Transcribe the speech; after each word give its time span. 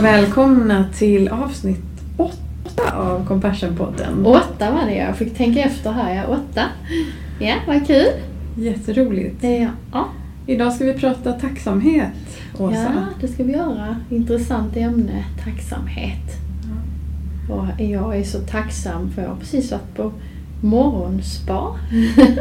Och 0.00 0.06
välkomna 0.06 0.84
till 0.94 1.28
avsnitt 1.28 1.84
åtta 2.16 2.92
av 2.92 3.28
Compassion-podden. 3.28 4.24
Åtta 4.24 4.70
var 4.70 4.86
det 4.86 4.94
jag 4.94 5.16
fick 5.16 5.36
tänka 5.36 5.60
efter 5.60 5.92
här, 5.92 6.14
ja. 6.14 6.26
Åtta. 6.26 6.62
Ja, 7.40 7.54
vad 7.66 7.86
kul. 7.86 8.06
Jätteroligt. 8.56 9.44
Ja, 9.44 9.68
ja. 9.92 10.08
Idag 10.46 10.72
ska 10.72 10.84
vi 10.84 10.92
prata 10.94 11.32
tacksamhet, 11.32 12.12
Åsa. 12.58 12.74
ja 12.74 13.06
det 13.20 13.28
ska 13.28 13.44
vi 13.44 13.52
göra. 13.52 13.96
Intressant 14.10 14.76
ämne, 14.76 15.24
tacksamhet. 15.44 16.36
Och 17.50 17.82
jag 17.82 18.16
är 18.16 18.24
så 18.24 18.38
tacksam 18.38 19.10
för 19.10 19.22
jag 19.22 19.28
har 19.28 19.36
precis 19.36 19.70
varit 19.72 19.94
på 19.96 20.12
morgonspa. 20.60 21.76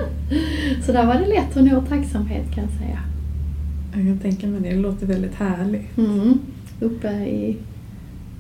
så 0.86 0.92
där 0.92 1.06
var 1.06 1.14
det 1.14 1.28
lätt 1.28 1.58
att 1.58 1.64
nå 1.64 1.82
tacksamhet 1.82 2.52
kan 2.56 2.64
jag 2.64 2.74
säga. 2.74 3.00
Jag 3.94 4.06
kan 4.06 4.20
tänka 4.20 4.48
mig 4.48 4.62
det. 4.62 4.70
Det 4.70 4.82
låter 4.82 5.06
väldigt 5.06 5.36
härligt. 5.36 5.98
Mm. 5.98 6.40
Uppe 6.80 7.08
i 7.10 7.58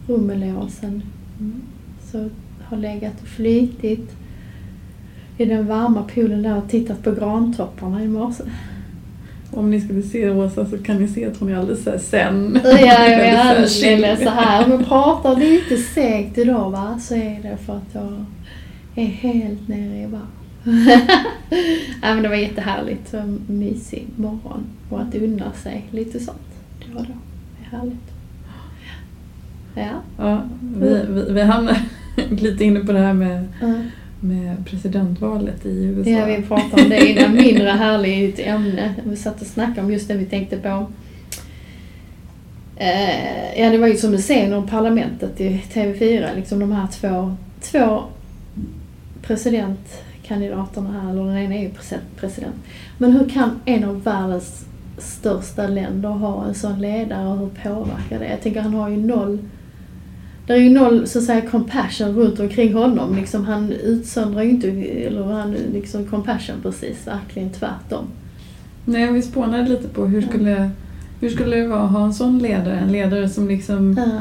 Rummelåsen. 0.07 1.03
Mm. 1.39 1.61
Så 2.11 2.29
har 2.63 2.77
legat 2.77 3.21
och 3.21 3.27
flytit 3.27 4.15
i 5.37 5.45
den 5.45 5.67
varma 5.67 6.03
poolen 6.03 6.41
där 6.41 6.57
och 6.57 6.69
tittat 6.69 7.03
på 7.03 7.11
grantopparna 7.11 8.03
i 8.03 8.07
morse. 8.07 8.43
Om 9.51 9.71
ni 9.71 9.81
skulle 9.81 10.01
se 10.01 10.29
Åsa 10.29 10.65
så 10.65 10.77
kan 10.77 10.97
ni 10.97 11.07
se 11.07 11.25
att 11.25 11.37
hon 11.37 11.49
är 11.49 11.55
alldeles 11.55 11.83
så 11.83 11.89
här 11.89 11.97
zen. 11.97 12.59
Ja, 12.63 12.79
jag 12.79 13.27
är 13.27 13.37
alldeles 13.37 14.23
så 14.23 14.29
här. 14.29 14.65
Om 14.65 14.71
jag 14.71 14.87
pratar 14.87 15.35
lite 15.39 15.77
segt 15.77 16.37
idag 16.37 16.71
va, 16.71 16.99
så 17.01 17.15
är 17.15 17.39
det 17.43 17.57
för 17.65 17.75
att 17.75 17.93
jag 17.93 18.25
är 18.95 19.05
helt 19.05 19.67
nere 19.67 20.01
i 20.01 20.05
varv. 20.05 20.21
ja, 22.01 22.13
men 22.13 22.23
det 22.23 22.29
var 22.29 22.35
jättehärligt. 22.35 23.09
Så 23.09 23.37
mysig 23.47 24.07
morgon. 24.15 24.63
Och 24.89 25.01
att 25.01 25.15
unna 25.15 25.53
sig 25.53 25.85
lite 25.91 26.19
sånt. 26.19 26.37
Det 26.79 26.93
var 26.93 27.01
då. 27.01 27.13
Det 27.57 27.75
är 27.75 27.79
härligt. 27.79 28.18
Ja. 29.75 30.01
Ja, 30.17 30.41
vi, 30.75 31.01
vi, 31.09 31.31
vi 31.33 31.41
hamnar 31.41 31.77
lite 32.29 32.63
inne 32.63 32.79
på 32.79 32.91
det 32.91 32.99
här 32.99 33.13
med, 33.13 33.47
Ja. 33.61 33.73
med 34.21 34.65
presidentvalet 34.65 35.65
i 35.65 35.83
USA. 35.85 36.09
Ja, 36.09 36.25
vi 36.25 36.41
pratade 36.41 36.83
om 36.83 36.89
det 36.89 37.07
innan. 37.09 37.33
Mindre 37.33 37.69
härligt 37.69 38.39
ämne. 38.39 38.93
Vi 39.03 39.15
satt 39.15 39.41
och 39.41 39.47
snackade 39.47 39.81
om 39.81 39.91
just 39.93 40.07
det 40.07 40.13
vi 40.13 40.25
tänkte 40.25 40.57
på. 40.57 40.87
Eh, 42.77 43.59
ja, 43.61 43.69
det 43.69 43.77
var 43.77 43.87
ju 43.87 43.95
som 43.97 44.11
du 44.11 44.17
ser 44.17 44.57
om 44.57 44.67
parlamentet 44.67 45.41
i 45.41 45.61
TV4, 45.73 46.35
liksom 46.35 46.59
de 46.59 46.71
här 46.71 46.87
två, 46.87 47.35
två 47.61 48.03
presidentkandidaterna 49.21 51.01
här, 51.01 51.09
eller 51.11 51.25
den 51.25 51.37
ena 51.37 51.55
är 51.55 51.61
ju 51.61 51.69
presi- 51.69 51.99
president. 52.19 52.55
Men 52.97 53.11
hur 53.11 53.29
kan 53.29 53.51
en 53.65 53.83
av 53.83 54.03
världens 54.03 54.65
största 54.97 55.67
länder 55.67 56.09
ha 56.09 56.45
en 56.45 56.53
sån 56.55 56.81
ledare 56.81 57.27
och 57.27 57.37
hur 57.37 57.49
påverkar 57.63 58.19
det? 58.19 58.29
Jag 58.29 58.41
tänker 58.41 58.61
han 58.61 58.73
har 58.73 58.89
ju 58.89 58.97
noll 58.97 59.39
det 60.49 60.55
är 60.55 60.59
ju 60.63 60.69
noll 60.69 61.07
så 61.07 61.19
att 61.19 61.25
säga 61.25 61.41
compassion 61.41 62.15
runt 62.15 62.39
omkring 62.39 62.73
honom. 62.73 63.15
Liksom, 63.15 63.45
han 63.45 63.71
utsöndrar 63.71 64.43
ju 64.43 64.49
inte, 64.49 64.67
eller 64.69 65.23
han 65.23 65.51
liksom 65.73 66.05
compassion 66.05 66.55
precis, 66.63 67.07
verkligen 67.07 67.49
tvärtom. 67.49 68.05
Nej, 68.85 69.11
vi 69.11 69.21
spånade 69.21 69.69
lite 69.69 69.87
på 69.87 70.05
hur 70.05 70.21
skulle, 70.21 70.69
hur 71.21 71.29
skulle 71.29 71.55
det 71.55 71.67
vara 71.67 71.81
att 71.83 71.91
ha 71.91 72.05
en 72.05 72.13
sån 72.13 72.39
ledare? 72.39 72.79
En 72.79 72.91
ledare 72.91 73.29
som 73.29 73.47
liksom 73.47 73.95
Ja, 73.97 74.19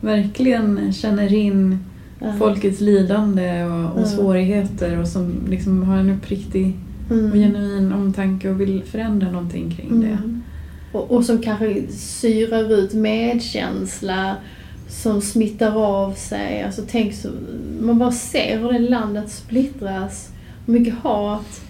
verkligen 0.00 0.92
känner 0.92 1.34
in 1.34 1.78
ja. 2.20 2.32
folkets 2.38 2.80
lidande 2.80 3.64
och, 3.64 3.94
och 3.94 4.00
Ja. 4.00 4.06
svårigheter 4.06 4.98
och 5.00 5.08
som 5.08 5.32
liksom 5.48 5.82
har 5.82 5.96
en 5.96 6.10
uppriktig 6.10 6.76
och 7.10 7.16
Mm. 7.16 7.32
genuin 7.32 7.92
omtanke 7.92 8.50
och 8.50 8.60
vill 8.60 8.82
förändra 8.82 9.30
någonting 9.30 9.70
kring 9.76 10.00
det. 10.00 10.06
Mm. 10.06 10.42
Och, 10.92 11.10
och 11.10 11.24
som 11.24 11.38
kanske 11.38 11.82
syrar 11.92 12.72
ut 12.72 12.94
medkänsla 12.94 14.36
som 14.90 15.20
smittar 15.20 15.76
av 15.76 16.12
sig. 16.14 16.62
Alltså 16.62 16.82
tänk 16.88 17.14
så, 17.14 17.28
man 17.80 17.98
bara 17.98 18.12
ser 18.12 18.58
hur 18.58 18.72
det 18.72 18.78
landet 18.78 19.30
splittras. 19.30 20.30
Hur 20.66 20.72
mycket 20.78 20.94
hat 20.94 21.60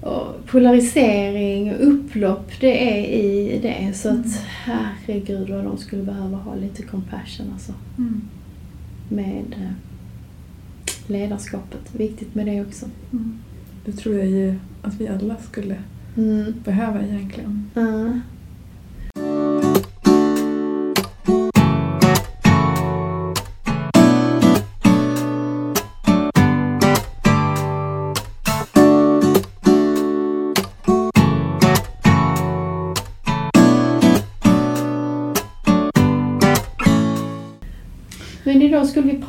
och 0.00 0.46
polarisering 0.46 1.74
och 1.74 1.88
upplopp 1.88 2.50
det 2.60 2.98
är 2.98 3.06
i 3.06 3.58
det. 3.62 3.92
Så 3.94 4.08
att 4.08 4.26
herregud 4.64 5.50
vad 5.50 5.64
de 5.64 5.78
skulle 5.78 6.02
behöva 6.02 6.36
ha 6.36 6.54
lite 6.54 6.82
compassion 6.82 7.46
alltså. 7.52 7.72
Mm. 7.98 8.20
Med 9.08 9.44
eh, 9.60 9.70
ledarskapet. 11.06 11.94
Viktigt 11.94 12.34
med 12.34 12.46
det 12.46 12.60
också. 12.60 12.86
Mm. 13.12 13.38
Det 13.84 13.92
tror 13.92 14.14
jag 14.14 14.26
ju 14.26 14.54
att 14.82 14.94
vi 14.94 15.08
alla 15.08 15.36
skulle 15.50 15.76
Mm. 16.16 16.54
behöva 16.64 17.02
egentligen. 17.02 17.70
Ja. 17.74 18.20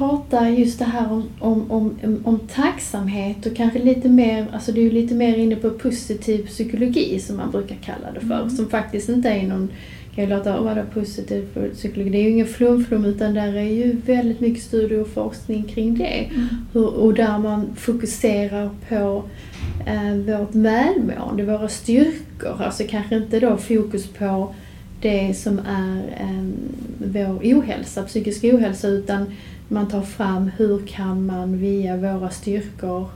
Idag 0.03 0.21
skulle 0.27 0.41
vi 0.41 0.49
prata 0.49 0.49
just 0.49 0.79
det 0.79 0.85
här 0.85 1.11
om, 1.11 1.29
om, 1.39 1.71
om, 1.71 2.21
om 2.23 2.39
tacksamhet 2.39 3.45
och 3.45 3.55
kanske 3.55 3.79
lite 3.79 4.09
mer, 4.09 4.47
alltså 4.53 4.71
det 4.71 4.85
är 4.85 4.91
lite 4.91 5.15
mer 5.15 5.37
inne 5.37 5.55
på 5.55 5.69
positiv 5.69 6.47
psykologi 6.47 7.19
som 7.19 7.37
man 7.37 7.51
brukar 7.51 7.75
kalla 7.75 8.11
det 8.13 8.19
för. 8.19 8.41
Mm. 8.41 8.49
Som 8.49 8.69
faktiskt 8.69 9.09
inte 9.09 9.29
är 9.29 9.47
någon, 9.47 9.69
kan 10.15 10.23
ju 10.23 10.29
låta, 10.29 10.61
vad 10.61 10.77
är 10.77 10.85
positiv 10.93 11.47
psykologi? 11.73 12.09
Det 12.09 12.17
är 12.17 12.23
ju 12.23 12.29
ingen 12.29 12.47
flum-flum 12.47 13.05
utan 13.05 13.33
där 13.33 13.55
är 13.55 13.61
ju 13.61 13.95
väldigt 14.05 14.39
mycket 14.39 14.63
studier 14.63 15.01
och 15.01 15.07
forskning 15.07 15.63
kring 15.63 15.97
det. 15.97 16.29
Hur, 16.73 16.87
och 16.87 17.13
där 17.13 17.39
man 17.39 17.75
fokuserar 17.75 18.69
på 18.89 19.23
eh, 19.85 20.15
vårt 20.15 20.55
välmående, 20.55 21.43
våra 21.43 21.67
styrkor. 21.67 22.61
Alltså 22.61 22.83
kanske 22.89 23.15
inte 23.15 23.39
då 23.39 23.57
fokus 23.57 24.07
på 24.07 24.53
det 25.01 25.33
som 25.37 25.59
är 25.59 25.97
eh, 26.19 26.43
vår 26.97 27.39
ohälsa, 27.43 28.03
psykisk 28.03 28.43
ohälsa, 28.43 28.87
utan 28.87 29.25
man 29.73 29.87
tar 29.87 30.01
fram 30.01 30.51
hur 30.57 30.87
kan 30.87 31.25
man 31.25 31.57
via 31.57 31.97
våra 31.97 32.29
styrkor 32.29 33.07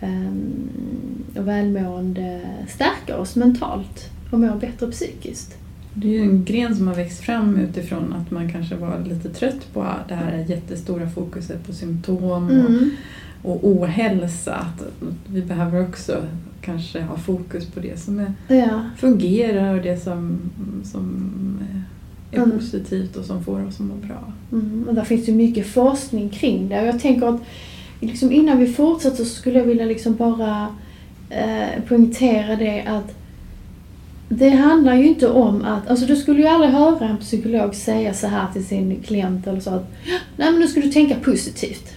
eh, 0.00 1.40
och 1.40 1.48
välmående 1.48 2.40
stärka 2.68 3.18
oss 3.18 3.36
mentalt 3.36 4.10
och 4.30 4.40
må 4.40 4.54
bättre 4.54 4.90
psykiskt. 4.90 5.56
Det 5.94 6.08
är 6.08 6.12
ju 6.12 6.20
en 6.20 6.44
gren 6.44 6.76
som 6.76 6.88
har 6.88 6.94
växt 6.94 7.20
fram 7.20 7.56
utifrån 7.56 8.12
att 8.12 8.30
man 8.30 8.52
kanske 8.52 8.76
var 8.76 9.04
lite 9.08 9.28
trött 9.30 9.72
på 9.72 9.86
det 10.08 10.14
här 10.14 10.44
jättestora 10.48 11.10
fokuset 11.10 11.66
på 11.66 11.72
symptom 11.72 12.24
och, 12.24 12.36
Mm. 12.50 12.90
och 13.42 13.68
ohälsa. 13.68 14.54
Att 14.54 14.82
vi 15.26 15.42
behöver 15.42 15.88
också 15.88 16.22
kanske 16.60 17.02
ha 17.02 17.16
fokus 17.16 17.66
på 17.66 17.80
det 17.80 18.00
som 18.00 18.18
är, 18.18 18.32
Ja. 18.48 18.80
fungerar 18.96 19.74
och 19.76 19.82
det 19.82 19.96
som, 20.02 20.38
som 20.84 21.32
är 22.36 22.42
Mm. 22.44 22.58
positivt 22.58 23.16
och 23.16 23.24
som 23.24 23.44
får 23.44 23.66
oss 23.66 23.74
att 23.74 23.86
må 23.86 23.94
bra. 23.94 24.32
Mm, 24.52 24.84
och 24.88 24.94
där 24.94 25.04
finns 25.04 25.28
ju 25.28 25.32
mycket 25.32 25.66
forskning 25.66 26.28
kring 26.28 26.68
det. 26.68 26.80
Och 26.80 26.86
jag 26.86 27.00
tänker 27.00 27.26
att 27.26 27.40
liksom 28.00 28.32
innan 28.32 28.58
vi 28.58 28.66
fortsätter 28.66 29.16
så 29.16 29.24
skulle 29.24 29.58
jag 29.58 29.66
vilja 29.66 29.84
liksom 29.84 30.14
bara 30.14 30.68
eh, 31.30 31.82
poängtera 31.88 32.56
det 32.56 32.82
att 32.82 33.14
det 34.28 34.48
handlar 34.48 34.94
ju 34.94 35.08
inte 35.08 35.28
om 35.28 35.62
att, 35.64 35.88
alltså 35.90 36.06
du 36.06 36.16
skulle 36.16 36.40
ju 36.40 36.46
aldrig 36.46 36.70
höra 36.72 37.08
en 37.08 37.16
psykolog 37.16 37.74
säga 37.74 38.14
så 38.14 38.26
här 38.26 38.46
till 38.52 38.66
sin 38.66 39.02
klient 39.02 39.46
eller 39.46 39.60
så 39.60 39.70
att 39.70 39.92
nej 40.36 40.50
men 40.50 40.60
nu 40.60 40.68
ska 40.68 40.80
du 40.80 40.92
tänka 40.92 41.14
positivt. 41.24 41.92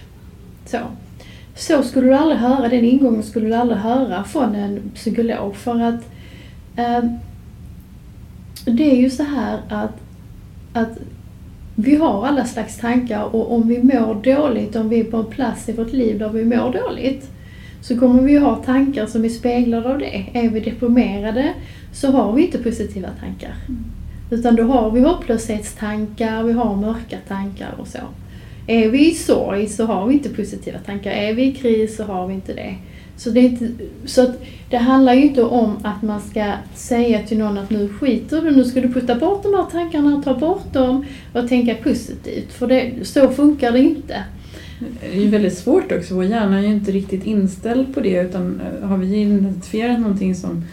Så. 0.66 0.78
Så 1.56 1.82
skulle 1.82 2.06
du 2.06 2.14
aldrig 2.14 2.38
höra, 2.40 2.68
den 2.68 2.84
ingången 2.84 3.22
skulle 3.22 3.46
du 3.46 3.54
aldrig 3.54 3.78
höra 3.78 4.24
från 4.24 4.54
en 4.54 4.80
psykolog 4.94 5.56
för 5.56 5.80
att 5.80 6.00
eh, 6.76 7.04
det 8.64 8.90
är 8.90 8.96
ju 8.96 9.10
så 9.10 9.22
här 9.22 9.60
att, 9.68 10.00
att 10.78 10.98
vi 11.74 11.96
har 11.96 12.26
alla 12.26 12.44
slags 12.44 12.78
tankar 12.78 13.34
och 13.34 13.54
om 13.54 13.68
vi 13.68 13.82
mår 13.82 14.22
dåligt, 14.22 14.76
om 14.76 14.88
vi 14.88 15.00
är 15.00 15.04
på 15.04 15.16
en 15.16 15.26
plats 15.26 15.68
i 15.68 15.72
vårt 15.72 15.92
liv 15.92 16.18
där 16.18 16.28
vi 16.28 16.44
mår 16.44 16.72
dåligt, 16.72 17.30
så 17.80 17.98
kommer 17.98 18.22
vi 18.22 18.38
ha 18.38 18.56
tankar 18.56 19.06
som 19.06 19.24
är 19.24 19.28
speglade 19.28 19.88
av 19.88 19.98
det. 19.98 20.26
Är 20.32 20.48
vi 20.48 20.60
deprimerade 20.60 21.54
så 21.92 22.10
har 22.10 22.32
vi 22.32 22.44
inte 22.44 22.58
positiva 22.58 23.08
tankar. 23.20 23.54
Utan 24.30 24.56
då 24.56 24.62
har 24.62 24.90
vi 24.90 25.00
hopplöshetstankar, 25.00 26.42
vi 26.42 26.52
har 26.52 26.76
mörka 26.76 27.16
tankar 27.28 27.74
och 27.78 27.86
så. 27.86 27.98
Är 28.66 28.88
vi 28.88 29.10
i 29.10 29.14
sorg 29.14 29.66
så 29.66 29.86
har 29.86 30.06
vi 30.06 30.14
inte 30.14 30.28
positiva 30.28 30.78
tankar. 30.78 31.10
Är 31.10 31.34
vi 31.34 31.42
i 31.42 31.54
kris 31.54 31.96
så 31.96 32.04
har 32.04 32.26
vi 32.26 32.34
inte 32.34 32.54
det. 32.54 32.74
Så 33.18 33.30
det, 33.30 33.40
inte, 33.40 33.68
så 34.04 34.22
att 34.22 34.42
det 34.70 34.76
handlar 34.76 35.14
ju 35.14 35.22
inte 35.22 35.42
om 35.42 35.76
att 35.82 36.02
man 36.02 36.20
ska 36.20 36.52
säga 36.74 37.22
till 37.22 37.38
någon 37.38 37.58
att 37.58 37.70
nu 37.70 37.88
skiter 37.88 38.42
du, 38.42 38.50
nu 38.50 38.64
ska 38.64 38.80
du 38.80 38.92
putta 38.92 39.14
bort 39.14 39.42
de 39.42 39.54
här 39.54 39.64
tankarna, 39.72 40.22
ta 40.22 40.34
bort 40.34 40.72
dem 40.72 41.04
och 41.32 41.48
tänka 41.48 41.74
positivt. 41.74 42.52
För 42.52 42.66
det, 42.66 42.92
så 43.02 43.28
funkar 43.28 43.72
det 43.72 43.78
inte. 43.78 44.24
Det 45.00 45.18
är 45.18 45.20
ju 45.20 45.28
väldigt 45.28 45.58
svårt 45.58 45.92
också, 45.92 46.14
vår 46.14 46.24
hjärna 46.24 46.58
är 46.58 46.62
ju 46.62 46.68
inte 46.68 46.92
riktigt 46.92 47.26
inställd 47.26 47.94
på 47.94 48.00
det 48.00 48.20
utan 48.22 48.60
eh, 48.60 48.88
har 48.88 48.98
vi 48.98 49.16
identifierat 49.16 50.00
någonting 50.00 50.34
som, 50.34 50.64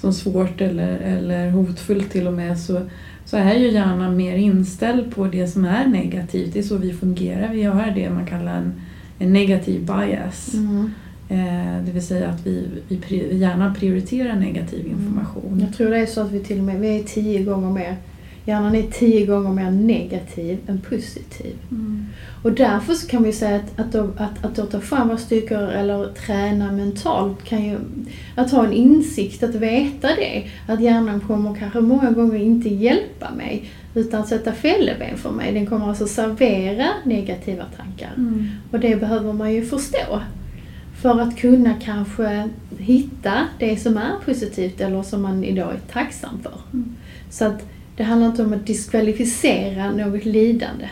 som 0.00 0.12
svårt 0.12 0.60
eller, 0.60 0.96
eller 0.98 1.50
hotfullt 1.50 2.10
till 2.10 2.26
och 2.26 2.32
med 2.32 2.58
så, 2.58 2.80
så 3.24 3.36
är 3.36 3.54
ju 3.54 3.70
hjärnan 3.70 4.16
mer 4.16 4.36
inställd 4.36 5.14
på 5.14 5.26
det 5.26 5.46
som 5.46 5.64
är 5.64 5.86
negativt. 5.86 6.52
Det 6.52 6.58
är 6.58 6.62
så 6.62 6.76
vi 6.76 6.92
fungerar. 6.92 7.48
Vi 7.52 7.62
har 7.62 7.92
det 7.94 8.10
man 8.10 8.26
kallar 8.26 8.56
en, 8.56 8.72
en 9.18 9.32
negativ 9.32 9.80
bias. 9.80 10.54
Mm. 10.54 10.90
Eh, 11.28 11.84
det 11.86 11.92
vill 11.92 12.06
säga 12.06 12.28
att 12.28 12.46
vi, 12.46 12.68
vi 12.88 13.36
hjärnan 13.38 13.74
prioriterar 13.74 14.36
negativ 14.36 14.86
information. 14.86 15.60
Jag 15.60 15.76
tror 15.76 15.90
det 15.90 15.98
är 15.98 16.06
så 16.06 16.20
att 16.20 16.32
vi 16.32 16.40
till 16.40 16.58
och 16.58 16.64
med 16.64 16.80
vi 16.80 17.00
är 17.00 17.02
tio 17.02 17.42
gånger 17.42 17.70
mer, 17.70 17.96
hjärnan 18.44 18.74
är 18.74 18.82
tio 18.82 19.26
gånger 19.26 19.50
mer 19.50 19.70
negativ 19.70 20.58
än 20.66 20.80
positiv. 20.80 21.56
Mm. 21.70 22.06
Och 22.42 22.52
därför 22.52 22.94
så 22.94 23.06
kan 23.08 23.22
vi 23.22 23.32
säga 23.32 23.56
att, 23.56 23.80
att, 23.80 23.92
då, 23.92 24.08
att, 24.16 24.44
att 24.44 24.56
då 24.56 24.66
ta 24.66 24.80
fram 24.80 25.08
våra 25.08 25.18
styrkor 25.18 25.62
eller 25.62 26.12
träna 26.12 26.72
mentalt 26.72 27.44
kan 27.44 27.64
ju, 27.64 27.78
att 28.34 28.50
ha 28.50 28.66
en 28.66 28.72
insikt, 28.72 29.42
att 29.42 29.54
veta 29.54 30.08
det, 30.08 30.44
att 30.66 30.80
hjärnan 30.80 31.20
kommer 31.20 31.54
kanske 31.54 31.80
många 31.80 32.10
gånger 32.10 32.38
inte 32.38 32.68
hjälpa 32.68 33.30
mig 33.36 33.70
utan 33.94 34.26
sätta 34.26 34.52
fälleben 34.52 35.16
för 35.16 35.30
mig. 35.30 35.52
Den 35.52 35.66
kommer 35.66 35.88
alltså 35.88 36.06
servera 36.06 36.86
negativa 37.04 37.64
tankar. 37.76 38.12
Mm. 38.16 38.48
Och 38.70 38.80
det 38.80 38.96
behöver 38.96 39.32
man 39.32 39.52
ju 39.52 39.64
förstå. 39.64 40.20
För 41.04 41.20
att 41.20 41.36
kunna 41.36 41.74
kanske 41.74 42.48
hitta 42.78 43.32
det 43.58 43.76
som 43.76 43.96
är 43.96 44.12
positivt 44.24 44.80
eller 44.80 45.02
som 45.02 45.22
man 45.22 45.44
idag 45.44 45.72
är 45.72 45.92
tacksam 45.92 46.38
för. 46.42 46.52
Mm. 46.72 46.94
Så 47.30 47.44
att 47.44 47.66
det 47.96 48.02
handlar 48.02 48.28
inte 48.28 48.44
om 48.44 48.52
att 48.52 48.66
diskvalificera 48.66 49.90
något 49.90 50.24
lidande. 50.24 50.88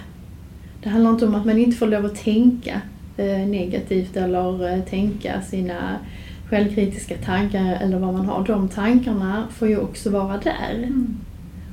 Det 0.83 0.89
handlar 0.89 1.11
inte 1.11 1.27
om 1.27 1.35
att 1.35 1.47
man 1.47 1.59
inte 1.59 1.77
får 1.77 1.87
lov 1.87 2.07
att 2.07 2.25
tänka 2.25 2.81
eh, 3.17 3.49
negativt 3.49 4.17
eller 4.17 4.73
eh, 4.73 4.83
tänka 4.85 5.41
sina 5.41 5.97
självkritiska 6.51 7.15
tankar 7.25 7.79
eller 7.83 7.99
vad 7.99 8.15
man 8.15 8.27
har. 8.27 8.47
De 8.47 8.69
tankarna 8.69 9.45
får 9.51 9.69
ju 9.69 9.79
också 9.79 10.11
vara 10.11 10.39
där. 10.39 10.75
Mm. 10.77 11.17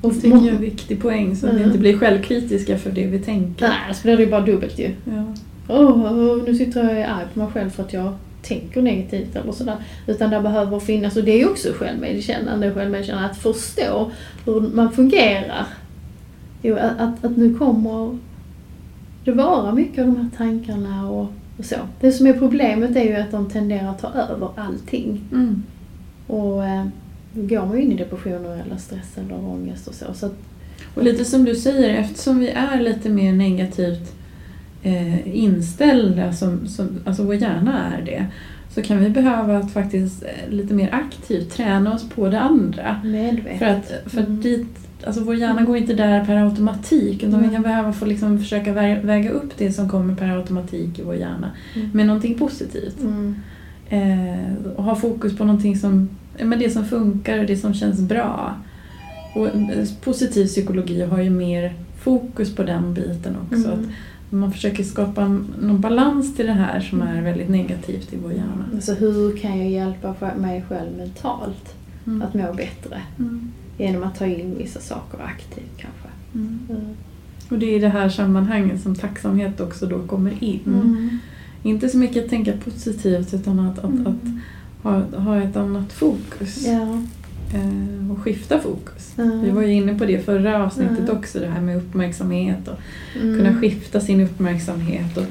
Och 0.02 0.14
Det 0.14 0.28
är 0.28 0.50
en 0.50 0.62
viktig 0.62 1.02
poäng 1.02 1.36
så 1.36 1.48
att 1.48 1.54
vi 1.54 1.58
Mm. 1.58 1.68
inte 1.70 1.80
blir 1.80 1.98
självkritiska 1.98 2.78
för 2.78 2.92
det 2.92 3.08
vi 3.08 3.20
tänker. 3.20 3.68
Nej, 3.68 3.96
så 3.96 4.04
blir 4.04 4.18
det 4.18 4.24
ju 4.24 4.30
bara 4.30 4.42
dubbelt 4.42 4.80
ju. 4.80 4.92
Ja. 5.06 5.26
Åh, 5.68 5.92
oh, 5.92 6.44
nu 6.44 6.56
sitter 6.56 6.80
jag 6.84 6.90
och 6.92 6.98
är 6.98 7.08
arg 7.08 7.26
på 7.34 7.40
mig 7.40 7.48
själv 7.54 7.70
för 7.70 7.84
att 7.84 7.94
jag 7.94 8.14
tänker 8.42 8.82
negativt 8.82 9.36
eller 9.36 9.52
sådär. 9.52 9.78
Utan 10.08 10.30
det 10.30 10.42
behöver 10.42 10.80
finnas, 10.80 11.18
och 11.18 11.24
det 11.24 11.42
är 11.42 11.50
också 11.50 11.74
självmedkännande, 11.74 12.74
självmedkännande, 12.74 13.30
att 13.30 13.38
förstå 13.38 14.12
hur 14.46 14.62
man 14.62 14.92
fungerar. 14.92 15.66
Jo, 16.62 16.76
att, 16.76 17.00
att, 17.00 17.26
att 17.26 17.38
nu 17.38 17.56
kommer 17.56 18.18
det 19.26 19.32
vara 19.32 19.74
mycket 19.74 20.00
av 20.00 20.06
de 20.06 20.18
här 20.18 20.30
tankarna 20.38 21.10
och, 21.10 21.28
och 21.58 21.66
så. 21.66 21.76
Det 22.00 22.12
som 22.12 22.28
är 22.28 22.34
problemet 22.34 22.96
är 22.96 23.04
ju 23.04 23.16
att 23.16 23.32
de 23.32 23.50
tenderar 23.50 23.90
att 23.90 24.02
ta 24.02 24.08
över 24.08 24.50
allting. 24.56 25.22
Mm. 25.32 25.64
Och 26.28 26.66
eh, 26.66 26.86
då 27.34 27.42
går 27.42 27.66
man 27.66 27.78
ju 27.78 27.84
in 27.84 27.92
i 27.92 27.96
depressioner 27.96 28.64
eller 28.66 28.78
stress 28.78 29.18
eller 29.18 29.36
ångest 29.36 29.88
och 29.88 29.94
så. 29.94 30.06
så 30.14 30.26
att, 30.26 30.38
Och 30.96 31.04
lite 31.04 31.26
som 31.26 31.46
du 31.46 31.56
säger, 31.56 32.00
eftersom 32.00 32.40
vi 32.40 32.50
är 32.50 32.82
lite 32.82 33.10
mer 33.10 33.34
negativt 33.34 34.19
eh, 34.84 35.38
inställda, 35.38 36.34
som, 36.34 36.68
som, 36.68 36.90
alltså 37.06 37.24
vår 37.24 37.36
hjärna 37.36 37.94
är 37.98 38.02
det, 38.06 38.26
så 38.70 38.82
kan 38.82 39.00
vi 39.00 39.10
behöva 39.10 39.58
att 39.58 39.72
faktiskt 39.72 40.24
eh, 40.24 40.54
lite 40.54 40.74
mer 40.74 40.90
aktivt 40.94 41.52
träna 41.52 41.94
oss 41.94 42.10
på 42.10 42.30
det 42.30 42.40
andra. 42.40 43.02
medvetet. 43.04 43.60
För 43.60 43.66
att, 43.66 44.12
för 44.12 44.22
Mm. 44.22 44.42
dit, 44.42 44.68
alltså 45.06 45.24
vår 45.24 45.36
hjärna 45.36 45.62
går 45.62 45.78
inte 45.78 45.94
där 45.94 46.26
per 46.26 46.36
automatik 46.46 47.18
utan 47.24 47.32
vi 47.40 47.46
Mm. 47.46 47.52
kan 47.52 47.62
behöva 47.62 47.94
få 47.94 48.06
liksom 48.06 48.40
försöka 48.40 48.74
vä- 48.74 49.06
väga 49.06 49.30
upp 49.30 49.58
det 49.58 49.72
som 49.72 49.90
kommer 49.90 50.16
per 50.16 50.38
automatik 50.38 51.00
i 51.00 51.04
vår 51.04 51.16
hjärna 51.16 51.52
Mm. 51.76 51.90
med 51.94 52.08
någonting 52.08 52.38
positivt. 52.38 53.02
Mm. 53.02 53.36
Eh, 53.90 54.56
och 54.76 54.84
ha 54.84 54.96
fokus 54.96 55.38
på 55.38 55.46
någonting 55.46 55.78
som, 55.78 56.10
men 56.44 56.60
det 56.60 56.70
som 56.70 56.86
funkar 56.86 57.40
och 57.40 57.46
det 57.46 57.58
som 57.58 57.74
känns 57.74 58.00
bra. 58.00 58.54
Och 59.36 59.48
eh, 59.48 59.86
positiv 60.04 60.46
psykologi 60.46 61.02
har 61.02 61.22
ju 61.22 61.30
mer 61.30 61.74
fokus 62.00 62.56
på 62.56 62.64
den 62.64 62.94
biten 62.94 63.36
också. 63.46 63.68
Mm. 63.68 63.80
Att 63.80 63.86
man 64.30 64.52
försöker 64.52 64.84
skapa 64.84 65.28
någon 65.62 65.82
balans 65.82 66.36
till 66.36 66.46
det 66.46 66.54
här 66.54 66.80
som 66.80 67.02
är 67.02 67.22
väldigt 67.22 67.50
negativt 67.50 68.14
i 68.14 68.18
vår 68.24 68.32
hjärna. 68.32 68.66
Alltså 68.76 68.94
hur 68.94 69.38
kan 69.38 69.58
jag 69.58 69.70
hjälpa 69.70 70.16
mig 70.38 70.66
själv 70.70 70.98
mentalt 70.98 71.76
Mm. 72.08 72.22
att 72.22 72.34
må 72.34 72.54
bättre? 72.54 73.02
Mm. 73.20 73.52
Genom 73.78 74.04
att 74.04 74.16
ta 74.20 74.26
in 74.26 74.56
vissa 74.58 74.80
saker 74.80 75.20
aktivt 75.24 75.78
kanske. 75.78 76.08
Mm. 76.36 76.60
Mm. 76.70 76.82
Och 77.50 77.60
det 77.60 77.66
är 77.66 77.76
i 77.76 77.80
det 77.80 77.90
här 77.90 78.10
sammanhanget 78.10 78.82
som 78.82 78.96
tacksamhet 78.96 79.60
också 79.60 79.86
då 79.86 80.00
kommer 80.00 80.44
in. 80.44 80.60
Mm. 80.66 81.18
Inte 81.64 81.90
så 81.90 81.98
mycket 81.98 82.24
att 82.24 82.30
tänka 82.30 82.54
positivt 82.66 83.34
utan 83.34 83.60
att, 83.60 83.80
att, 83.80 83.86
Mm. 83.86 84.08
att 84.08 84.24
ha, 84.84 85.20
ha 85.20 85.38
ett 85.42 85.56
annat 85.58 85.94
fokus. 85.94 86.66
Ja. 86.68 87.02
Eh, 87.54 88.12
och 88.12 88.20
skifta 88.20 88.60
fokus. 88.60 89.14
Mm. 89.18 89.42
Vi 89.42 89.50
var 89.50 89.62
ju 89.62 89.74
inne 89.74 89.96
på 89.96 90.06
det 90.06 90.20
förra 90.26 90.64
avsnittet 90.64 91.00
Mm. 91.00 91.18
också, 91.18 91.40
det 91.40 91.48
här 91.48 91.62
med 91.62 91.78
uppmärksamhet 91.78 92.68
och 92.68 92.78
Mm. 93.22 93.38
kunna 93.38 93.60
skifta 93.62 94.00
sin 94.00 94.22
uppmärksamhet. 94.22 95.18
Och 95.18 95.24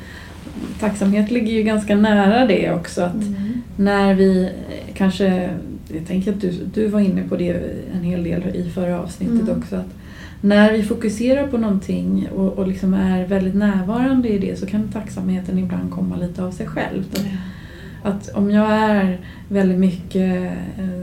tacksamhet 0.81 1.31
ligger 1.31 1.53
ju 1.53 1.63
ganska 1.63 1.97
nära 1.97 2.47
det 2.47 2.73
också. 2.73 3.03
att 3.03 3.15
Mm. 3.15 3.63
När 3.77 4.15
vi 4.15 4.43
eh, 4.45 4.95
kanske, 4.95 5.51
jag 5.95 6.07
tänker 6.07 6.33
att 6.33 6.41
du, 6.41 6.53
du 6.75 6.87
var 6.87 7.01
inne 7.01 7.23
på 7.29 7.37
det 7.37 7.61
en 7.95 8.03
hel 8.03 8.25
del 8.25 8.43
i 8.55 8.71
förra 8.75 9.01
avsnittet 9.01 9.41
Mm. 9.49 9.59
också. 9.59 9.77
att 9.77 9.95
När 10.41 10.73
vi 10.73 10.83
fokuserar 10.83 11.47
på 11.47 11.59
någonting 11.59 12.29
och, 12.37 12.53
och 12.59 12.69
liksom 12.69 12.95
är 12.95 13.27
väldigt 13.27 13.55
närvarande 13.55 14.29
i 14.29 14.39
det 14.39 14.59
så 14.59 14.67
kan 14.67 14.89
tacksamheten 14.89 15.59
ibland 15.59 15.91
komma 15.91 16.17
lite 16.17 16.43
av 16.45 16.51
sig 16.51 16.67
själv. 16.67 17.05
Att, 18.03 18.13
att 18.29 18.35
om 18.37 18.51
jag 18.51 18.73
är 18.73 19.19
väldigt 19.49 19.79
mycket 19.79 20.53
eh, 20.79 21.03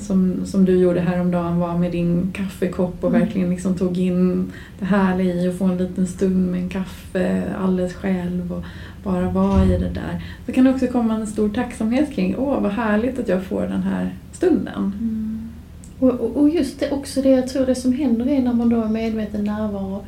som, 0.00 0.46
som 0.46 0.64
du 0.64 0.78
gjorde 0.78 1.00
häromdagen 1.00 1.58
var 1.58 1.78
med 1.78 1.92
din 1.92 2.30
kaffekopp 2.32 3.04
och 3.04 3.10
Mm. 3.10 3.20
verkligen 3.20 3.50
liksom 3.50 3.74
tog 3.74 3.98
in 3.98 4.52
det 4.78 4.84
härliga 4.84 5.34
i 5.34 5.48
att 5.48 5.58
få 5.58 5.64
en 5.64 5.76
liten 5.76 6.06
stund 6.06 6.50
med 6.50 6.60
en 6.60 6.68
kaffe 6.68 7.42
alldeles 7.60 7.94
själv 7.94 8.52
och 8.52 8.64
bara 9.04 9.30
vara 9.30 9.64
i 9.64 9.68
det 9.78 9.90
där. 9.94 10.24
Så 10.46 10.52
kan 10.52 10.64
det 10.64 10.70
också 10.70 10.86
komma 10.86 11.14
en 11.14 11.26
stor 11.26 11.48
tacksamhet 11.48 12.12
kring, 12.12 12.36
åh 12.38 12.60
vad 12.62 12.72
härligt 12.72 13.18
att 13.18 13.28
jag 13.28 13.44
får 13.44 13.62
den 13.62 13.82
här 13.82 14.14
stunden. 14.32 14.92
Mm. 15.00 15.50
Och, 15.98 16.10
och, 16.10 16.36
och 16.36 16.48
just 16.48 16.80
det, 16.80 16.90
också 16.90 17.22
det 17.22 17.30
jag 17.30 17.48
tror 17.48 17.66
det 17.66 17.74
som 17.74 17.92
händer 17.92 18.28
är 18.28 18.42
när 18.42 18.52
man 18.52 18.68
då 18.68 18.82
är 18.82 18.88
medveten 18.88 19.44
närvaro 19.44 20.04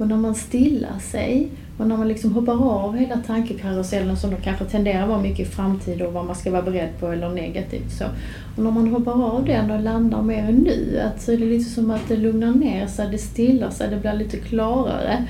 och 0.00 0.08
när 0.08 0.16
man 0.16 0.34
stillar 0.34 0.98
sig 0.98 1.48
och 1.78 1.86
när 1.86 1.96
man 1.96 2.08
liksom 2.08 2.32
hoppar 2.32 2.68
av 2.68 2.96
hela 2.96 3.16
tankekarusellen 3.16 4.16
som 4.16 4.30
då 4.30 4.36
kanske 4.36 4.64
tenderar 4.64 5.02
att 5.02 5.08
vara 5.08 5.22
mycket 5.22 5.48
i 5.48 5.50
framtid 5.50 6.02
och 6.02 6.12
vad 6.12 6.26
man 6.26 6.34
ska 6.34 6.50
vara 6.50 6.62
beredd 6.62 6.88
på 7.00 7.08
eller 7.08 7.28
negativt 7.28 7.92
så. 7.92 8.04
Och 8.56 8.64
när 8.64 8.70
man 8.70 8.88
hoppar 8.88 9.24
av 9.24 9.44
den 9.44 9.70
och 9.70 9.80
landar 9.80 10.22
mer 10.22 10.48
i 10.48 10.52
nuet 10.52 11.22
så 11.22 11.32
är 11.32 11.36
det 11.36 11.44
lite 11.44 11.70
som 11.70 11.90
att 11.90 12.08
det 12.08 12.16
lugnar 12.16 12.52
ner 12.52 12.86
sig, 12.86 13.08
det 13.10 13.18
stillar 13.18 13.70
sig, 13.70 13.90
det 13.90 13.96
blir 13.96 14.12
lite 14.12 14.36
klarare. 14.36 15.26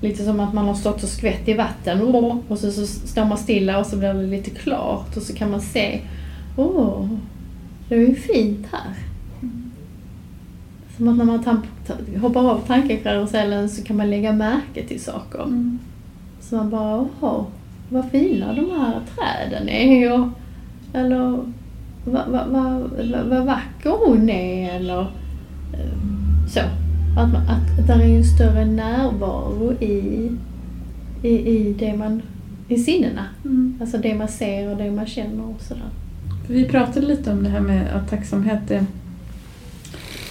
Lite 0.00 0.24
som 0.24 0.40
att 0.40 0.54
man 0.54 0.66
har 0.66 0.74
stått 0.74 1.02
och 1.02 1.08
skvätt 1.08 1.48
i 1.48 1.54
vatten 1.54 2.00
och 2.48 2.58
så, 2.58 2.72
så 2.72 2.86
står 2.86 3.24
man 3.24 3.38
stilla 3.38 3.78
och 3.78 3.86
så 3.86 3.96
blir 3.96 4.14
det 4.14 4.22
lite 4.22 4.50
klart 4.50 5.16
och 5.16 5.22
så 5.22 5.34
kan 5.34 5.50
man 5.50 5.60
se, 5.60 6.00
åh, 6.56 7.08
det 7.88 7.94
är 7.94 7.98
ju 7.98 8.14
fint 8.14 8.66
här. 8.72 9.11
Som 10.96 11.08
att 11.08 11.16
när 11.16 11.24
man 11.24 11.62
hoppar 12.20 12.50
av 12.50 12.66
tankekarusellen 12.66 13.68
så 13.68 13.84
kan 13.84 13.96
man 13.96 14.10
lägga 14.10 14.32
märke 14.32 14.86
till 14.88 15.00
saker. 15.00 15.42
Mm. 15.42 15.78
Så 16.40 16.56
man 16.56 16.70
bara, 16.70 17.08
åh, 17.20 17.44
vad 17.88 18.10
fina 18.10 18.52
de 18.52 18.70
här 18.70 19.00
träden 19.16 19.68
är. 19.68 20.20
Och, 20.20 20.28
eller 20.92 21.38
vad 22.04 22.28
va, 22.28 22.44
va, 22.46 22.46
va, 22.46 23.22
vad 23.24 23.46
vacker 23.46 24.06
hon 24.06 24.30
är. 24.30 24.74
Eller 24.74 25.00
eh, 25.72 26.46
så. 26.48 26.60
Att, 27.18 27.32
man, 27.32 27.42
att, 27.42 27.78
att 27.78 27.86
det 27.86 27.92
är 27.92 28.16
en 28.16 28.24
större 28.24 28.64
närvaro 28.64 29.72
i, 29.72 30.30
i, 31.22 31.28
i 31.28 31.74
det 31.78 31.96
man, 31.96 32.22
i 32.68 32.78
sinnena. 32.78 33.24
Mm. 33.44 33.78
Alltså 33.80 33.98
det 33.98 34.14
man 34.14 34.28
ser 34.28 34.70
och 34.70 34.76
det 34.76 34.90
man 34.90 35.06
känner 35.06 35.44
och 35.44 35.60
sådär. 35.60 35.88
Vi 36.48 36.64
pratade 36.64 37.06
lite 37.06 37.32
om 37.32 37.42
det 37.42 37.48
här 37.48 37.60
med 37.60 37.94
att 37.94 38.10
tacksamhet 38.10 38.60
det 38.68 38.86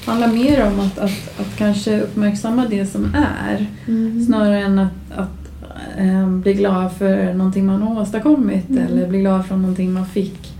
handlar 0.05 0.27
mer 0.27 0.67
om 0.67 0.79
att, 0.79 0.97
att, 0.97 1.39
att 1.39 1.55
kanske 1.57 2.01
uppmärksamma 2.01 2.65
det 2.69 2.85
som 2.85 3.15
är 3.15 3.65
Mm. 3.87 4.25
snarare 4.25 4.59
än 4.61 4.79
att, 4.79 4.91
att 5.15 5.51
eh, 5.97 6.29
bli 6.29 6.53
glad 6.53 6.91
för 6.93 7.33
någonting 7.33 7.65
man 7.65 7.81
har 7.81 8.01
åstadkommit 8.01 8.69
Mm. 8.69 8.83
eller 8.87 9.07
bli 9.07 9.19
glad 9.19 9.45
för 9.45 9.55
någonting 9.55 9.93
man 9.93 10.05
fick. 10.05 10.53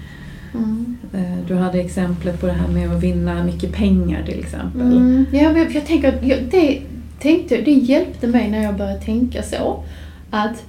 Mm. 0.54 0.98
Eh, 1.14 1.46
du 1.48 1.56
hade 1.56 1.80
exemplet 1.80 2.40
på 2.42 2.48
det 2.48 2.54
här 2.54 2.68
med 2.68 2.92
att 2.92 3.04
vinna 3.04 3.44
mycket 3.44 3.74
pengar 3.74 4.24
till 4.26 4.40
exempel. 4.40 4.82
Mm. 4.82 5.26
Ja, 5.32 5.40
jag, 5.42 5.72
jag 5.76 5.86
tänker 5.88 6.20
jag, 6.22 6.40
det, 6.52 6.82
tänkte, 7.20 7.58
det 7.62 7.72
hjälpte 7.72 8.28
mig 8.28 8.52
när 8.52 8.64
jag 8.64 8.78
började 8.78 9.00
tänka 9.00 9.44
så. 9.44 9.84
Att 10.30 10.64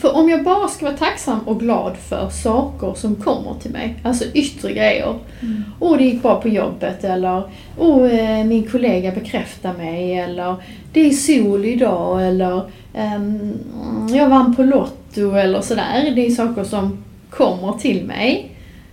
för 0.00 0.16
om 0.16 0.28
jag 0.28 0.44
bara 0.44 0.68
ska 0.68 0.86
vara 0.86 0.96
tacksam 0.96 1.40
och 1.40 1.60
glad 1.60 1.96
för 1.96 2.28
saker 2.28 2.94
som 2.94 3.14
kommer 3.14 3.54
till 3.54 3.70
mig, 3.70 3.96
alltså 4.02 4.24
yttre 4.34 4.72
grejer. 4.72 5.18
Mm. 5.40 5.64
Åh, 5.80 5.98
det 5.98 6.04
gick 6.04 6.22
bra 6.22 6.40
på 6.40 6.48
jobbet 6.48 7.04
eller 7.04 7.42
åh, 7.78 8.14
eh, 8.14 8.44
min 8.44 8.70
kollega 8.70 9.12
bekräftar 9.12 9.74
mig 9.74 10.18
eller 10.18 10.54
det 10.92 11.00
är 11.00 11.10
sol 11.10 11.64
idag 11.64 12.26
eller 12.28 12.62
ehm, 12.94 13.52
jag 14.14 14.28
vann 14.28 14.56
på 14.56 14.62
Lotto 14.62 15.34
eller 15.34 15.60
sådär. 15.60 16.12
Det 16.14 16.26
är 16.26 16.30
saker 16.30 16.64
som 16.64 17.04
kommer 17.30 17.72
till 17.72 18.04
mig. 18.04 18.50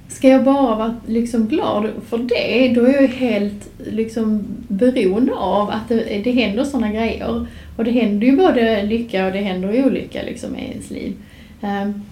ska 0.08 0.28
jag 0.28 0.44
bara 0.44 0.76
vara 0.76 0.96
liksom 1.08 1.48
glad 1.48 1.90
för 2.10 2.18
det, 2.18 2.74
då 2.76 2.86
är 2.86 3.02
jag 3.02 3.08
helt 3.08 3.70
liksom 3.86 4.44
beroende 4.68 5.34
av 5.34 5.70
att 5.70 5.90
det, 5.90 6.22
det 6.24 6.32
händer 6.32 6.64
sådana 6.64 6.92
grejer. 6.92 7.46
Och 7.76 7.84
det 7.84 7.92
händer 7.92 8.28
ju 8.28 8.38
både 8.38 8.84
lycka 8.84 9.26
och 9.26 9.32
det 9.32 9.42
händer 9.42 9.86
olycka 9.86 10.22
liksom 10.24 10.56
i 10.56 10.72
ens 10.72 10.90
liv. 10.90 11.14
Um, 11.62 12.04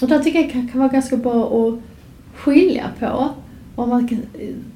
och 0.00 0.08
där 0.08 0.18
tycker 0.18 0.40
jag 0.40 0.50
kan, 0.50 0.68
kan 0.68 0.80
vara 0.80 0.92
ganska 0.92 1.16
bra 1.16 1.44
att 1.44 1.78
skilja 2.34 2.90
på. 2.98 3.28
Om 3.74 3.88
man, 3.88 4.08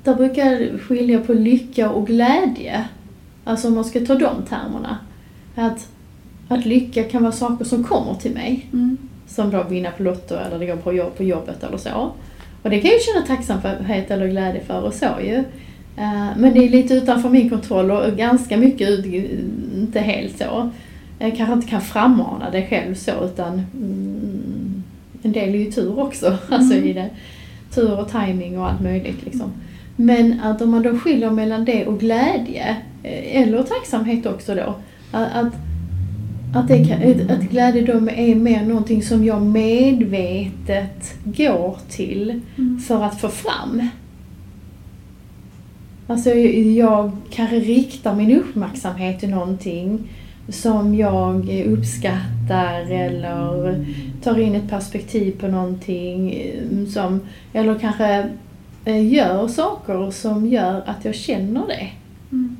där 0.04 0.14
brukar 0.14 0.46
jag 0.46 0.80
skilja 0.80 1.20
på 1.20 1.32
lycka 1.32 1.90
och 1.90 2.06
glädje. 2.06 2.88
Alltså 3.44 3.68
om 3.68 3.74
man 3.74 3.84
ska 3.84 4.00
ta 4.00 4.14
de 4.14 4.42
termerna. 4.48 4.98
Att, 5.54 5.88
att 6.48 6.66
lycka 6.66 7.02
kan 7.04 7.22
vara 7.22 7.32
saker 7.32 7.64
som 7.64 7.84
kommer 7.84 8.14
till 8.14 8.34
mig. 8.34 8.66
Mm. 8.72 8.96
Som 9.26 9.50
då 9.50 9.62
vinna 9.62 9.90
på 9.90 10.02
Lotto 10.02 10.34
eller 10.34 10.58
det 10.58 10.66
går 10.66 10.94
jobb, 10.94 11.16
på 11.16 11.24
jobbet 11.24 11.64
eller 11.64 11.78
så. 11.78 12.12
Och 12.62 12.70
det 12.70 12.80
kan 12.80 12.90
jag 12.90 13.02
känna 13.02 13.26
tacksamhet 13.26 14.10
eller 14.10 14.28
glädje 14.28 14.64
för 14.64 14.82
och 14.82 14.94
så 14.94 15.06
ju. 15.22 15.44
Eh, 15.96 16.36
men 16.36 16.54
det 16.54 16.64
är 16.64 16.68
lite 16.68 16.94
utanför 16.94 17.28
min 17.28 17.50
kontroll 17.50 17.90
och 17.90 18.16
ganska 18.16 18.56
mycket, 18.56 19.04
inte 19.74 20.00
helt 20.00 20.38
så. 20.38 20.70
Jag 21.18 21.36
kanske 21.36 21.54
inte 21.54 21.68
kan 21.68 21.80
frammana 21.80 22.50
det 22.50 22.66
själv 22.66 22.94
så 22.94 23.24
utan 23.24 23.52
mm, 23.52 24.82
en 25.22 25.32
del 25.32 25.54
är 25.54 25.58
ju 25.58 25.72
tur 25.72 26.00
också. 26.00 26.26
Mm. 26.48 26.60
Alltså 26.60 26.74
i 26.74 26.92
det. 26.92 27.10
Tur 27.74 28.00
och 28.00 28.10
timing 28.10 28.58
och 28.58 28.70
allt 28.70 28.80
möjligt 28.80 29.24
liksom. 29.24 29.52
Men 29.96 30.40
att 30.40 30.62
om 30.62 30.70
man 30.70 30.82
då 30.82 30.98
skiljer 30.98 31.30
mellan 31.30 31.64
det 31.64 31.86
och 31.86 32.00
glädje, 32.00 32.76
eh, 33.02 33.42
eller 33.42 33.62
tacksamhet 33.62 34.26
också 34.26 34.54
då. 34.54 34.74
Att, 35.12 35.52
att, 36.54 36.68
det, 36.68 37.26
att 37.28 37.40
glädje 37.40 37.82
då 37.82 37.92
är 37.92 38.34
mer 38.34 38.64
någonting 38.64 39.02
som 39.02 39.24
jag 39.24 39.42
medvetet 39.42 41.14
går 41.24 41.78
till 41.88 42.40
mm. 42.58 42.78
för 42.78 43.04
att 43.04 43.20
få 43.20 43.28
fram. 43.28 43.88
Alltså 46.06 46.30
jag 46.30 47.10
kanske 47.30 47.56
riktar 47.56 48.14
min 48.14 48.36
uppmärksamhet 48.36 49.20
till 49.20 49.30
någonting 49.30 50.08
som 50.48 50.94
jag 50.94 51.64
uppskattar 51.66 52.90
eller 52.90 53.84
tar 54.22 54.38
in 54.38 54.54
ett 54.54 54.70
perspektiv 54.70 55.40
på 55.40 55.48
någonting 55.48 56.32
eh, 56.32 56.86
som, 56.88 57.20
eller 57.52 57.78
kanske 57.78 58.28
eh, 58.84 59.12
gör 59.12 59.48
saker 59.48 60.10
som 60.10 60.46
gör 60.46 60.82
att 60.86 61.04
jag 61.04 61.14
känner 61.14 61.66
det. 61.66 61.88
Mm. 62.32 62.56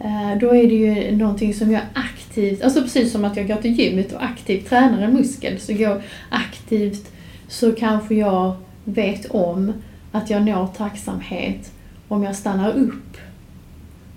Eh, 0.00 0.38
då 0.40 0.54
är 0.54 0.68
det 0.68 0.74
ju 0.74 1.16
någonting 1.16 1.54
som 1.54 1.70
jag 1.70 1.82
aktivt, 1.94 2.62
alltså 2.62 2.82
precis 2.82 3.12
som 3.12 3.24
att 3.24 3.36
jag 3.36 3.48
går 3.48 3.56
till 3.56 3.78
gymmet 3.78 4.12
och 4.12 4.24
aktivt 4.24 4.68
tränar 4.68 5.02
en 5.02 5.14
muskel, 5.14 5.60
så 5.60 5.72
går 5.72 6.02
aktivt 6.28 7.12
så 7.48 7.72
kanske 7.72 8.14
jag 8.14 8.56
vet 8.84 9.26
om 9.26 9.72
att 10.12 10.30
jag 10.30 10.42
når 10.42 10.66
tacksamhet 10.66 11.72
om 12.08 12.22
jag 12.22 12.36
stannar 12.36 12.72
upp 12.72 13.16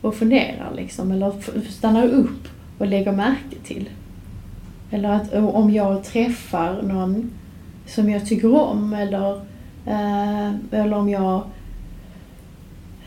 och 0.02 0.16
funderar 0.16 0.74
liksom, 0.76 1.12
eller 1.12 1.34
stannar 1.70 2.08
upp 2.08 2.48
och 2.78 2.88
lägger 2.88 3.12
märke 3.12 3.56
till. 3.64 3.90
Eller 4.92 5.10
att 5.10 5.34
om 5.34 5.74
jag 5.74 6.04
träffar 6.04 6.82
någon 6.82 7.32
som 7.88 8.10
jag 8.10 8.26
tycker 8.26 8.56
om 8.56 8.94
eller, 8.94 9.36
eh, 9.86 10.54
eller 10.72 10.94
om 10.94 11.10
jag 11.10 11.44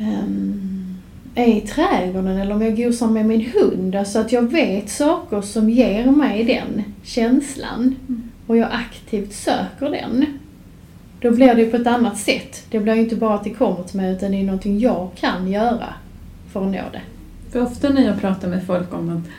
um, 0.00 0.98
är 1.34 1.46
i 1.46 1.60
trädgården 1.60 2.36
eller 2.36 2.54
om 2.54 2.62
jag 2.62 2.76
gosar 2.76 3.06
med 3.06 3.26
min 3.26 3.50
hund. 3.54 3.94
Alltså 3.94 4.18
att 4.18 4.32
jag 4.32 4.42
vet 4.42 4.90
saker 4.90 5.40
som 5.40 5.70
ger 5.70 6.06
mig 6.06 6.44
den 6.44 6.84
känslan 7.02 7.96
mm. 8.08 8.30
och 8.46 8.56
jag 8.56 8.68
aktivt 8.72 9.32
söker 9.32 9.90
den. 9.90 10.26
Då 11.22 11.30
blir 11.30 11.54
det 11.54 11.66
på 11.66 11.76
ett 11.76 11.86
annat 11.86 12.18
sätt. 12.18 12.66
Det 12.70 12.80
blir 12.80 12.94
inte 12.94 13.16
bara 13.16 13.34
att 13.34 13.44
det 13.44 13.50
kommer 13.50 13.82
till 13.82 13.96
mig 13.96 14.12
utan 14.12 14.30
det 14.30 14.36
är 14.36 14.44
någonting 14.44 14.78
jag 14.78 15.10
kan 15.14 15.50
göra 15.50 15.94
för 16.52 16.60
att 16.60 16.72
nå 16.72 16.82
det. 16.92 17.02
För 17.50 17.62
ofta 17.62 17.88
när 17.88 18.06
jag 18.06 18.20
pratar 18.20 18.48
med 18.48 18.66
folk 18.66 18.94
om 18.94 19.08
att 19.16 19.30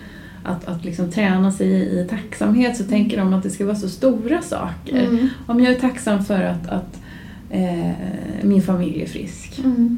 att, 0.44 0.68
att 0.68 0.86
liksom 0.86 1.12
träna 1.12 1.52
sig 1.52 1.68
i, 1.68 2.00
i 2.00 2.08
tacksamhet 2.10 2.78
så 2.78 2.84
tänker 2.84 3.18
de 3.18 3.34
att 3.34 3.44
det 3.44 3.50
ska 3.50 3.66
vara 3.66 3.76
så 3.76 3.90
stora 3.90 4.42
saker. 4.42 5.08
Mm. 5.08 5.30
Om 5.46 5.60
jag 5.60 5.74
är 5.74 5.80
tacksam 5.80 6.26
för 6.26 6.44
att, 6.44 6.68
att 6.70 7.00
eh, 7.50 7.92
min 8.42 8.62
familj 8.62 9.02
är 9.02 9.08
frisk. 9.08 9.60
Mm. 9.60 9.98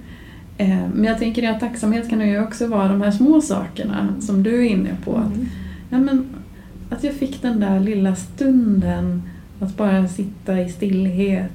Eh, 0.58 0.88
men 0.94 1.04
jag 1.04 1.20
tänker 1.20 1.50
att 1.50 1.60
tacksamhet 1.60 2.10
kan 2.10 2.30
ju 2.30 2.44
också 2.44 2.68
vara 2.68 2.88
de 2.88 3.02
här 3.02 3.12
små 3.12 3.42
sakerna 3.42 4.22
som 4.22 4.44
du 4.44 4.66
är 4.66 4.70
inne 4.70 4.96
på. 5.04 5.16
Att, 5.16 5.36
mm. 5.36 5.50
ja, 5.90 5.98
men, 5.98 6.26
att 6.90 7.04
jag 7.04 7.14
fick 7.14 7.42
den 7.42 7.60
där 7.60 7.80
lilla 7.80 8.16
stunden 8.16 9.22
att 9.60 9.78
bara 9.78 10.08
sitta 10.08 10.62
i 10.62 10.70
stillhet. 10.70 11.52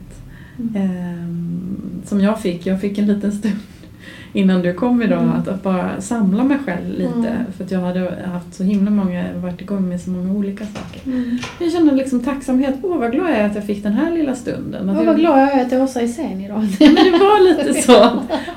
Mm. 0.75 2.03
Som 2.05 2.21
jag 2.21 2.41
fick. 2.41 2.67
Jag 2.67 2.81
fick 2.81 2.99
en 2.99 3.07
liten 3.07 3.33
stund 3.33 3.55
innan 4.33 4.63
du 4.63 4.75
kom 4.75 5.03
idag 5.03 5.23
mm. 5.23 5.33
att, 5.33 5.49
att, 5.49 5.63
bara 5.63 6.01
samla 6.01 6.45
mig 6.45 6.59
själv 6.67 6.91
lite. 6.91 7.29
Mm. 7.29 7.53
För 7.57 7.65
att 7.65 7.71
jag 7.71 7.81
hade 7.81 8.27
haft 8.27 8.55
så 8.55 8.65
himla 8.65 8.91
många, 8.91 9.25
varit 9.37 9.61
igång 9.61 9.89
med 9.89 10.01
så 10.01 10.11
många 10.11 10.33
olika 10.33 10.65
saker. 10.67 11.01
Mm. 11.07 11.39
Jag 11.59 11.73
kände 11.73 11.95
liksom 11.95 12.21
tacksamhet. 12.21 12.75
Åh 12.83 12.99
vad 12.99 13.13
glad 13.13 13.31
jag 13.31 13.37
är 13.37 13.47
att 13.47 13.55
jag 13.55 13.65
fick 13.65 13.83
den 13.83 13.93
här 13.93 14.13
lilla 14.13 14.35
stunden. 14.35 14.91
Åh 14.91 15.05
vad 15.05 15.17
glad 15.17 15.41
jag 15.41 15.53
är 15.53 15.67
att 15.67 15.73
Åsa 15.73 16.01
är 16.01 16.07
sen 16.07 16.41
idag. 16.41 16.69
Men 16.81 16.95
det 16.95 17.11
var 17.11 17.49
lite 17.49 17.83
så. 17.83 18.05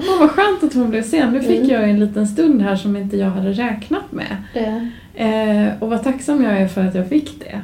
Åh 0.09 0.19
vad 0.19 0.31
skönt 0.31 0.63
att 0.63 0.73
hon 0.73 0.89
blev 0.89 1.03
sen. 1.03 1.31
Nu 1.31 1.41
fick 1.41 1.59
mm. 1.59 1.69
jag 1.69 1.89
en 1.89 1.99
liten 1.99 2.27
stund 2.27 2.61
här 2.61 2.75
som 2.75 2.95
inte 2.95 3.17
jag 3.17 3.29
hade 3.29 3.51
räknat 3.51 4.11
med. 4.11 4.37
Eh, 5.15 5.73
och 5.79 5.89
vad 5.89 6.03
tacksam 6.03 6.43
jag 6.43 6.57
är 6.57 6.67
för 6.67 6.85
att 6.85 6.95
jag 6.95 7.09
fick 7.09 7.39
det. 7.39 7.61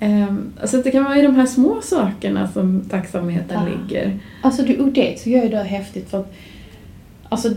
Mm. 0.00 0.52
Så 0.64 0.76
det 0.76 0.90
kan 0.90 1.04
vara 1.04 1.16
i 1.18 1.22
de 1.22 1.34
här 1.34 1.46
små 1.46 1.80
sakerna 1.82 2.48
som 2.48 2.84
tacksamheten 2.90 3.58
ja. 3.62 3.64
ligger. 3.64 4.18
Alltså 4.42 4.62
det, 4.62 4.78
och 4.78 4.88
det 4.88 5.16
tycker 5.16 5.30
jag 5.30 5.52
är 5.52 5.64
häftigt 5.64 6.10
för 6.10 6.20
att 6.20 6.34
Alltså, 7.30 7.50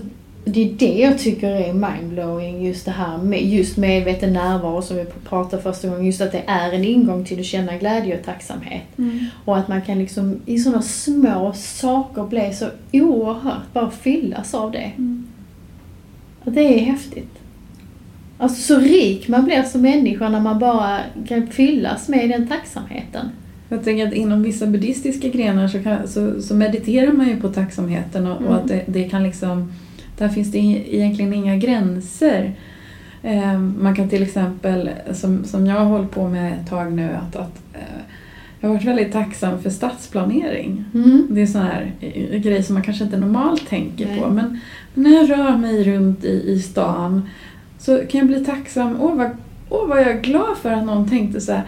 det 0.45 0.69
är 0.69 0.73
det 0.73 0.99
jag 0.99 1.19
tycker 1.19 1.49
är 1.49 1.73
mindblowing, 1.73 2.65
just 2.65 2.85
det 2.85 2.91
här 2.91 3.17
med 3.17 3.45
just 3.45 3.77
medveten 3.77 4.33
närvaro 4.33 4.81
som 4.81 4.97
vi 4.97 5.05
pratade 5.29 5.63
första 5.63 5.87
gången, 5.87 6.05
just 6.05 6.21
att 6.21 6.31
det 6.31 6.43
är 6.47 6.71
en 6.71 6.83
ingång 6.83 7.25
till 7.25 7.39
att 7.39 7.45
känna 7.45 7.77
glädje 7.77 8.19
och 8.19 8.25
tacksamhet. 8.25 8.97
Mm. 8.97 9.25
Och 9.45 9.57
att 9.57 9.67
man 9.67 9.81
kan 9.81 9.99
liksom 9.99 10.41
i 10.45 10.59
sådana 10.59 10.81
små 10.81 11.53
saker 11.55 12.23
bli 12.23 12.53
så 12.53 12.65
oerhört, 12.93 13.73
bara 13.73 13.91
fyllas 13.91 14.53
av 14.53 14.71
det. 14.71 14.91
Mm. 14.97 15.27
Och 16.43 16.51
det 16.51 16.79
är 16.79 16.79
häftigt. 16.79 17.39
Alltså 18.43 18.61
så 18.61 18.79
rik 18.79 19.27
man 19.27 19.45
blir 19.45 19.63
som 19.63 19.81
människa 19.81 20.29
när 20.29 20.39
man 20.39 20.59
bara 20.59 20.99
kan 21.27 21.47
fyllas 21.47 22.09
med 22.09 22.29
den 22.29 22.47
tacksamheten. 22.47 23.29
Jag 23.69 23.83
tänker 23.83 24.07
att 24.07 24.13
inom 24.13 24.43
vissa 24.43 24.67
buddhistiska 24.67 25.27
grenar 25.27 25.67
så, 25.67 25.83
kan, 25.83 26.07
så, 26.07 26.41
så 26.41 26.55
mediterar 26.55 27.11
man 27.11 27.27
ju 27.27 27.41
på 27.41 27.49
tacksamheten 27.49 28.27
och, 28.27 28.37
mm. 28.37 28.49
och 28.49 28.55
att 28.55 28.67
det, 28.67 28.83
det, 28.87 29.09
kan 29.09 29.23
liksom, 29.23 29.73
där 30.17 30.29
finns 30.29 30.51
det 30.51 30.57
egentligen 30.57 31.33
inga 31.33 31.57
gränser. 31.57 32.53
Eh, 33.23 33.59
man 33.59 33.95
kan 33.95 34.09
till 34.09 34.23
exempel, 34.23 34.89
som, 35.11 35.45
som 35.45 35.67
jag 35.67 35.75
har 35.75 35.85
hållit 35.85 36.11
på 36.11 36.27
med 36.27 36.53
ett 36.53 36.69
tag 36.69 36.93
nu, 36.93 37.09
att, 37.27 37.35
att 37.35 37.61
eh, 37.73 38.01
jag 38.59 38.69
har 38.69 38.75
varit 38.75 38.87
väldigt 38.87 39.11
tacksam 39.11 39.61
för 39.61 39.69
stadsplanering. 39.69 40.85
Mm. 40.93 41.27
Det 41.29 41.41
är 41.41 41.45
sån 41.45 41.61
här 41.61 41.91
eh, 41.99 42.39
grej 42.39 42.63
som 42.63 42.73
man 42.73 42.83
kanske 42.83 43.03
inte 43.03 43.17
normalt 43.17 43.67
tänker 43.69 44.05
Nej. 44.05 44.19
på. 44.19 44.29
Men 44.29 44.59
när 44.93 45.11
jag 45.11 45.29
rör 45.29 45.57
mig 45.57 45.83
runt 45.83 46.23
i, 46.23 46.43
i 46.47 46.59
stan 46.59 47.29
så 47.85 47.97
kan 47.97 48.19
jag 48.19 48.27
bli 48.27 48.45
tacksam. 48.45 49.01
Åh 49.01 49.15
vad, 49.15 49.29
åh, 49.69 49.87
vad 49.87 50.01
jag 50.01 50.07
är 50.07 50.21
glad 50.21 50.57
för 50.57 50.71
att 50.71 50.85
någon 50.85 51.09
tänkte 51.09 51.41
så 51.41 51.51
här, 51.51 51.63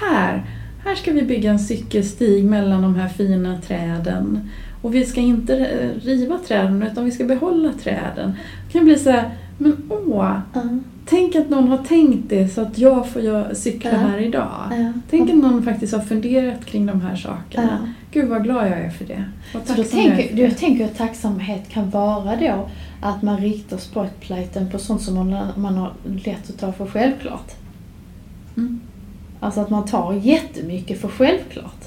här 0.00 0.44
här 0.84 0.94
ska 0.94 1.12
vi 1.12 1.22
bygga 1.22 1.50
en 1.50 1.58
cykelstig 1.58 2.44
mellan 2.44 2.82
de 2.82 2.94
här 2.94 3.08
fina 3.08 3.60
träden. 3.60 4.50
Och 4.82 4.94
vi 4.94 5.04
ska 5.04 5.20
inte 5.20 5.54
riva 6.02 6.38
träden 6.38 6.82
utan 6.82 7.04
vi 7.04 7.10
ska 7.10 7.24
behålla 7.24 7.72
träden. 7.72 8.32
Det 8.66 8.72
kan 8.72 8.84
bli 8.84 8.98
så 8.98 9.10
här, 9.10 9.30
men 9.58 9.76
åh, 9.88 10.36
mm. 10.54 10.84
tänk 11.06 11.36
att 11.36 11.50
någon 11.50 11.68
har 11.68 11.78
tänkt 11.78 12.28
det 12.28 12.48
så 12.48 12.60
att 12.60 12.78
jag 12.78 13.08
får 13.08 13.54
cykla 13.54 13.90
mm. 13.90 14.10
här 14.10 14.18
idag. 14.18 14.70
Mm. 14.72 15.02
Tänk 15.10 15.30
att 15.30 15.36
någon 15.36 15.62
faktiskt 15.62 15.92
har 15.92 16.00
funderat 16.00 16.64
kring 16.64 16.86
de 16.86 17.00
här 17.00 17.16
sakerna. 17.16 17.94
Gud 18.12 18.28
vad 18.28 18.44
glad 18.44 18.66
jag 18.66 18.78
är 18.78 18.90
för 18.90 19.04
det. 19.04 19.24
Så 19.52 19.74
då 19.76 19.84
tänker, 19.84 20.30
jag, 20.30 20.50
jag 20.50 20.58
tänker 20.58 20.84
att 20.84 20.96
tacksamhet 20.96 21.68
kan 21.68 21.90
vara 21.90 22.36
då 22.36 22.68
att 23.00 23.22
man 23.22 23.36
riktar 23.36 23.76
spotlighten 23.76 24.70
på 24.70 24.78
sånt 24.78 25.02
som 25.02 25.14
man, 25.14 25.48
man 25.56 25.74
har 25.74 25.92
lätt 26.24 26.50
att 26.50 26.58
ta 26.58 26.72
för 26.72 26.86
självklart. 26.86 27.52
Mm. 28.56 28.80
Alltså 29.42 29.60
att 29.60 29.70
man 29.70 29.84
tar 29.84 30.12
jättemycket 30.12 31.00
för 31.00 31.08
självklart. 31.08 31.84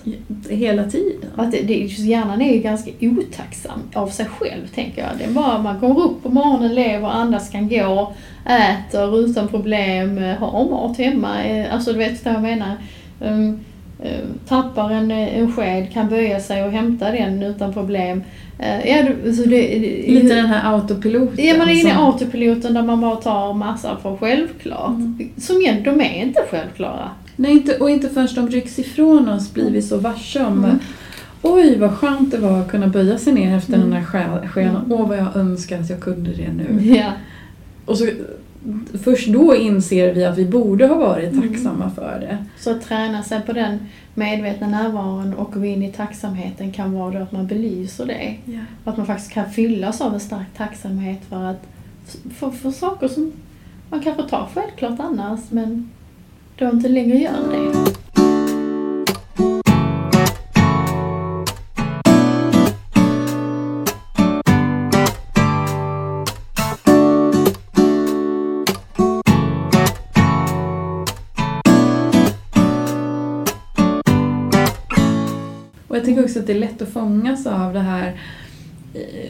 Hela 0.49 0.83
tiden. 0.83 1.29
Att 1.35 1.51
det, 1.51 1.61
det, 1.61 1.73
hjärnan 1.75 2.41
är 2.41 2.53
ju 2.53 2.59
ganska 2.59 2.91
otacksam 3.01 3.79
av 3.93 4.07
sig 4.07 4.25
själv, 4.25 4.67
tänker 4.67 5.01
jag. 5.01 5.17
Det 5.17 5.23
är 5.23 5.31
bara 5.31 5.61
man 5.61 5.79
kommer 5.79 5.99
upp 5.99 6.23
på 6.23 6.29
morgonen, 6.29 6.75
lever, 6.75 7.07
andas, 7.07 7.49
kan 7.49 7.69
gå, 7.69 8.13
äter 8.45 9.19
utan 9.19 9.47
problem, 9.47 10.17
har 10.17 10.69
mat 10.69 10.97
hemma. 10.97 11.43
Eh, 11.43 11.73
alltså 11.73 11.91
du 11.91 11.97
vet 11.97 12.25
vad 12.25 12.33
jag 12.33 12.41
menar. 12.41 12.77
Um, 13.19 13.49
um, 13.49 13.59
tappar 14.47 14.89
en, 14.89 15.11
en 15.11 15.53
sked, 15.53 15.93
kan 15.93 16.09
böja 16.09 16.39
sig 16.39 16.63
och 16.63 16.71
hämta 16.71 17.11
den 17.11 17.43
utan 17.43 17.73
problem. 17.73 18.23
Uh, 18.59 18.87
ja, 18.87 19.05
så 19.35 19.49
det, 19.49 19.79
Lite 20.07 20.35
den 20.35 20.45
här 20.45 20.73
autopiloten. 20.73 21.45
Ja, 21.45 21.57
man 21.57 21.69
är 21.69 21.73
inne 21.73 21.89
i 21.89 21.93
autopiloten 21.93 22.73
där 22.73 22.83
man 22.83 23.01
bara 23.01 23.15
tar 23.15 23.53
massa 23.53 23.97
för 23.97 24.17
självklart. 24.17 24.89
Mm. 24.89 25.29
Som 25.37 25.61
igen, 25.61 25.83
de 25.83 26.01
är 26.01 26.25
inte 26.25 26.41
självklara. 26.51 27.09
Nej, 27.35 27.51
inte, 27.51 27.77
och 27.77 27.89
inte 27.89 28.09
förrän 28.09 28.27
de 28.35 28.49
rycks 28.49 28.79
ifrån 28.79 29.29
oss 29.29 29.53
blir 29.53 29.71
vi 29.71 29.81
så 29.81 29.97
varse 29.97 30.43
om, 30.43 30.63
mm. 30.63 30.79
oj 31.41 31.77
vad 31.77 31.91
skönt 31.91 32.31
det 32.31 32.37
var 32.37 32.59
att 32.59 32.71
kunna 32.71 32.87
böja 32.87 33.17
sig 33.17 33.33
ner 33.33 33.57
efter 33.57 33.73
Mm. 33.73 33.89
den 33.89 33.99
här 33.99 34.05
skenan. 34.47 34.85
Mm. 34.85 34.91
Åh 34.91 35.07
vad 35.07 35.17
jag 35.17 35.35
önskar 35.35 35.79
att 35.79 35.89
jag 35.89 35.99
kunde 35.99 36.31
det 36.31 36.53
nu. 36.53 36.95
Ja. 36.95 37.11
Och 37.85 37.97
så, 37.97 38.07
först 39.03 39.27
då 39.27 39.55
inser 39.55 40.13
vi 40.13 40.25
att 40.25 40.37
vi 40.37 40.45
borde 40.45 40.87
ha 40.87 40.95
varit 40.95 41.31
Mm. 41.33 41.49
tacksamma 41.49 41.91
för 41.91 42.19
det. 42.19 42.37
Så 42.59 42.71
att 42.71 42.81
träna 42.81 43.23
sig 43.23 43.41
på 43.41 43.53
den 43.53 43.79
medvetna 44.13 44.67
närvaron 44.67 45.33
och 45.33 45.53
gå 45.53 45.65
in 45.65 45.83
i 45.83 45.91
tacksamheten 45.91 46.71
kan 46.71 46.93
vara 46.93 47.11
då 47.11 47.19
att 47.23 47.31
man 47.31 47.47
belyser 47.47 48.05
det. 48.05 48.35
Och 48.83 48.91
att 48.91 48.97
man 48.97 49.05
faktiskt 49.07 49.31
kan 49.31 49.51
fyllas 49.51 50.01
av 50.01 50.13
en 50.13 50.19
stark 50.19 50.47
tacksamhet 50.57 51.19
för, 51.29 51.43
att, 51.43 51.61
för, 52.35 52.49
för 52.49 52.71
saker 52.71 53.07
som 53.07 53.31
man 53.89 53.99
kanske 54.01 54.23
tar 54.23 54.47
självklart 54.53 54.99
annars 54.99 55.39
men 55.49 55.89
då 56.57 56.69
inte 56.69 56.89
längre 56.89 57.17
gör 57.17 57.31
det. 57.51 58.12
Och 75.93 75.97
jag 75.99 76.05
tycker 76.05 76.23
också 76.23 76.39
att 76.39 76.47
det 76.47 76.53
är 76.53 76.59
lätt 76.59 76.81
att 76.81 76.89
fångas 76.89 77.47
av 77.47 77.73
det 77.73 77.79
här 77.79 78.21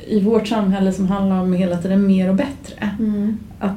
i, 0.07 0.19
vårt 0.21 0.47
samhälle 0.47 0.91
som 0.93 1.07
handlar 1.07 1.41
om 1.41 1.53
hela 1.53 1.77
tiden 1.77 2.07
mer 2.07 2.29
och 2.29 2.35
bättre. 2.35 2.89
Mm. 2.99 3.37
Att, 3.59 3.75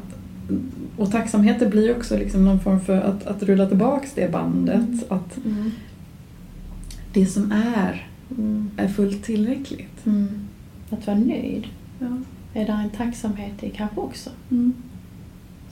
och 0.97 1.11
tacksamhet 1.13 1.71
blir 1.71 1.97
också 1.97 2.17
liksom 2.17 2.45
någon 2.45 2.61
form 2.61 2.81
för 2.81 3.01
att, 3.01 3.27
att 3.27 3.43
rulla 3.43 3.67
tillbaks 3.67 4.13
det 4.15 4.33
bandet. 4.33 4.77
Mm. 4.77 5.01
Att 5.09 5.37
Mm. 5.45 5.71
det 7.13 7.27
som 7.27 7.53
är, 7.53 8.07
Mm. 8.31 8.71
är 8.77 8.89
fullt 8.89 9.25
tillräckligt. 9.25 10.07
Mm. 10.07 10.29
Att 10.91 11.07
vara 11.07 11.19
nöjd 11.19 11.67
Ja. 11.99 12.07
är 12.55 12.67
där 12.67 12.83
en 12.83 12.91
tacksamhet 12.91 13.63
i 13.63 13.71
kanske 13.71 14.01
också. 14.01 14.31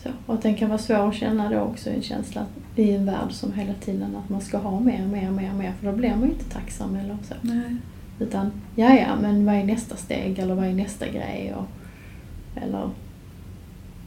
Mm. 0.05 0.17
Så. 0.27 0.33
Och 0.33 0.35
att 0.35 0.43
den 0.43 0.55
kan 0.55 0.69
vara 0.69 0.79
svår 0.79 1.09
att 1.09 1.15
känna 1.15 1.51
då 1.51 1.59
också, 1.59 1.91
en 1.91 2.03
känsla 2.03 2.41
att 2.41 2.79
i 2.79 2.95
en 2.95 3.07
värld 3.07 3.33
som 3.33 3.53
hela 3.53 3.73
tiden 3.75 4.17
att 4.25 4.29
man 4.31 4.41
ska 4.41 4.59
ha 4.59 4.81
mer, 4.81 5.07
mer, 5.07 5.31
mer, 5.31 5.53
mer 5.53 5.73
för 5.81 5.87
då 5.87 5.93
blir 5.93 6.11
man 6.11 6.23
ju 6.23 6.29
inte 6.29 6.45
tacksam 6.51 6.97
eller 6.97 7.17
så. 7.29 7.35
Nej. 7.41 7.77
Utan, 8.19 8.53
ja 8.75 8.95
ja, 8.95 9.17
men 9.23 9.47
vad 9.47 9.55
är 9.55 9.65
nästa 9.65 9.97
steg 9.97 10.39
eller 10.39 10.55
vad 10.55 10.65
är 10.65 10.73
nästa 10.73 11.07
grej? 11.07 11.55
Och, 11.57 11.67
eller 12.63 12.91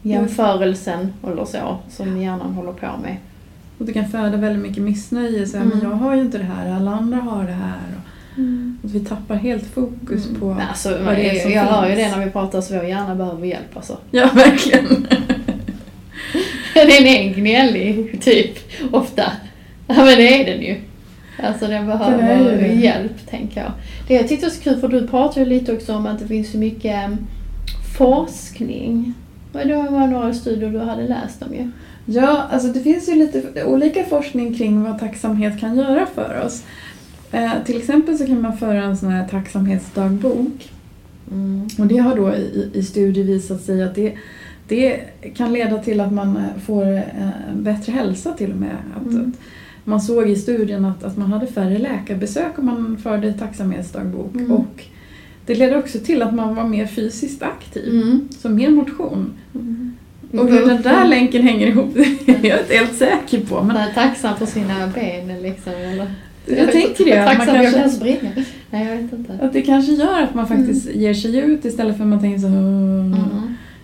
jämförelsen 0.02 1.14
eller 1.28 1.46
så 1.46 1.78
som 1.90 2.18
hjärnan 2.22 2.54
håller 2.54 2.74
på 2.74 2.88
med. 3.04 3.18
Och 3.78 3.86
det 3.86 3.94
kan 3.94 4.08
föda 4.08 4.38
väldigt 4.38 4.62
mycket 4.62 4.84
missnöje. 4.84 5.48
Så 5.48 5.58
här, 5.58 5.66
Mm. 5.66 5.78
Men 5.78 5.90
jag 5.90 5.96
har 5.98 6.16
ju 6.16 6.22
inte 6.22 6.38
det 6.38 6.44
här, 6.44 6.72
alla 6.76 6.92
andra 6.92 7.18
har 7.18 7.44
det 7.44 7.54
här. 7.54 7.80
Och 8.80 8.86
att 8.86 8.92
vi 8.92 9.00
tappar 9.00 9.36
helt 9.36 9.66
fokus 9.66 10.28
på 10.40 10.54
Men 10.54 10.68
Alltså, 10.68 10.90
vad 11.06 11.16
det 11.16 11.30
är 11.30 11.44
som 11.44 11.52
jag 11.52 11.64
hör 11.64 11.90
ju 11.90 11.96
finns. 11.96 12.12
det 12.12 12.18
när 12.18 12.26
vi 12.26 12.32
pratar 12.32 12.62
så 12.62 12.74
vår 12.76 12.84
hjärna 12.84 13.16
behöver 13.16 13.46
hjälp 13.46 13.78
alltså. 13.78 13.98
Ja, 14.12 14.30
verkligen. 14.36 15.08
Den 16.86 17.08
är 17.08 17.20
en 17.22 17.34
gnällig 17.34 18.22
typ, 18.22 18.58
ofta. 18.92 19.32
Ja 19.88 19.96
men 19.96 20.18
det 20.18 20.42
är 20.42 20.46
den 20.46 20.62
ju. 20.62 20.76
Alltså 21.44 21.68
den 21.68 21.88
behöver 21.88 22.58
det. 22.58 22.74
hjälp, 22.74 23.30
tänker 23.30 23.62
jag. 23.62 23.72
Det 24.08 24.14
jag 24.14 24.28
tyckte 24.28 24.46
var 24.46 24.54
så 24.54 24.62
kul, 24.62 24.80
för 24.80 24.88
du 24.88 25.08
pratade 25.08 25.40
ju 25.40 25.46
lite 25.46 25.74
också 25.74 25.94
om 25.94 26.06
att 26.06 26.20
det 26.20 26.28
finns 26.28 26.52
så 26.52 26.58
mycket 26.58 27.06
mm, 27.06 27.18
forskning. 27.98 29.14
Och 29.54 29.60
det 29.60 29.76
var 29.76 30.08
några 30.08 30.34
studier 30.34 30.70
du 30.70 30.80
hade 30.80 31.08
läst 31.08 31.44
om 31.44 31.54
ju. 31.54 31.72
Ja, 32.06 32.48
alltså 32.52 32.68
det 32.68 32.80
finns 32.80 33.10
ju 33.10 33.16
lite 33.16 33.64
olika 33.64 34.04
forskning 34.04 34.56
kring 34.56 34.84
vad 34.84 35.00
tacksamhet 35.00 35.60
kan 35.60 35.78
göra 35.78 36.06
för 36.16 36.42
oss. 36.46 36.64
Eh, 37.32 37.52
till 37.66 37.78
exempel 37.78 38.18
så 38.18 38.26
kan 38.26 38.42
man 38.42 38.58
föra 38.58 38.84
en 38.84 38.98
sån 38.98 39.10
här 39.10 39.28
tacksamhetsdagbok. 39.28 40.70
Mm. 41.32 41.68
Och 41.80 41.88
det 41.88 41.98
har 41.98 42.16
då 42.16 42.34
i, 42.34 42.70
i 42.74 42.84
studier 42.84 43.24
visat 43.24 43.62
sig 43.62 43.84
att 43.84 43.96
det, 43.96 44.14
det 44.68 45.00
kan 45.36 45.54
leda 45.54 45.78
till 45.78 46.02
att 46.02 46.14
man 46.14 46.38
eh, 46.38 46.62
får 46.66 46.98
eh, 46.98 47.02
bättre 47.56 47.92
hälsa 47.92 48.34
till 48.34 48.52
och 48.52 48.58
med. 48.58 48.76
Att, 48.96 49.12
Mm. 49.14 49.34
man 49.84 50.02
såg 50.02 50.30
i 50.30 50.36
studien 50.36 50.86
att, 50.86 51.04
att 51.04 51.18
man 51.18 51.34
hade 51.34 51.48
färre 51.48 51.78
läkarbesök 51.78 52.60
om 52.60 52.66
man 52.66 52.98
förde 53.04 53.34
tacksamhetsdagbok. 53.34 54.36
Mm. 54.36 54.52
Och 54.52 54.84
det 55.46 55.56
ledde 55.56 55.78
också 55.78 56.00
till 56.00 56.22
att 56.22 56.34
man 56.34 56.56
var 56.56 56.64
mer 56.64 56.86
fysiskt 56.86 57.44
aktiv. 57.44 57.90
Mm. 58.02 58.28
Så 58.40 58.50
mer 58.50 58.70
motion. 58.70 59.34
Mm. 59.56 59.94
Och 60.32 60.48
hur 60.50 60.66
den 60.66 60.82
där 60.82 61.08
länken 61.08 61.42
hänger 61.42 61.68
ihop 61.68 61.94
det 61.96 62.32
är 62.32 62.50
jag 62.50 62.60
inte 62.60 62.74
helt 62.76 62.96
säker 62.96 63.40
på. 63.46 63.56
Men 63.56 63.68
Man 63.68 63.78
är 63.78 63.92
tacksam 63.94 64.36
för 64.38 64.46
sina 64.46 64.88
ben 64.96 65.42
liksom, 65.42 65.74
eller? 65.74 66.12
jag 66.46 66.72
tänker 66.72 67.06
det. 67.06 67.18
Att, 67.30 67.38
man 67.38 67.64
jag 67.64 67.74
kanske. 67.74 68.18
Nej, 68.70 68.88
jag 68.88 68.96
vet 68.98 69.14
inte. 69.14 69.40
att 69.42 69.54
det 69.54 69.62
kanske 69.62 69.92
gör 69.92 70.22
att 70.22 70.34
man 70.34 70.48
faktiskt 70.48 70.90
ger 70.96 71.14
sig 71.14 71.38
ut 71.40 71.66
istället 71.66 71.98
för 71.98 72.04
att 72.04 72.10
man 72.10 72.20
tänker 72.20 72.40
så 72.40 72.48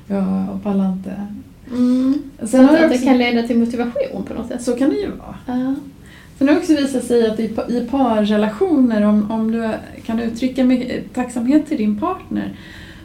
Ja, 0.07 0.47
och 0.49 0.63
pallar 0.63 0.91
inte. 0.93 1.27
Mm. 1.71 2.13
Sen 2.43 2.65
att, 2.65 2.71
det 2.71 2.83
att 2.83 2.89
det 2.89 2.95
också, 2.95 3.05
kan 3.05 3.17
leda 3.17 3.47
till 3.47 3.57
motivation 3.57 4.23
på 4.27 4.33
något 4.33 4.47
sätt. 4.47 4.61
så 4.61 4.75
kan 4.75 4.89
det 4.89 4.95
ju 4.95 5.11
vara. 5.11 5.35
Ja. 5.45 5.75
Sen 6.37 6.47
har 6.47 6.55
det 6.55 6.61
också 6.61 6.75
visat 6.75 7.03
sig 7.03 7.27
att 7.29 7.39
i, 7.39 7.47
pa- 7.47 7.67
i 7.69 7.87
parrelationer, 7.91 9.01
om, 9.01 9.31
om 9.31 9.51
du 9.51 9.69
kan 10.05 10.19
uttrycka 10.19 10.63
mycket 10.63 11.13
tacksamhet 11.13 11.67
till 11.67 11.77
din 11.77 11.99
partner, 11.99 12.53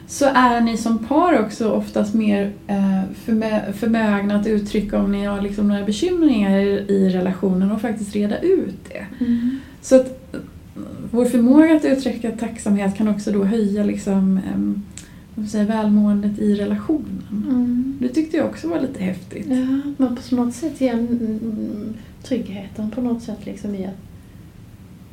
så 0.07 0.25
är 0.25 0.61
ni 0.61 0.77
som 0.77 0.97
par 0.97 1.39
också 1.39 1.69
oftast 1.71 2.13
mer 2.13 2.51
eh, 2.67 3.01
förmö, 3.25 3.73
förmögna 3.73 4.35
att 4.35 4.47
uttrycka 4.47 4.99
om 4.99 5.11
ni 5.11 5.25
har 5.25 5.41
liksom 5.41 5.67
några 5.67 5.83
bekymringar 5.85 6.57
i, 6.59 6.85
i 6.89 7.09
relationen 7.09 7.71
och 7.71 7.81
faktiskt 7.81 8.15
reda 8.15 8.39
ut 8.39 8.75
det. 8.89 9.25
Mm. 9.25 9.59
Så 9.81 9.95
att 9.95 10.33
eh, 10.33 10.39
vår 11.11 11.25
förmåga 11.25 11.75
att 11.75 11.85
uttrycka 11.85 12.31
tacksamhet 12.31 12.97
kan 12.97 13.07
också 13.07 13.31
då 13.31 13.43
höja 13.43 13.83
liksom, 13.83 14.39
säga, 15.47 15.65
välmåendet 15.65 16.39
i 16.39 16.55
relationen. 16.55 17.23
Mm. 17.49 17.97
Det 18.01 18.09
tyckte 18.09 18.37
jag 18.37 18.45
också 18.45 18.67
var 18.67 18.79
lite 18.81 19.03
häftigt. 19.03 19.47
Ja, 19.49 19.93
men 19.97 20.17
på 20.29 20.35
något 20.35 20.53
sätt 20.53 20.81
ger 20.81 20.93
mm, 20.93 21.93
tryggheten 22.23 22.91
på 22.91 23.01
något 23.01 23.23
sätt 23.23 23.45
liksom 23.45 23.75
i 23.75 23.89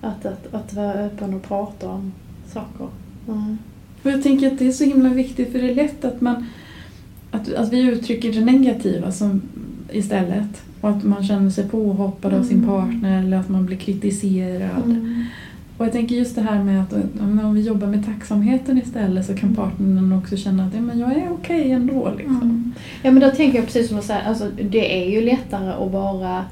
att, 0.00 0.26
att, 0.26 0.54
att, 0.54 0.74
vara 0.74 0.92
öppen 0.92 1.34
och 1.34 1.42
prata 1.42 1.88
om 1.88 2.12
saker. 2.46 2.88
Mm. 3.28 3.58
Och 4.02 4.10
jag 4.10 4.22
tänker 4.22 4.52
att 4.52 4.58
det 4.58 4.66
är 4.66 4.72
så 4.72 4.84
himla 4.84 5.08
viktigt 5.08 5.52
för 5.52 5.58
det 5.58 5.70
är 5.70 5.74
lätt 5.74 6.04
att 6.04 6.20
man 6.20 6.46
att, 7.30 7.52
att 7.52 7.72
vi 7.72 7.80
uttrycker 7.80 8.32
det 8.32 8.44
negativa 8.44 9.12
som, 9.12 9.42
istället. 9.92 10.62
Och 10.80 10.90
att 10.90 11.04
man 11.04 11.24
känner 11.24 11.50
sig 11.50 11.68
påhoppad 11.68 12.34
av 12.34 12.42
sin 12.42 12.56
Mm. 12.56 12.68
partner 12.68 13.22
eller 13.22 13.36
att 13.36 13.48
man 13.48 13.66
blir 13.66 13.76
kritiserad. 13.76 14.84
Mm. 14.84 15.24
Och 15.76 15.86
jag 15.86 15.92
tänker 15.92 16.14
just 16.14 16.34
det 16.34 16.42
här 16.42 16.62
med 16.62 16.82
att 16.82 16.92
om 17.20 17.54
vi 17.54 17.60
jobbar 17.60 17.86
med 17.86 18.06
tacksamheten 18.06 18.78
istället 18.78 19.26
så 19.26 19.34
kan 19.34 19.48
Mm. 19.48 19.56
partnern 19.56 20.12
också 20.12 20.36
känna 20.36 20.64
att 20.64 20.74
ja, 20.74 20.80
men 20.80 20.98
jag 20.98 21.12
är 21.12 21.32
okej 21.32 21.70
ändå. 21.72 22.12
Liksom. 22.18 22.36
Mm. 22.42 22.72
Ja 23.02 23.10
men 23.10 23.22
då 23.22 23.30
tänker 23.30 23.58
jag 23.58 23.66
precis 23.66 23.88
som 23.88 23.96
du 23.96 24.02
säger, 24.02 24.28
alltså, 24.28 24.50
det 24.62 25.02
är 25.02 25.10
ju 25.10 25.20
lättare 25.20 25.70
att 25.70 25.92
vara 25.92 26.44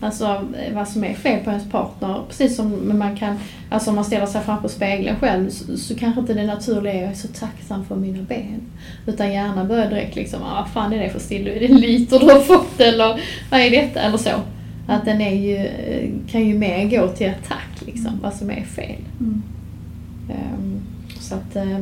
Alltså 0.00 0.44
vad 0.74 0.88
som 0.88 1.04
är 1.04 1.14
fel 1.14 1.44
på 1.44 1.50
ens 1.50 1.70
partner. 1.70 2.20
Precis 2.28 2.56
som 2.56 2.98
man 2.98 3.16
kan, 3.16 3.36
alltså 3.70 3.90
om 3.90 3.96
man 3.96 4.04
ställer 4.04 4.26
sig 4.26 4.40
framför 4.40 4.68
spegeln 4.68 5.16
själv 5.16 5.50
så, 5.50 5.76
så 5.76 5.94
kanske 5.94 6.20
inte 6.20 6.34
det 6.34 6.46
naturliga 6.46 6.94
är 6.94 7.02
jag 7.02 7.10
är 7.10 7.14
så 7.14 7.28
tacksam 7.28 7.84
för 7.84 7.96
mina 7.96 8.22
ben. 8.22 8.60
Utan 9.06 9.32
hjärnan 9.32 9.68
börjar 9.68 9.90
direkt 9.90 10.16
liksom, 10.16 10.42
ah, 10.42 10.54
vad 10.60 10.68
fan 10.70 10.92
är 10.92 10.98
det 11.02 11.10
för 11.10 11.20
stil? 11.20 11.48
Är 11.48 11.60
det 11.60 11.74
liter 11.74 12.18
du 12.18 12.26
har 12.26 12.40
fått 12.40 12.80
eller 12.80 13.20
vad 13.50 13.60
är 13.60 13.70
detta? 13.70 14.00
Eller 14.00 14.18
så. 14.18 14.30
Att 14.90 15.04
den 15.04 15.20
är 15.20 15.34
ju, 15.34 15.68
kan 16.30 16.44
ju 16.46 16.58
mer 16.58 16.90
gå 16.90 17.08
till 17.08 17.28
attack 17.30 17.82
liksom, 17.86 18.10
vad 18.22 18.34
som 18.34 18.50
är 18.50 18.62
fel. 18.64 19.00
Mm. 19.20 19.42
Ehm, 20.30 20.80
så 21.20 21.34
att, 21.34 21.56
eh, 21.56 21.78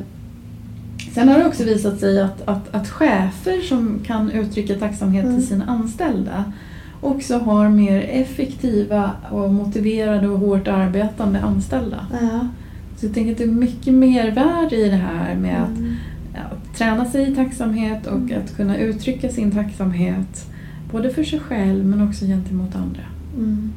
Sen 1.15 1.29
har 1.29 1.39
det 1.39 1.47
också 1.47 1.65
visat 1.65 2.01
sig 2.01 2.21
att, 2.21 2.49
att, 2.49 2.75
att 2.75 2.89
chefer 2.89 3.61
som 3.69 4.01
kan 4.07 4.31
uttrycka 4.31 4.75
tacksamhet 4.75 5.25
Mm. 5.25 5.37
till 5.37 5.47
sina 5.47 5.65
anställda 5.65 6.53
också 7.01 7.39
har 7.39 7.69
mer 7.69 8.01
effektiva 8.13 9.11
och 9.31 9.53
motiverade 9.55 10.29
och 10.29 10.39
hårt 10.39 10.69
arbetande 10.69 11.41
anställda. 11.41 12.07
ja. 12.23 12.49
Så 12.97 13.07
jag 13.07 13.15
tänker 13.15 13.33
att 13.33 13.39
det 13.39 13.45
är 13.45 13.49
mycket 13.49 13.95
mer 13.95 14.31
värde 14.31 14.77
i 14.77 14.89
det 14.89 14.97
här 14.97 15.35
med 15.35 15.63
att, 15.63 15.79
Mm. 15.79 15.95
att 16.35 16.77
träna 16.79 17.05
sig 17.05 17.33
i 17.33 17.35
tacksamhet 17.35 18.07
och 18.07 18.17
Mm. 18.19 18.39
att 18.45 18.57
kunna 18.57 18.77
uttrycka 18.77 19.29
sin 19.29 19.51
tacksamhet 19.51 20.47
både 20.93 21.11
för 21.11 21.25
sig 21.25 21.41
själv 21.41 21.85
men 21.85 22.09
också 22.09 22.25
gentemot 22.25 22.77
andra. 22.77 23.03
Mm. 23.37 23.73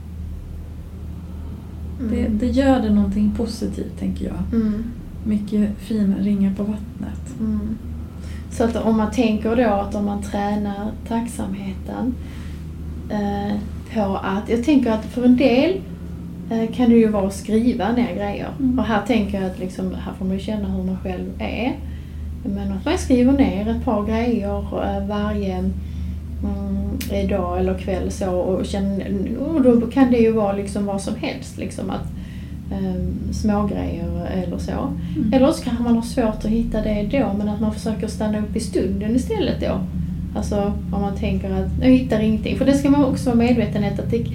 Det, 2.12 2.28
det 2.28 2.48
gör 2.48 2.80
det 2.80 2.90
någonting 2.90 3.34
positivt 3.38 4.00
tänker 4.00 4.26
jag. 4.26 4.62
Mm. 4.62 4.84
Mycket 5.24 5.78
fina 5.78 6.18
ringar 6.18 6.54
på 6.54 6.64
vattnet. 6.64 7.40
Mm. 7.40 7.78
Så 8.52 8.64
att 8.64 8.76
om 8.76 8.98
man 8.98 9.12
tänker 9.12 9.56
då 9.56 9.70
att 9.70 9.96
om 9.96 10.06
man 10.06 10.22
tränar 10.22 10.92
tacksamheten 11.08 12.16
eh, 13.10 13.58
på 13.94 14.20
att, 14.24 14.50
jag 14.50 14.64
tänker 14.64 14.92
att 14.92 15.06
för 15.06 15.26
en 15.26 15.38
del 15.38 15.82
eh, 16.50 16.72
kan 16.76 16.90
det 16.90 16.96
ju 16.96 17.08
vara 17.08 17.28
att 17.28 17.34
skriva 17.34 17.92
ner 17.92 18.16
grejer. 18.16 18.50
Mm. 18.60 18.80
Och 18.80 18.86
här 18.86 19.02
tänker 19.06 19.42
jag 19.42 19.52
att 19.52 19.60
liksom, 19.60 19.94
här 20.06 20.14
får 20.14 20.26
man 20.26 20.40
känna 20.40 20.70
hur 20.70 20.84
man 20.84 20.98
själv 21.04 21.30
är. 21.40 21.76
Men 22.44 22.72
att 22.72 22.86
man 22.86 22.98
skriver 22.98 23.34
ner 23.34 23.70
ett 23.70 23.86
par 23.86 24.06
grejer 24.06 24.60
eh, 24.60 25.08
varje 25.08 25.72
mm, 26.44 27.28
dag 27.28 27.60
eller 27.60 27.78
kväll 27.78 28.12
så 28.12 28.32
och, 28.32 28.66
känner, 28.66 29.38
och 29.40 29.62
då 29.62 29.88
kan 29.88 30.12
det 30.12 30.18
ju 30.18 30.32
vara 30.32 30.54
liksom 30.54 30.86
vad 30.86 31.02
som 31.02 31.16
helst. 31.16 31.58
Liksom 31.58 31.90
att 31.90 32.08
um, 32.72 33.34
smågrejer 33.34 34.30
eller 34.34 34.58
så. 34.58 34.72
Mm. 34.72 35.34
Eller 35.34 35.52
så 35.52 35.64
kanske 35.64 35.84
man 35.84 35.96
har 35.96 36.02
svårt 36.02 36.46
att 36.46 36.46
hitta 36.46 36.82
det 36.82 37.10
då 37.12 37.34
men 37.38 37.50
att 37.50 37.62
man 37.62 37.74
försöker 37.74 38.08
stanna 38.08 38.40
upp 38.40 38.56
i 38.56 38.60
stunden 38.60 39.16
istället 39.16 39.62
då. 39.62 39.80
Alltså 40.36 40.74
om 40.92 41.02
man 41.02 41.16
tänker 41.16 41.52
att 41.52 41.72
jag 41.82 41.90
hittar 41.90 42.20
ingenting. 42.20 42.58
För 42.58 42.66
det 42.66 42.74
ska 42.74 42.90
man 42.90 43.06
också 43.06 43.26
vara 43.26 43.38
medveten 43.38 43.84
om 43.84 43.90
att 43.90 44.12
det, 44.12 44.26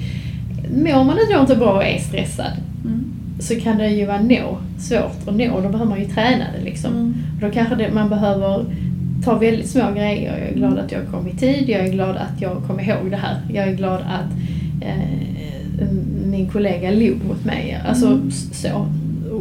mår 0.77 1.05
man 1.05 1.41
inte 1.41 1.57
bra 1.57 1.73
och 1.73 1.85
är 1.85 1.99
stressad 1.99 2.53
Mm. 2.85 3.05
så 3.39 3.55
kan 3.55 3.79
det 3.79 3.89
ju 3.89 4.07
vara 4.07 4.21
nå, 4.21 4.59
svårt 4.79 5.29
att 5.29 5.35
nå. 5.35 5.61
Då 5.61 5.69
behöver 5.69 5.85
man 5.85 6.01
ju 6.01 6.05
träna 6.05 6.45
det 6.59 6.65
liksom. 6.65 6.93
Mm. 6.93 7.15
Då 7.41 7.51
kanske 7.51 7.75
det, 7.75 7.91
man 7.95 8.09
behöver 8.09 8.65
ta 9.25 9.39
väldigt 9.39 9.69
små 9.71 9.93
grejer. 9.93 10.39
Jag 10.39 10.49
är 10.49 10.55
glad 10.55 10.79
att 10.79 10.93
jag 10.93 11.03
kom 11.11 11.29
i 11.29 11.33
tid, 11.33 11.69
jag 11.69 11.81
är 11.87 11.93
glad 11.93 12.17
att 12.17 12.41
jag 12.41 12.63
kom 12.67 12.81
ihåg 12.81 13.11
det 13.11 13.17
här. 13.17 13.41
Jag 13.53 13.69
är 13.69 13.75
glad 13.75 14.01
att 14.01 14.31
eh, 14.81 15.89
min 16.27 16.49
kollega 16.49 16.91
log 16.91 17.25
mot 17.29 17.45
mig. 17.45 17.83
Alltså 17.89 18.07
Mm. 18.07 18.31
så. 18.31 18.87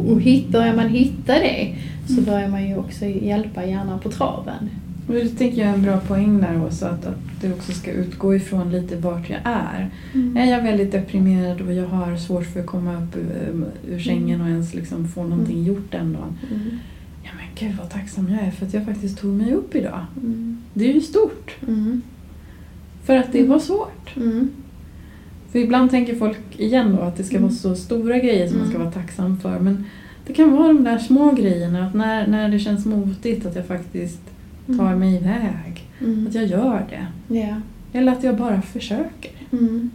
Och 0.08 0.20
hit, 0.20 0.48
börjar 0.48 0.76
man 0.76 0.88
hitta 0.88 1.32
det 1.32 1.74
så 2.06 2.12
Mm. 2.12 2.24
börjar 2.24 2.48
man 2.48 2.68
ju 2.68 2.76
också 2.76 3.04
hjälpa 3.04 3.64
hjärnan 3.66 3.98
på 3.98 4.10
traven. 4.10 4.70
Och 5.08 5.14
det 5.14 5.28
tänker 5.28 5.58
jag 5.60 5.70
är 5.70 5.74
en 5.74 5.82
bra 5.82 5.98
poäng 6.00 6.40
där 6.40 6.64
också, 6.66 6.86
att, 6.86 7.06
att 7.06 7.14
du 7.40 7.52
också 7.52 7.72
ska 7.72 7.90
utgå 7.90 8.34
ifrån 8.34 8.72
lite 8.72 8.96
vart 8.96 9.30
jag 9.30 9.38
är. 9.44 9.90
Är 10.36 10.50
jag 10.50 10.62
väldigt 10.62 10.92
deprimerad 10.92 11.60
och 11.60 11.72
jag 11.74 11.86
har 11.86 12.16
svårt 12.16 12.44
för 12.46 12.60
att 12.60 12.66
komma 12.66 12.94
upp 13.02 13.16
ur, 13.16 13.64
ur 13.94 13.98
sängen 14.00 14.40
och 14.40 14.48
ens 14.48 14.74
liksom 14.74 15.08
få 15.08 15.22
någonting 15.24 15.64
gjort 15.64 15.90
den 15.92 16.12
dagen. 16.12 16.38
Mm. 16.50 16.78
Gud 17.58 17.74
vad 17.78 17.90
tacksam 17.90 18.28
jag 18.28 18.42
är 18.46 18.50
för 18.50 18.66
att 18.66 18.74
jag 18.74 18.84
faktiskt 18.84 19.18
tog 19.18 19.30
mig 19.34 19.54
upp 19.54 19.74
idag. 19.74 20.00
Mm. 20.22 20.62
Det 20.74 20.90
är 20.90 20.94
ju 20.94 21.00
stort. 21.00 21.56
Mm. 21.68 22.02
För 23.04 23.16
att 23.16 23.32
det 23.32 23.44
var 23.46 23.58
svårt. 23.58 24.16
Mm. 24.16 24.50
För 25.52 25.58
ibland 25.58 25.90
tänker 25.90 26.14
folk 26.16 26.38
igen 26.56 26.96
då 26.96 27.02
att 27.02 27.16
det 27.16 27.24
ska 27.24 27.36
Mm. 27.36 27.48
vara 27.48 27.54
så 27.58 27.76
stora 27.76 28.18
grejer 28.18 28.48
som 28.48 28.58
man 28.58 28.66
ska 28.66 28.76
Mm. 28.76 28.86
vara 28.90 28.94
tacksam 29.02 29.40
för. 29.40 29.58
Men 29.58 29.84
det 30.26 30.32
kan 30.32 30.52
vara 30.52 30.68
de 30.68 30.84
där 30.84 30.98
små 30.98 31.32
grejerna, 31.32 31.86
att 31.86 31.94
när, 31.94 32.26
när 32.26 32.48
det 32.48 32.58
känns 32.58 32.86
motigt 32.86 33.46
att 33.46 33.56
jag 33.56 33.66
faktiskt 33.66 34.20
tar 34.66 34.94
mig 34.96 35.14
iväg. 35.14 35.88
Mm. 36.00 36.26
Att 36.26 36.34
jag 36.34 36.46
gör 36.46 36.86
det. 36.90 37.06
Ja. 37.40 37.60
Eller 37.92 38.12
att 38.12 38.24
jag 38.24 38.36
bara 38.36 38.62
försöker. 38.62 39.30
Mm. 39.52 39.90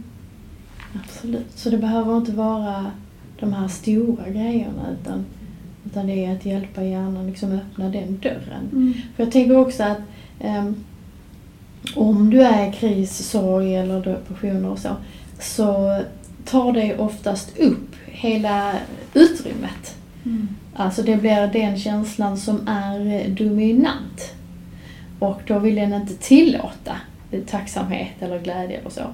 Absolut. 1.04 1.46
Så 1.54 1.70
det 1.70 1.78
behöver 1.78 2.16
inte 2.16 2.32
vara 2.32 2.86
de 3.40 3.52
här 3.52 3.68
stora 3.68 4.28
grejerna 4.28 4.82
utan, 5.00 5.24
utan 5.86 6.06
det 6.06 6.24
är 6.24 6.32
att 6.32 6.46
hjälpa 6.46 6.82
hjärnan 6.82 7.26
liksom 7.26 7.52
öppna 7.52 7.88
den 7.88 8.18
dörren. 8.18 8.94
För 9.16 9.24
jag 9.24 9.32
tänker 9.32 9.56
också 9.56 9.82
att 9.82 10.00
ehm, 10.40 10.84
om 11.96 12.30
du 12.30 12.42
är 12.42 12.68
i 12.68 12.72
kris, 12.72 13.30
sorg 13.30 13.76
eller 13.76 14.00
depressioner 14.00 14.68
och 14.70 14.78
så, 14.78 14.96
så 15.40 16.00
tar 16.44 16.72
det 16.72 16.98
oftast 16.98 17.58
upp 17.58 17.96
hela 18.06 18.72
utrymmet. 19.14 19.96
Mm. 20.24 20.48
Alltså 20.74 21.02
det 21.02 21.16
blir 21.16 21.46
den 21.52 21.78
känslan 21.78 22.36
som 22.36 22.68
är 22.68 23.28
dominant. 23.28 24.34
Och 25.18 25.40
då 25.46 25.58
vill 25.58 25.74
den 25.74 25.94
inte 25.94 26.14
tillåta 26.14 26.96
tacksamhet 27.46 28.12
eller 28.20 28.38
glädje 28.38 28.78
eller 28.78 28.90
så. 28.90 29.04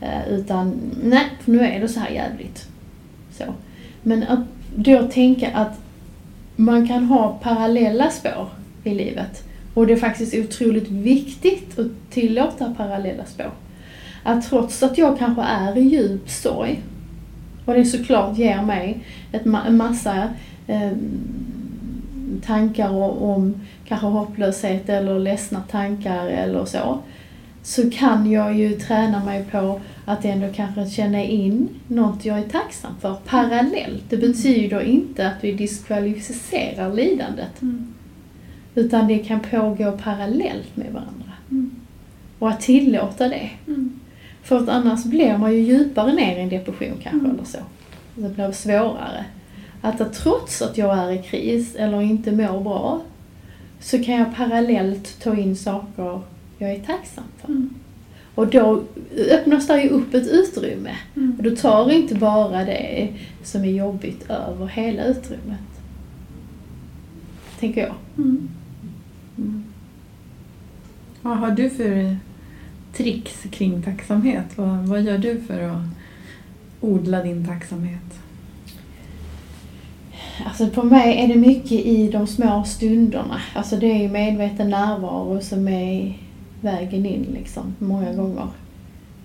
Eh, 0.00 0.28
Utan 0.28 0.80
nej, 1.02 1.26
nu 1.44 1.60
är 1.60 1.80
det 1.80 1.88
så 1.88 2.00
här 2.00 2.10
jävligt. 2.10 2.68
Så. 3.38 3.44
Men 4.02 4.22
att 4.22 4.40
då 4.76 5.02
tänka 5.02 5.50
att 5.50 5.80
man 6.56 6.88
kan 6.88 7.04
ha 7.04 7.38
parallella 7.42 8.10
spår 8.10 8.48
i 8.84 8.94
livet. 8.94 9.44
Och 9.74 9.86
det 9.86 9.92
är 9.92 9.96
faktiskt 9.96 10.34
otroligt 10.34 10.88
viktigt 10.90 11.78
att 11.78 11.86
tillåta 12.10 12.74
parallella 12.76 13.24
spår. 13.24 13.50
Att 14.22 14.48
trots 14.48 14.82
att 14.82 14.98
jag 14.98 15.18
kanske 15.18 15.42
är 15.42 15.78
i 15.78 15.80
djup 15.80 16.30
sorg 16.30 16.82
och 17.64 17.74
det 17.74 17.84
såklart 17.84 18.38
ger 18.38 18.62
mig 18.62 19.04
ett 19.32 19.44
ma- 19.44 19.66
en 19.66 19.76
massa 19.76 20.28
eh, 20.66 20.90
tankar 22.46 22.90
om, 22.90 23.18
om 23.18 23.54
kanske 23.88 24.06
hopplöshet 24.06 24.88
eller 24.88 25.18
ledsna 25.18 25.60
tankar 25.70 26.26
eller 26.26 26.64
så. 26.64 26.98
Så 27.64 27.90
kan 27.90 28.30
jag 28.30 28.54
ju 28.54 28.76
träna 28.76 29.24
mig 29.24 29.44
på 29.50 29.80
att 30.04 30.24
ändå 30.24 30.48
kanske 30.54 30.86
känna 30.86 31.22
in 31.22 31.68
något 31.88 32.24
jag 32.24 32.38
är 32.38 32.48
tacksam 32.48 32.92
för 33.00 33.16
parallellt. 33.26 34.02
Det 34.08 34.16
betyder 34.16 34.80
inte 34.80 35.28
att 35.28 35.44
vi 35.44 35.52
diskvalificerar 35.52 36.94
lidandet. 36.94 37.62
Mm. 37.62 37.94
Utan 38.74 39.08
det 39.08 39.18
kan 39.18 39.40
pågå 39.40 39.92
parallellt 39.92 40.76
med 40.76 40.92
varandra. 40.92 41.32
Mm. 41.50 41.70
Och 42.38 42.48
att 42.48 42.60
tillåta 42.60 43.28
det. 43.28 43.50
Mm. 43.66 44.00
För 44.42 44.58
att 44.58 44.68
annars 44.68 45.04
blir 45.04 45.38
man 45.38 45.52
ju 45.52 45.58
djupare 45.60 46.12
ner 46.12 46.38
i 46.38 46.40
en 46.40 46.48
depression 46.48 46.94
kanske 47.02 47.18
Mm. 47.18 47.30
eller 47.30 47.44
så. 47.44 47.58
Det 48.14 48.28
blir 48.28 48.52
svårare. 48.52 49.24
Att, 49.80 50.00
att 50.00 50.12
trots 50.14 50.62
att 50.62 50.78
jag 50.78 50.98
är 50.98 51.12
i 51.12 51.22
kris 51.22 51.74
eller 51.74 52.02
inte 52.02 52.32
mår 52.32 52.60
bra 52.60 53.00
så 53.80 54.02
kan 54.02 54.14
jag 54.14 54.36
parallellt 54.36 55.20
ta 55.22 55.36
in 55.36 55.56
saker 55.56 56.20
jag 56.58 56.70
är 56.70 56.80
tacksam 56.80 57.24
för. 57.38 57.48
Mm. 57.48 57.74
Och 58.34 58.46
då 58.46 58.82
öppnas 59.30 59.66
det 59.66 59.82
ju 59.82 59.88
upp 59.88 60.14
ett 60.14 60.26
utrymme. 60.26 60.96
Mm. 61.16 61.36
Då 61.40 61.56
tar 61.56 61.90
inte 61.90 62.14
bara 62.14 62.64
det 62.64 63.08
som 63.42 63.64
är 63.64 63.70
jobbigt 63.70 64.30
över 64.30 64.66
hela 64.66 65.04
utrymmet. 65.04 65.60
Tänker 67.60 67.80
jag. 67.80 67.94
Mm. 68.16 68.48
Mm. 69.38 69.64
Vad 71.22 71.36
har 71.36 71.50
du 71.50 71.70
för 71.70 72.16
tricks 72.92 73.42
kring 73.50 73.82
tacksamhet? 73.82 74.46
Vad, 74.56 74.78
vad 74.78 75.02
gör 75.02 75.18
du 75.18 75.40
för 75.40 75.60
att 75.60 75.84
odla 76.80 77.22
din 77.22 77.46
tacksamhet? 77.46 78.00
Alltså 80.44 80.68
på 80.68 80.82
mig 80.82 81.24
är 81.24 81.28
det 81.28 81.36
mycket 81.36 81.72
i 81.72 82.10
de 82.12 82.26
små 82.26 82.64
stunderna. 82.64 83.40
Alltså 83.54 83.76
det 83.76 83.86
är 83.86 84.02
ju 84.02 84.08
medveten 84.08 84.70
närvaro 84.70 85.40
som 85.40 85.68
är 85.68 86.18
vägen 86.64 87.06
in 87.06 87.26
liksom, 87.34 87.74
många 87.78 88.12
gånger. 88.12 88.48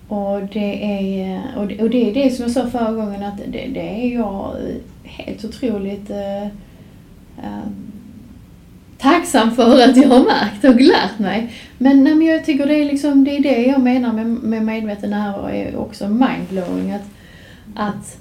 Och 0.08 0.40
det 0.52 0.84
är, 0.84 1.42
och 1.56 1.66
det, 1.66 1.82
och 1.82 1.90
det, 1.90 2.10
är 2.10 2.14
det 2.14 2.30
som 2.30 2.42
jag 2.42 2.52
sa 2.52 2.66
förra 2.66 2.92
gången 2.92 3.22
att 3.22 3.38
det, 3.46 3.66
det 3.74 4.04
är 4.04 4.14
jag 4.14 4.56
helt 5.02 5.44
otroligt 5.44 6.10
eh, 6.10 6.42
eh, 7.38 7.66
tacksam 8.98 9.50
för 9.50 9.88
att 9.88 9.96
jag 9.96 10.08
har 10.08 10.24
märkt 10.24 10.64
och 10.64 10.80
lärt 10.80 11.18
mig. 11.18 11.52
Men, 11.78 12.04
nej, 12.04 12.14
men 12.14 12.26
jag 12.26 12.44
tycker 12.44 12.66
det 12.66 12.74
är 12.74 12.84
liksom, 12.84 13.24
det 13.24 13.36
är 13.36 13.42
det 13.42 13.62
jag 13.62 13.80
menar 13.80 14.12
med, 14.12 14.26
med 14.26 14.64
medveten 14.64 15.10
närvaro 15.10 15.48
är 15.48 15.76
också 15.76 16.08
mindblowing. 16.08 16.92
Att, 16.92 17.10
att 17.74 18.18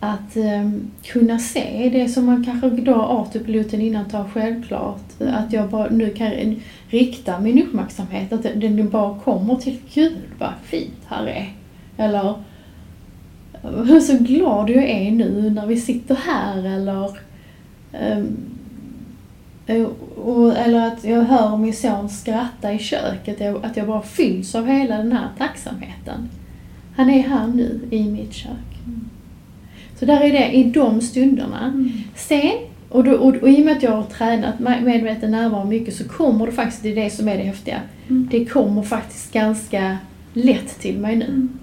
att 0.00 0.36
ehm, 0.36 0.90
kunna 1.04 1.38
se 1.38 1.88
det 1.92 2.08
som 2.08 2.26
man 2.26 2.44
kanske 2.44 2.68
då 2.70 2.94
autopiloten 3.02 3.80
innan 3.80 4.04
tar 4.04 4.24
självklart. 4.24 5.02
Att 5.20 5.52
jag 5.52 5.68
bara 5.70 5.90
nu 5.90 6.10
kan 6.10 6.56
rikta 6.88 7.40
min 7.40 7.62
uppmärksamhet. 7.62 8.32
Att 8.32 8.42
den 8.42 8.88
bara 8.90 9.18
kommer 9.18 9.56
till 9.56 9.78
Gud 9.94 10.16
vad 10.38 10.52
fint 10.64 11.00
här 11.06 11.26
är. 11.26 11.52
Eller 11.96 12.34
hur 13.62 14.00
så 14.00 14.18
glad 14.18 14.70
jag 14.70 14.84
är 14.84 15.10
nu 15.10 15.50
när 15.50 15.66
vi 15.66 15.76
sitter 15.76 16.14
här. 16.14 16.64
Eller 16.64 17.10
ehm, 17.92 18.36
och, 20.16 20.56
eller 20.56 20.86
att 20.86 21.04
jag 21.04 21.22
hör 21.22 21.56
min 21.56 21.74
son 21.74 22.08
skratta 22.08 22.72
i 22.72 22.78
köket. 22.78 23.40
jag- 23.40 23.64
Att 23.64 23.76
jag 23.76 23.86
bara 23.86 24.02
fylls 24.02 24.54
av 24.54 24.66
hela 24.66 24.96
den 24.96 25.12
här 25.12 25.28
tacksamheten. 25.38 26.28
Han 26.96 27.10
är 27.10 27.22
här 27.22 27.46
nu 27.46 27.80
i 27.90 28.04
mitt 28.04 28.32
kök. 28.34 28.50
Mm. 28.86 29.08
Så 29.98 30.04
där 30.04 30.20
är 30.20 30.32
det 30.32 30.50
i 30.50 30.64
de 30.64 31.00
stunderna. 31.00 31.90
Sen, 32.16 32.52
och, 32.88 33.04
då, 33.04 33.12
och, 33.12 33.34
och 33.36 33.48
i 33.48 33.60
och 33.60 33.64
med 33.66 33.76
att 33.76 33.82
jag 33.82 33.90
har 33.90 34.02
tränat 34.02 34.58
med- 34.58 34.82
medveten 34.82 35.30
närvaro 35.30 35.64
mycket 35.64 35.96
så 35.96 36.08
kommer 36.08 36.46
det 36.46 36.52
faktiskt, 36.52 36.82
det 36.82 36.88
är 36.88 36.94
det 36.94 37.10
som 37.10 37.28
är 37.28 37.36
det 37.36 37.42
häftiga. 37.42 37.80
Mm. 38.08 38.28
Det 38.30 38.44
kommer 38.44 38.82
faktiskt 38.82 39.32
ganska 39.32 39.98
lätt 40.32 40.80
till 40.80 40.98
mig 40.98 41.16
nu. 41.16 41.24
Mm. 41.24 41.58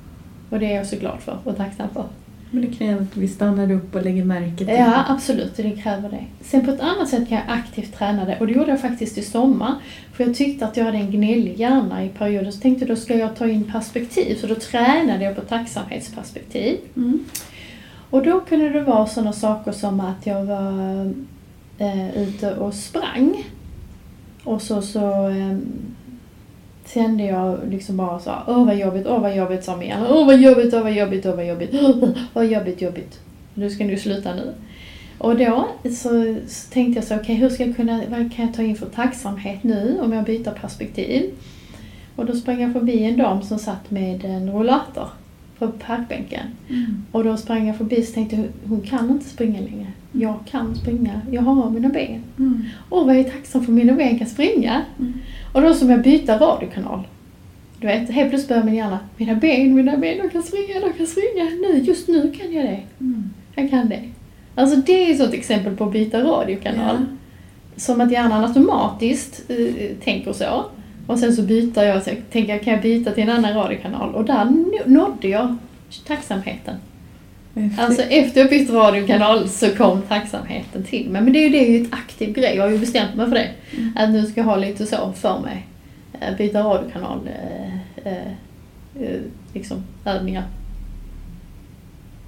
Och 0.49 0.59
det 0.59 0.65
är 0.65 0.75
jag 0.75 0.87
så 0.87 0.95
glad 0.95 1.19
för 1.19 1.37
och 1.43 1.57
tacksam 1.57 1.89
för. 1.93 2.05
Men 2.51 2.61
det 2.61 2.77
kräver 2.77 3.01
att 3.01 3.17
vi 3.17 3.27
stannar 3.27 3.71
upp 3.71 3.95
och 3.95 4.03
lägger 4.03 4.25
märke 4.25 4.57
till 4.57 4.67
Ja, 4.67 5.03
absolut. 5.07 5.55
Det 5.57 5.71
kräver 5.83 6.09
det. 6.09 6.23
Sen 6.41 6.65
på 6.65 6.71
ett 6.71 6.79
annat 6.79 7.09
sätt 7.09 7.29
kan 7.29 7.37
jag 7.37 7.57
aktivt 7.57 7.97
träna 7.97 8.25
det. 8.25 8.37
Och 8.39 8.47
det 8.47 8.53
gjorde 8.53 8.69
jag 8.69 8.81
faktiskt 8.81 9.17
i 9.17 9.21
sommar. 9.21 9.73
För 10.13 10.23
jag 10.23 10.35
tyckte 10.35 10.65
att 10.65 10.77
jag 10.77 10.85
hade 10.85 10.97
en 10.97 11.11
gnällig 11.11 11.59
hjärna 11.59 12.05
i 12.05 12.09
perioder. 12.09 12.51
Så 12.51 12.59
tänkte 12.59 12.85
jag 12.85 12.97
då 12.97 13.01
ska 13.01 13.17
jag 13.17 13.35
ta 13.35 13.47
in 13.47 13.63
perspektiv. 13.71 14.35
Så 14.41 14.47
då 14.47 14.55
tränade 14.55 15.23
jag 15.23 15.35
på 15.35 15.41
tacksamhetsperspektiv. 15.41 16.77
Mm. 16.95 17.19
Och 18.09 18.23
då 18.23 18.39
kunde 18.39 18.69
det 18.69 18.81
vara 18.81 19.07
sådana 19.07 19.33
saker 19.33 19.71
som 19.71 19.99
att 19.99 20.25
jag 20.25 20.45
var 20.45 21.05
eh, 21.77 22.17
ute 22.17 22.55
och 22.55 22.73
sprang. 22.73 23.43
Och 24.43 24.61
så, 24.61 24.81
så 24.81 25.27
eh, 25.27 25.57
kände 26.85 27.23
jag 27.23 27.59
liksom 27.69 27.97
bara 27.97 28.19
så 28.19 28.31
åh 28.47 28.65
vad 28.65 28.77
jobbigt, 28.77 29.07
åh 29.07 29.21
vad 29.21 29.35
jobbigt 29.35 29.63
sa 29.63 29.77
Mia. 29.77 30.07
Åh 30.09 30.25
vad 30.25 30.41
jobbigt, 30.41 30.73
åh 30.73 30.81
vad 30.81 30.93
jobbigt, 30.93 31.25
åh 31.25 31.35
vad 31.35 31.47
jobbigt, 31.47 31.73
vad 32.33 32.45
jobbigt, 32.45 32.81
jobbigt. 32.81 33.19
Nu 33.53 33.69
ska 33.69 33.83
du 33.83 33.97
sluta 33.97 34.35
nu. 34.35 34.53
Och 35.17 35.37
då 35.37 35.67
så, 35.83 36.35
så 36.47 36.71
tänkte 36.71 36.99
jag 36.99 37.03
så, 37.03 37.15
okej 37.15 37.35
hur 37.35 37.49
ska 37.49 37.65
jag 37.65 37.75
kunna, 37.75 38.01
vad 38.09 38.33
kan 38.33 38.45
jag 38.45 38.53
ta 38.53 38.61
in 38.61 38.75
för 38.75 38.85
tacksamhet 38.85 39.63
nu 39.63 39.99
om 40.01 40.13
jag 40.13 40.25
byter 40.25 40.51
perspektiv? 40.61 41.33
Och 42.15 42.25
då 42.25 42.33
sprang 42.33 42.61
jag 42.61 42.73
förbi 42.73 43.03
en 43.03 43.17
dam 43.17 43.41
som 43.41 43.59
satt 43.59 43.91
med 43.91 44.25
en 44.25 44.51
rollator 44.51 45.07
på 45.59 45.67
parkbänken. 45.67 46.45
Mm. 46.69 47.05
Och 47.11 47.23
då 47.23 47.37
sprang 47.37 47.67
jag 47.67 47.77
förbi 47.77 48.01
och 48.01 48.13
tänkte 48.13 48.43
hon 48.67 48.81
kan 48.81 49.09
inte 49.09 49.29
springa 49.29 49.59
längre. 49.61 49.87
Jag 50.11 50.39
kan 50.51 50.75
springa, 50.75 51.21
jag 51.31 51.41
har 51.41 51.69
mina 51.69 51.89
ben. 51.89 52.23
Mm. 52.39 52.63
Vad 52.89 53.15
jag 53.15 53.19
är 53.19 53.23
tacksam 53.23 53.65
för 53.65 53.71
att 53.71 53.75
mina 53.75 53.93
ben 53.93 54.19
kan 54.19 54.27
springa. 54.27 54.81
Mm. 54.99 55.13
Och 55.53 55.61
då 55.61 55.73
som 55.73 55.89
jag 55.89 56.01
byta 56.01 56.39
radiokanal. 56.39 57.07
Du 57.79 57.87
vet, 57.87 58.09
helt 58.09 58.29
plötsligt 58.29 58.49
börjar 58.49 58.63
min 58.63 58.75
hjärna, 58.75 58.99
mina 59.17 59.35
ben, 59.35 59.75
mina 59.75 59.97
ben, 59.97 60.17
de 60.17 60.29
kan 60.29 60.43
springa, 60.43 60.79
de 60.79 60.93
kan 60.93 61.07
springa. 61.07 61.43
Nu, 61.43 61.79
just 61.83 62.07
nu 62.07 62.31
kan 62.31 62.53
jag 62.53 62.65
det. 62.65 62.79
Mm. 62.99 63.29
Jag 63.55 63.69
kan 63.69 63.89
det. 63.89 64.09
Alltså 64.55 64.75
det 64.75 64.91
är 65.07 65.11
ett 65.11 65.17
sånt 65.17 65.33
exempel 65.33 65.75
på 65.75 65.83
att 65.83 65.91
byta 65.91 66.23
radiokanal. 66.23 66.95
Ja. 66.99 67.05
Som 67.75 68.01
att 68.01 68.11
hjärnan 68.11 68.43
automatiskt 68.43 69.43
eh, 69.49 69.95
tänker 70.03 70.33
så. 70.33 70.65
Och 71.07 71.19
sen 71.19 71.33
så 71.35 71.41
byter 71.41 71.83
jag, 71.83 72.03
så 72.03 72.09
tänker 72.31 72.53
jag, 72.53 72.63
kan 72.63 72.73
jag 72.73 72.81
byta 72.81 73.11
till 73.11 73.23
en 73.23 73.29
annan 73.29 73.53
radiokanal? 73.53 74.15
Och 74.15 74.25
där 74.25 74.45
nå- 74.45 74.81
nådde 74.85 75.27
jag 75.27 75.55
tacksamheten. 76.07 76.75
Häftigt. 77.55 77.79
Alltså 77.79 78.01
efter 78.01 78.41
jag 78.41 78.49
bytte 78.49 78.73
radiokanal 78.73 79.49
så 79.49 79.69
kom 79.69 80.01
tacksamheten 80.01 80.83
till 80.83 81.09
mig. 81.09 81.21
Men 81.21 81.33
det 81.33 81.39
är 81.39 81.43
ju, 81.43 81.49
det 81.49 81.67
är 81.67 81.71
ju 81.71 81.81
ett 81.81 81.93
aktiv 81.93 82.33
grej, 82.33 82.55
jag 82.55 82.63
har 82.63 82.69
ju 82.69 82.77
bestämt 82.79 83.15
mig 83.15 83.25
för 83.25 83.35
det. 83.35 83.49
Mm. 83.77 83.91
Att 83.95 84.09
nu 84.09 84.25
ska 84.25 84.39
jag 84.39 84.45
ha 84.45 84.55
lite 84.55 84.85
så 84.85 85.11
för 85.15 85.39
mig. 85.39 85.65
Eh, 86.21 86.35
Byta 86.37 86.59
radiokanal, 86.63 87.19
eh, 87.27 87.75
eh, 88.11 88.31
eh, 89.01 89.19
liksom 89.53 89.83
övningar. 90.05 90.43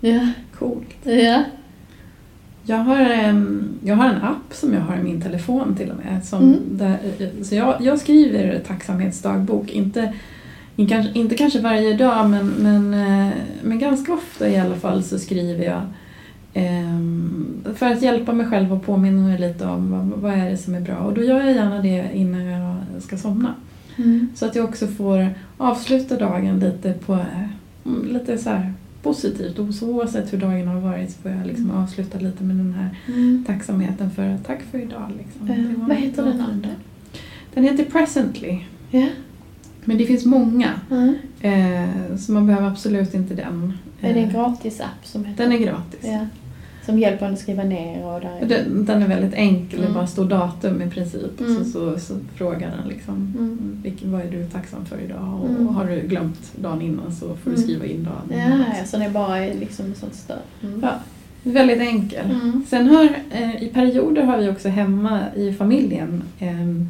Ja, 0.02 0.28
Coolt. 0.60 0.96
ja. 1.04 1.44
Jag 2.70 2.78
har, 2.78 2.98
en, 2.98 3.70
jag 3.84 3.96
har 3.96 4.06
en 4.10 4.22
app 4.22 4.54
som 4.54 4.74
jag 4.74 4.82
har 4.82 4.96
i 4.96 5.04
min 5.04 5.22
telefon 5.22 5.76
till 5.76 5.90
och 5.92 5.98
med. 5.98 6.26
Som 6.26 6.44
Mm. 6.44 6.60
där, 6.72 6.98
så 7.44 7.56
jag, 7.56 7.76
jag 7.82 8.00
skriver 8.00 8.60
tacksamhetsdagbok. 8.60 9.72
Inte, 9.72 10.14
in- 10.76 10.88
kanske- 10.88 11.20
inte 11.20 11.36
kanske 11.36 11.60
varje 11.62 11.94
dag 11.98 12.30
men, 12.30 12.48
men, 12.48 12.94
eh, 12.94 13.34
men 13.64 13.80
ganska 13.80 14.14
ofta 14.14 14.50
i 14.50 14.58
alla 14.58 14.76
fall 14.76 15.04
så 15.04 15.20
skriver 15.20 15.66
jag 15.66 15.82
ehm, 16.54 17.46
för 17.76 17.86
att 17.92 18.02
hjälpa 18.02 18.34
mig 18.34 18.46
själv 18.46 18.74
och 18.74 18.86
påminna 18.86 19.28
mig 19.28 19.40
lite 19.40 19.66
om 19.66 19.92
vad, 19.92 20.22
vad 20.22 20.34
är 20.34 20.50
det 20.50 20.58
som 20.58 20.76
är 20.76 20.82
bra. 20.82 20.96
Och 20.98 21.14
då 21.14 21.24
gör 21.24 21.40
jag 21.42 21.56
gärna 21.56 21.82
det 21.82 22.06
innan 22.14 22.46
jag 22.46 22.76
ska 23.00 23.18
somna. 23.18 23.54
Mm. 23.98 24.28
Så 24.36 24.46
att 24.46 24.56
jag 24.56 24.66
också 24.66 24.88
får 24.88 25.30
avsluta 25.58 26.18
dagen 26.18 26.60
lite 26.60 26.94
på 27.06 27.14
eh, 27.14 27.92
lite 28.14 28.38
så 28.38 28.50
här 28.50 28.74
positivt. 29.04 29.60
Och 29.60 29.74
så 29.74 29.88
oavsett 29.90 30.34
hur 30.34 30.38
dagen 30.38 30.68
har 30.68 30.80
varit 30.80 31.12
så 31.12 31.18
får 31.22 31.32
jag 31.32 31.48
liksom 31.48 31.66
Mm. 31.70 31.78
avsluta 31.84 32.20
lite 32.20 32.44
med 32.44 32.56
den 32.56 32.74
här 32.74 32.90
Mm. 33.08 33.44
tacksamheten 33.48 34.12
för 34.12 34.38
tack 34.46 34.60
för 34.72 34.80
idag. 34.80 35.12
Liksom. 35.18 35.50
Eh, 35.50 35.88
vad 35.88 35.98
heter 35.98 36.24
den 36.26 36.42
appen? 36.42 36.66
Den 37.54 37.64
heter 37.64 37.86
Presently. 37.86 38.60
Ja. 38.92 39.08
Men 39.86 39.98
det 39.98 40.06
finns 40.06 40.26
många. 40.26 40.70
Mm. 40.92 41.16
Eh, 41.42 42.18
så 42.18 42.32
man 42.32 42.48
behöver 42.48 42.68
absolut 42.68 43.14
inte 43.14 43.34
den. 43.36 43.74
Är 44.02 44.14
det 44.14 44.20
en 44.20 44.28
Eh, 44.30 44.34
gratis 44.34 44.82
app 44.82 45.06
som 45.08 45.26
heter? 45.26 45.44
Den 45.44 45.54
är 45.54 45.58
gratis. 45.58 46.00
Ja. 46.04 46.26
Som 46.88 47.00
hjälper 47.00 47.26
en 47.26 47.34
att 47.34 47.40
skriva 47.40 47.64
ner 47.64 48.06
och 48.06 48.22
där 48.22 48.40
är... 48.42 48.46
Den, 48.46 48.86
den 48.86 49.04
är 49.04 49.08
väldigt 49.08 49.34
enkel, 49.34 49.80
det 49.80 49.86
Mm. 49.86 49.94
bara 49.94 50.08
står 50.08 50.26
datum 50.26 50.82
i 50.82 50.90
princip. 50.90 51.40
Mm. 51.42 51.56
Så, 51.66 51.70
så, 51.72 52.00
så 52.00 52.14
frågar 52.36 52.72
den 52.80 52.88
liksom, 52.90 53.14
Mm. 53.38 53.80
vilken, 53.84 54.12
vad 54.12 54.22
är 54.22 54.32
du 54.32 54.46
tacksam 54.46 54.86
för 54.86 55.00
idag? 55.00 55.40
Och 55.44 55.50
Mm. 55.50 55.68
har 55.68 55.86
du 55.86 56.00
glömt 56.08 56.52
dagen 56.62 56.82
innan 56.82 57.12
så 57.16 57.26
får 57.28 57.52
du 57.52 57.56
Mm. 57.56 57.62
skriva 57.64 57.86
in 57.86 58.04
dagen 58.04 58.40
Ja, 58.40 58.66
ja, 58.80 58.86
så 58.86 58.98
det 58.98 59.06
är 59.06 59.10
bara 59.10 59.38
liksom 59.40 59.94
sånt 59.96 60.16
stöd. 60.16 60.38
Mm. 60.64 60.80
Ja. 60.84 60.90
Väldigt 61.44 61.80
enkel. 61.80 62.26
Mm. 62.32 62.64
Sen 62.70 62.88
har, 62.90 63.10
eh, 63.32 63.64
i 63.64 63.70
perioder 63.74 64.24
har 64.24 64.38
vi 64.38 64.50
också 64.50 64.70
hemma 64.70 65.20
i 65.36 65.54
familjen 65.54 66.24
eh, 66.40 66.86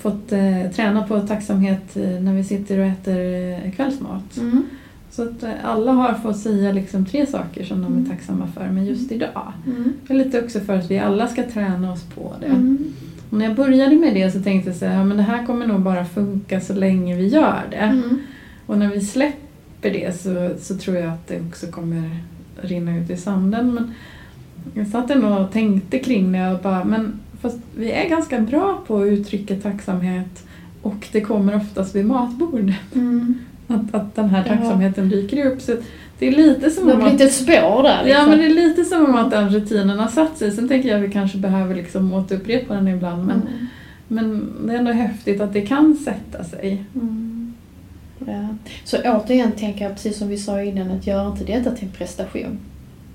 fått 0.00 0.32
eh, 0.32 0.70
träna 0.74 1.02
på 1.06 1.20
tacksamhet 1.20 1.96
eh, 1.96 2.02
när 2.20 2.34
vi 2.34 2.44
sitter 2.44 2.78
och 2.78 2.84
äter 2.86 3.18
eh, 3.64 3.72
kvällsmat. 3.72 4.40
Mm. 5.18 5.34
Så 5.38 5.46
att 5.46 5.52
eh, 5.52 5.64
alla 5.70 5.92
har 5.92 6.14
fått 6.14 6.36
säga 6.38 6.72
liksom 6.72 7.06
tre 7.06 7.26
saker 7.26 7.64
som 7.64 7.82
de 7.82 7.92
Mm. 7.92 8.04
är 8.04 8.08
tacksamma 8.10 8.46
för, 8.46 8.68
men 8.68 8.86
just 8.86 9.12
idag. 9.12 9.52
Mm. 9.66 9.92
Det 10.06 10.14
är 10.14 10.18
lite 10.18 10.42
också 10.44 10.60
för 10.60 10.76
att 10.78 10.90
vi 10.90 10.98
alla 10.98 11.28
ska 11.28 11.42
träna 11.42 11.92
oss 11.92 12.02
på 12.02 12.32
det. 12.40 12.46
Mm. 12.46 12.92
Och 13.30 13.38
när 13.38 13.44
jag 13.44 13.54
började 13.56 13.96
med 13.96 14.14
det 14.14 14.30
så 14.30 14.42
tänkte 14.42 14.70
jag 14.70 14.76
så 14.78 14.86
här, 14.86 14.96
ja, 14.98 15.04
men 15.04 15.16
det 15.16 15.22
här 15.22 15.46
kommer 15.46 15.66
nog 15.66 15.80
bara 15.80 16.04
funka 16.04 16.60
så 16.60 16.72
länge 16.74 17.16
vi 17.16 17.26
gör 17.26 17.62
det. 17.70 17.76
Mm. 17.76 18.18
Och 18.66 18.78
när 18.78 18.88
vi 18.88 19.00
släpper 19.00 19.90
det 19.90 20.20
så, 20.20 20.50
så 20.58 20.76
tror 20.78 20.96
jag 20.96 21.12
att 21.12 21.26
det 21.26 21.40
också 21.48 21.66
kommer 21.66 22.16
rinna 22.60 22.96
ut 22.98 23.10
i 23.10 23.16
sanden. 23.16 23.74
Men 23.74 23.92
jag 24.74 24.86
satt 24.86 25.10
ändå 25.10 25.28
och 25.28 25.52
tänkte 25.52 25.98
kring 25.98 26.32
det 26.32 26.50
och 26.52 26.62
bara, 26.62 26.84
men 26.84 27.12
fast 27.40 27.58
vi 27.76 27.90
är 27.92 28.08
ganska 28.08 28.40
bra 28.40 28.82
på 28.86 28.98
att 29.02 29.06
uttrycka 29.06 29.56
tacksamhet 29.56 30.46
och 30.82 31.08
det 31.12 31.20
kommer 31.20 31.56
oftast 31.56 31.94
vid 31.96 32.06
matbord. 32.06 32.72
Mm. 32.94 33.34
Att, 33.68 33.94
att 33.94 34.14
den 34.14 34.28
här 34.28 34.44
Ja. 34.48 34.54
tacksamheten 34.56 35.08
dyker 35.08 35.46
upp. 35.46 35.60
Så 35.62 35.76
det 36.18 36.26
är 36.28 36.32
lite 36.32 36.70
som 36.70 36.86
Det 36.86 36.94
har 36.94 37.02
blivit 37.02 37.20
ett 37.20 37.32
spår 37.34 37.82
där 37.82 38.04
liksom. 38.04 38.20
ja, 38.22 38.26
men 38.26 38.38
det 38.38 38.44
är 38.46 38.50
lite 38.68 38.84
som 38.84 39.04
om 39.04 39.14
att 39.14 39.30
den 39.30 39.48
rutinen 39.50 39.98
har 39.98 40.08
satt 40.08 40.38
sig. 40.38 40.50
Sen 40.52 40.68
tänker 40.68 40.88
jag 40.88 40.98
att 41.02 41.08
vi 41.08 41.12
kanske 41.12 41.38
behöver 41.38 41.74
liksom 41.74 42.12
återupprepa 42.12 42.74
den 42.74 42.88
ibland. 42.88 43.26
Men, 43.26 43.36
Mm. 43.42 43.66
men 44.08 44.66
det 44.66 44.74
är 44.74 44.78
ändå 44.78 44.92
häftigt 44.92 45.40
att 45.40 45.52
det 45.52 45.60
kan 45.60 45.94
sätta 45.96 46.44
sig. 46.44 46.84
Mm. 46.94 47.54
Ja. 48.26 48.48
Så 48.84 48.96
återigen 49.04 49.52
tänker 49.52 49.84
jag, 49.84 49.94
precis 49.94 50.18
som 50.18 50.28
vi 50.28 50.36
sa 50.36 50.62
innan, 50.62 50.90
att 50.90 51.06
gör 51.06 51.28
inte 51.28 51.44
detta 51.44 51.70
till 51.70 51.84
en 51.88 51.92
prestation. 51.92 52.58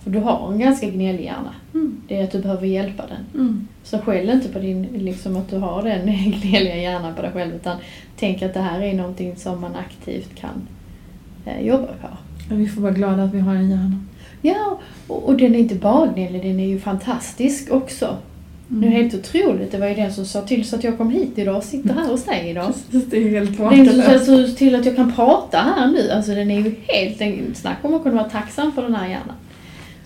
För 0.10 0.19
du 0.19 0.26
har 0.26 0.52
en 0.52 0.60
ganska 0.60 0.89
gnällig 0.89 1.24
hjärna. 1.24 1.54
Mm. 1.74 2.02
Det 2.08 2.17
är 2.17 2.24
att 2.24 2.32
du 2.32 2.39
behöver 2.41 2.67
hjälpa 2.67 3.04
den. 3.08 3.41
Mm. 3.41 3.67
Så 3.84 4.00
skäll 4.00 4.30
inte 4.30 4.50
på 4.50 4.60
din, 4.60 4.84
liksom 4.84 5.38
att 5.38 5.50
du 5.50 5.58
har 5.58 5.84
den 5.84 6.06
gnälliga 6.41 6.76
hjärnan 6.78 7.15
på 7.15 7.22
dig 7.22 7.32
själv, 7.32 7.56
utan 7.56 7.78
tänk 8.19 8.41
att 8.41 8.54
det 8.54 8.60
här 8.60 8.82
är 8.82 8.93
någonting 8.93 9.36
som 9.36 9.62
man 9.62 9.76
aktivt 9.76 10.36
kan 10.36 10.67
eh, 11.45 11.67
jobba 11.67 11.88
på. 11.88 12.08
Och 12.54 12.60
Vi 12.60 12.67
får 12.67 12.82
vara 12.82 12.91
glada 12.91 13.24
att 13.24 13.34
vi 13.34 13.39
har 13.39 13.56
en 13.56 13.69
hjärna. 13.69 14.04
Ja, 14.41 14.80
och, 15.08 15.24
och 15.24 15.38
den 15.38 15.56
är 15.56 15.60
inte 15.60 15.76
bara 15.76 16.08
gnällig, 16.08 16.41
den 16.41 16.60
är 16.60 16.67
ju 16.67 16.80
fantastisk 16.80 17.72
också. 17.72 18.17
Mm. 18.69 18.82
Det 18.82 18.88
är 18.88 19.02
helt 19.02 19.13
otroligt. 19.13 19.72
Det 19.72 19.78
var 19.78 19.88
ju 19.88 19.95
den 19.95 20.13
som 20.13 20.26
sa 20.26 20.41
till 20.41 20.69
så 20.69 20.76
att 20.76 20.84
jag 20.84 20.98
kom 20.98 21.10
hit 21.10 21.38
idag 21.38 21.58
och 21.58 21.63
sitter 21.63 21.93
här 21.93 22.08
hos 22.08 22.26
dig 22.26 22.50
idag. 22.50 22.74
Precis, 22.91 23.10
det 23.10 23.17
är 23.17 23.30
helt 23.30 23.58
Den 23.58 23.88
som 23.88 23.98
makalöst. 23.98 24.26
sa 24.26 24.58
till 24.58 24.76
att 24.76 24.86
jag 24.86 24.95
kan 24.95 25.13
prata 25.13 25.58
här 25.58 25.88
nu. 25.88 26.12
Alltså 26.12 26.36
den 26.36 26.52
är 26.52 26.60
ju 26.60 26.76
helt, 26.88 27.58
snacka 27.58 27.88
om 27.88 27.93
att 27.93 28.04
kunna 28.04 28.15
vara 28.15 28.30
tacksam 28.30 28.72
för 28.72 28.82
den 28.82 28.95
här 28.95 29.08
hjärnan. 29.08 29.36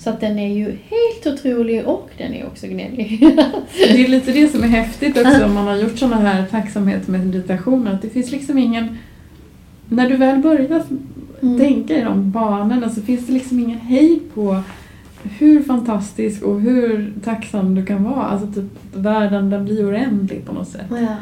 Så 0.03 0.09
att 0.09 0.21
den 0.21 0.39
är 0.39 0.53
ju 0.55 0.63
helt 0.65 1.27
otrolig 1.39 1.85
och 1.87 2.09
den 2.17 2.33
är 2.33 2.45
också 2.45 2.67
gnällig. 2.67 3.19
Det 3.77 4.03
är 4.05 4.07
lite 4.07 4.31
det 4.31 4.47
som 4.47 4.63
är 4.63 4.67
häftigt 4.67 5.17
också 5.17 5.45
om 5.45 5.53
man 5.53 5.67
har 5.67 5.75
gjort 5.75 5.97
sådana 5.97 6.29
här 6.29 6.45
tacksamhetsmeditationer. 6.51 7.93
Att 7.93 8.01
det 8.01 8.09
finns 8.09 8.31
liksom 8.31 8.57
ingen... 8.57 8.97
När 9.89 10.09
du 10.09 10.17
väl 10.17 10.39
börjar 10.41 10.83
Mm. 11.41 11.59
tänka 11.59 11.97
i 11.97 12.01
de 12.03 12.31
banorna 12.31 12.89
så 12.89 13.01
finns 13.01 13.27
det 13.27 13.33
liksom 13.33 13.59
ingen 13.59 13.79
hejd 13.79 14.19
på 14.33 14.61
hur 15.23 15.63
fantastisk 15.63 16.43
och 16.43 16.61
hur 16.61 17.13
tacksam 17.23 17.75
du 17.75 17.85
kan 17.85 18.03
vara. 18.03 18.23
Alltså 18.23 18.47
typ 18.51 18.65
världen 18.93 19.49
den 19.49 19.65
blir 19.65 19.89
oändlig 19.91 20.45
på 20.45 20.53
något 20.53 20.67
sätt. 20.67 20.85
Ja. 20.89 21.15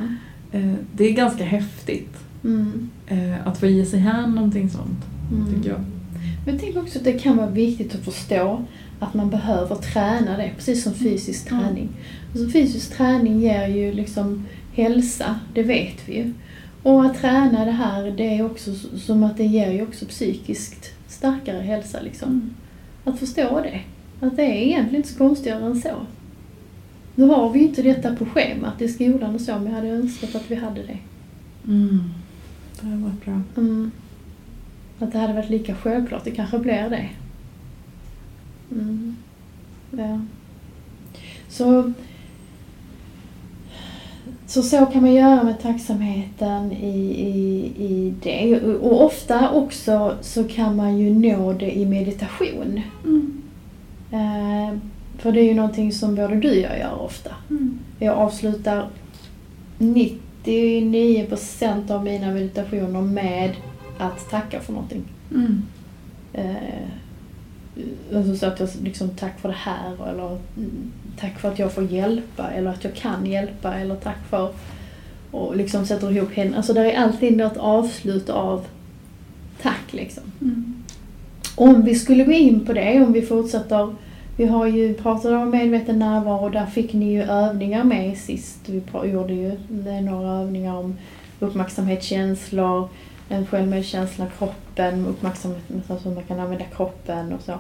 Eh, 0.59 0.73
Det 0.93 1.05
är 1.09 1.11
ganska 1.13 1.43
häftigt 1.43 2.17
Mm. 2.43 2.89
eh, 3.07 3.47
att 3.47 3.57
få 3.59 3.67
ge 3.67 3.85
sig 3.85 3.99
hän 3.99 4.31
någonting 4.35 4.69
sånt, 4.69 5.05
Mm. 5.31 5.53
tycker 5.53 5.69
jag. 5.69 5.79
Men 6.45 6.53
jag 6.53 6.63
tänker 6.63 6.81
också 6.81 6.99
att 6.99 7.05
det 7.05 7.13
kan 7.13 7.37
vara 7.37 7.49
viktigt 7.49 7.95
att 7.95 8.05
förstå 8.05 8.65
att 8.99 9.13
man 9.13 9.29
behöver 9.29 9.75
träna 9.75 10.37
det, 10.37 10.51
precis 10.57 10.83
som 10.83 10.93
fysisk 10.93 11.51
Mm. 11.51 11.63
träning. 11.63 11.89
Alltså 12.31 12.49
fysisk 12.49 12.97
träning 12.97 13.39
ger 13.39 13.67
ju 13.67 13.93
liksom 13.93 14.45
hälsa, 14.73 15.39
det 15.53 15.63
vet 15.63 16.09
vi 16.09 16.15
ju. 16.15 16.33
Och 16.83 17.05
att 17.05 17.17
träna 17.21 17.65
det 17.65 17.71
här, 17.71 18.11
det 18.11 18.37
är 18.37 18.45
också 18.45 18.73
som 18.97 19.23
att 19.23 19.37
det 19.37 19.45
ger 19.45 19.71
ju 19.71 19.81
också 19.83 20.05
psykiskt 20.05 20.85
starkare 21.07 21.61
hälsa 21.61 22.01
liksom. 22.01 22.29
Mm. 22.29 22.53
Att 23.03 23.19
förstå 23.19 23.61
det. 23.61 23.81
Att 24.25 24.35
det 24.35 24.43
är 24.43 24.65
egentligen 24.65 24.95
inte 24.95 25.09
så 25.09 25.17
konstigare 25.17 25.65
än 25.65 25.81
så. 25.81 25.95
Nu 27.15 27.25
har 27.25 27.49
vi 27.49 27.59
ju 27.59 27.65
inte 27.67 27.81
detta 27.81 28.15
på 28.15 28.25
schemat 28.25 28.81
i 28.81 28.87
skolan 28.87 29.35
och 29.35 29.41
så, 29.41 29.53
men 29.53 29.65
jag 29.65 29.73
hade 29.73 29.87
önskat 29.87 30.35
att 30.35 30.51
vi 30.51 30.55
hade 30.55 30.81
det. 30.83 30.97
Mm. 31.67 32.03
Det 32.81 32.87
har 32.87 32.97
varit 32.97 33.25
bra. 33.25 33.41
Mm. 33.57 33.91
Att 35.01 35.11
det 35.11 35.17
hade 35.17 35.33
varit 35.33 35.49
lika 35.49 35.75
självklart, 35.75 36.23
det 36.23 36.31
kanske 36.31 36.59
blir 36.59 36.89
det. 36.89 37.09
Mm. 38.71 39.15
Ja. 39.91 40.19
Så, 41.49 41.93
så 44.47 44.61
så 44.61 44.85
kan 44.85 45.01
man 45.01 45.13
göra 45.13 45.43
med 45.43 45.61
tacksamheten 45.61 46.71
i, 46.71 46.97
i, 47.27 47.65
i 47.85 48.13
det. 48.23 48.61
Och 48.61 49.05
ofta 49.05 49.51
också 49.51 50.17
så 50.21 50.43
kan 50.43 50.75
man 50.75 50.97
ju 50.97 51.13
nå 51.13 51.53
det 51.53 51.77
i 51.77 51.85
meditation. 51.85 52.81
Mm. 53.05 53.41
Eh, 54.11 54.73
för 55.17 55.31
det 55.31 55.39
är 55.39 55.45
ju 55.45 55.53
någonting 55.53 55.91
som 55.91 56.15
både 56.15 56.35
du 56.35 56.49
och 56.49 56.71
jag 56.71 56.79
gör 56.79 57.01
ofta. 57.01 57.31
Mm. 57.49 57.79
Jag 57.99 58.17
avslutar 58.17 58.87
99% 59.79 61.91
av 61.91 62.03
mina 62.03 62.31
meditationer 62.31 63.01
med 63.01 63.55
att 64.01 64.29
tacka 64.29 64.59
för 64.59 64.73
någonting. 64.73 65.03
Mm. 65.31 65.63
Eh, 66.33 66.87
alltså 68.15 68.35
så 68.35 68.45
att 68.45 68.59
jag 68.59 68.69
liksom, 68.83 69.09
tack 69.09 69.39
för 69.39 69.49
det 69.49 69.55
här 69.57 70.09
eller 70.09 70.37
mm, 70.57 70.91
tack 71.19 71.39
för 71.39 71.51
att 71.51 71.59
jag 71.59 71.71
får 71.71 71.83
hjälpa 71.83 72.51
eller 72.51 72.71
att 72.71 72.83
jag 72.83 72.95
kan 72.95 73.25
hjälpa 73.25 73.75
eller 73.75 73.95
tack 73.95 74.27
för 74.29 74.53
och 75.31 75.55
liksom 75.55 75.85
sätter 75.85 76.11
ihop 76.11 76.33
händerna. 76.33 76.57
Alltså 76.57 76.73
där 76.73 76.85
är 76.85 76.97
alltid 76.97 77.37
något 77.37 77.57
avslut 77.57 78.29
av 78.29 78.65
tack 79.61 79.93
liksom. 79.93 80.23
Mm. 80.41 80.83
Om 81.55 81.81
vi 81.81 81.95
skulle 81.95 82.23
gå 82.23 82.31
in 82.31 82.65
på 82.65 82.73
det, 82.73 83.01
om 83.01 83.13
vi 83.13 83.21
fortsätter 83.21 83.95
vi 84.37 84.45
har 84.45 84.67
ju 84.67 84.93
pratat 84.93 85.31
om 85.31 85.49
medveten 85.49 85.99
närvaro 85.99 86.43
och 86.43 86.51
där 86.51 86.65
fick 86.65 86.93
ni 86.93 87.13
ju 87.13 87.23
övningar 87.23 87.83
med 87.83 88.17
sist. 88.17 88.59
Vi 88.65 88.81
gjorde 89.11 89.33
ju 89.33 89.57
några 90.01 90.29
övningar 90.29 90.77
om 90.77 90.97
uppmärksamhet, 91.39 92.03
känslor, 92.03 92.89
en 93.31 93.45
självmedkänsla, 93.45 94.27
kroppen, 94.37 95.05
uppmärksamhet, 95.05 95.63
alltså 95.69 95.97
så 95.97 96.09
hur 96.09 96.15
man 96.15 96.23
kan 96.23 96.39
använda 96.39 96.65
kroppen 96.65 97.33
och 97.33 97.41
så. 97.41 97.51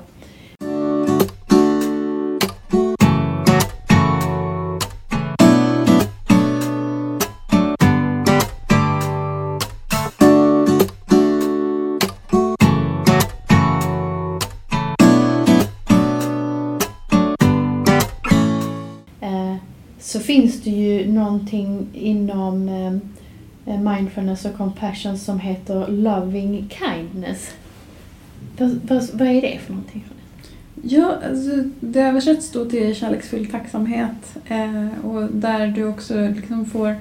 Eh, 19.21 19.55
så 19.99 20.19
finns 20.19 20.63
det 20.63 20.69
ju 20.69 21.11
någonting 21.11 21.87
inom 21.93 22.69
eh, 22.69 23.20
mindfulness 23.65 24.45
och 24.45 24.57
compassion 24.57 25.17
som 25.17 25.39
heter 25.39 25.87
loving 25.87 26.69
kindness. 26.69 27.55
Vad, 29.13 29.27
är 29.27 29.41
det 29.41 29.59
för 29.65 29.73
någonting? 29.73 30.05
Ja, 30.83 31.17
alltså, 31.29 31.63
det 31.79 32.01
översätts 32.01 32.51
då 32.51 32.65
till 32.65 32.95
kärleksfull 32.95 33.47
tacksamhet 33.47 34.37
eh, 34.45 35.05
och 35.05 35.27
där 35.31 35.67
du 35.67 35.85
också 35.85 36.27
liksom 36.27 36.65
får 36.65 36.95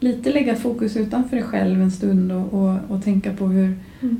lite 0.00 0.32
lägga 0.32 0.56
fokus 0.56 0.96
utanför 0.96 1.36
dig 1.36 1.44
själv 1.44 1.82
en 1.82 1.90
stund 1.90 2.32
och, 2.32 2.54
och, 2.54 2.78
och 2.88 3.04
tänka 3.04 3.32
på 3.32 3.46
hur, 3.46 3.76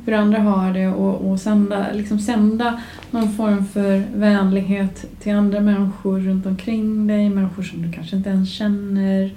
hur 0.07 0.13
andra 0.13 0.39
har 0.39 0.73
det 0.73 0.89
och, 0.89 1.31
och 1.31 1.41
sända, 1.41 1.87
liksom 1.93 2.19
sända 2.19 2.81
någon 3.11 3.33
form 3.33 3.67
för 3.67 4.03
vänlighet 4.15 5.21
till 5.21 5.33
andra 5.33 5.61
människor 5.61 6.21
runt 6.21 6.47
omkring 6.47 7.07
dig, 7.07 7.31
människor 7.31 7.63
som 7.63 7.83
du 7.83 7.93
kanske 7.93 8.17
inte 8.17 8.31
ens 8.31 8.53
känner, 8.53 9.31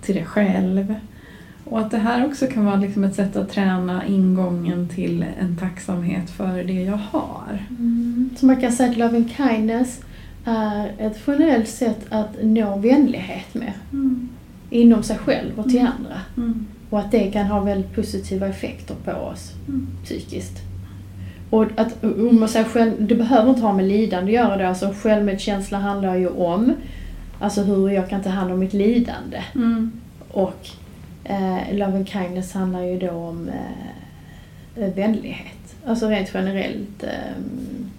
till 0.00 0.14
dig 0.14 0.24
själv. 0.24 0.94
Och 1.70 1.80
att 1.80 1.90
det 1.90 1.98
här 1.98 2.26
också 2.26 2.46
kan 2.46 2.64
vara 2.64 2.76
liksom 2.76 3.04
ett 3.04 3.14
sätt 3.14 3.36
att 3.36 3.50
träna 3.50 4.06
ingången 4.06 4.88
till 4.88 5.24
en 5.40 5.56
tacksamhet 5.56 6.30
för 6.30 6.64
det 6.64 6.82
jag 6.82 7.00
har. 7.10 7.66
Mm. 7.70 8.30
Så 8.36 8.46
man 8.46 8.60
kan 8.60 8.72
säga 8.72 8.90
att 8.90 8.96
loving 8.96 9.28
kindness 9.36 10.00
är 10.44 10.92
ett 10.98 11.18
generellt 11.26 11.68
sätt 11.68 12.06
att 12.08 12.28
nå 12.42 12.76
vänlighet 12.78 13.54
med. 13.54 13.72
Inom 14.70 15.02
sig 15.02 15.18
själv 15.18 15.58
och 15.58 15.64
till 15.64 15.78
Mm. 15.78 15.92
andra. 15.98 16.20
Mm. 16.36 16.66
Och 16.90 16.98
att 16.98 17.10
det 17.10 17.30
kan 17.30 17.46
ha 17.46 17.60
väldigt 17.60 17.94
positiva 17.94 18.46
effekter 18.46 18.94
på 19.04 19.12
oss 19.12 19.52
Mm. 19.68 19.86
psykiskt. 20.04 20.58
Och 21.50 21.66
att 21.76 22.04
om 22.04 22.40
man 22.40 22.48
säger 22.48 22.64
själv, 22.66 22.92
det 22.98 23.14
behöver 23.14 23.50
inte 23.50 23.62
ha 23.62 23.72
med 23.72 23.84
lidande 23.88 24.38
att 24.38 24.44
göra 24.44 24.56
det. 24.56 24.68
Alltså 24.68 24.94
självmedkänsla 25.02 25.78
handlar 25.78 26.16
ju 26.16 26.28
om 26.28 26.72
alltså 27.40 27.62
hur 27.62 27.88
jag 27.90 28.08
kan 28.08 28.22
ta 28.22 28.30
hand 28.30 28.52
om 28.52 28.58
mitt 28.58 28.72
lidande. 28.72 29.42
Mm. 29.54 29.92
Och 30.30 30.68
eh, 31.30 31.74
love 31.78 31.96
and 31.96 32.08
kindness 32.08 32.52
handlar 32.52 32.82
ju 32.82 32.98
då 32.98 33.10
om 33.10 33.48
eh, 33.48 34.94
vänlighet. 34.94 35.76
Alltså 35.86 36.08
rent 36.08 36.30
generellt 36.34 37.02
ehm, 37.02 37.90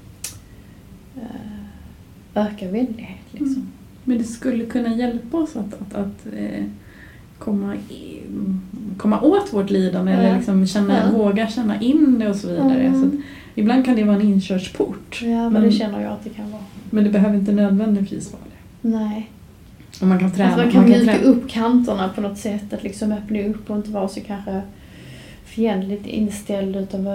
eh, 1.16 2.44
öka 2.46 2.66
vänlighet 2.72 3.18
liksom. 3.32 3.56
Mm. 3.56 3.68
Men 4.04 4.18
det 4.18 4.24
skulle 4.24 4.66
kunna 4.66 4.96
hjälpa 4.96 5.38
oss 5.38 5.56
att, 5.56 5.74
att, 5.82 5.94
att 5.96 6.26
eh, 6.38 6.64
komma, 7.40 7.76
i, 7.76 8.22
komma 8.98 9.22
åt 9.22 9.54
vårt 9.54 9.70
lidande 9.70 10.12
Ja. 10.12 10.18
eller 10.18 10.36
liksom 10.38 10.68
känna, 10.68 10.98
Ja. 11.12 11.18
våga 11.18 11.48
känna 11.48 11.82
in 11.82 12.20
det 12.20 12.30
och 12.30 12.36
så 12.36 12.48
vidare. 12.48 12.82
Mm. 12.84 13.02
Så 13.02 13.08
att, 13.08 13.24
ibland 13.56 13.86
kan 13.86 13.96
det 13.96 14.04
vara 14.04 14.16
en 14.16 14.22
inkörsport. 14.22 15.20
Ja, 15.22 15.28
men, 15.28 15.54
Men- 15.54 15.64
det 15.64 15.72
känner 15.72 16.02
jag 16.02 16.12
att 16.12 16.24
det 16.24 16.30
kan 16.30 16.52
vara. 16.52 16.62
Men 16.90 17.04
det 17.04 17.10
behöver 17.10 17.36
inte 17.38 17.52
nödvändigtvis 17.52 18.32
vara 18.34 18.42
det. 18.44 18.88
Nej. 18.98 19.30
Och 20.02 20.08
man 20.08 20.20
kan 20.20 20.32
träna. 20.32 20.50
Alltså 20.50 20.64
man 20.64 20.72
kan 20.72 20.82
man 20.82 20.90
mjuka 20.90 21.12
träna. 21.12 21.24
upp 21.24 21.50
kanterna 21.50 22.10
på 22.10 22.22
något 22.22 22.38
sätt. 22.38 22.74
Att 22.74 22.84
liksom 22.84 23.12
öppna 23.12 23.42
upp 23.42 23.70
och 23.70 23.78
inte 23.78 23.92
vara 23.92 24.08
så 24.08 24.22
kanske 24.22 24.62
fientligt 25.44 26.08
inställd 26.08 26.76
utan 26.76 27.08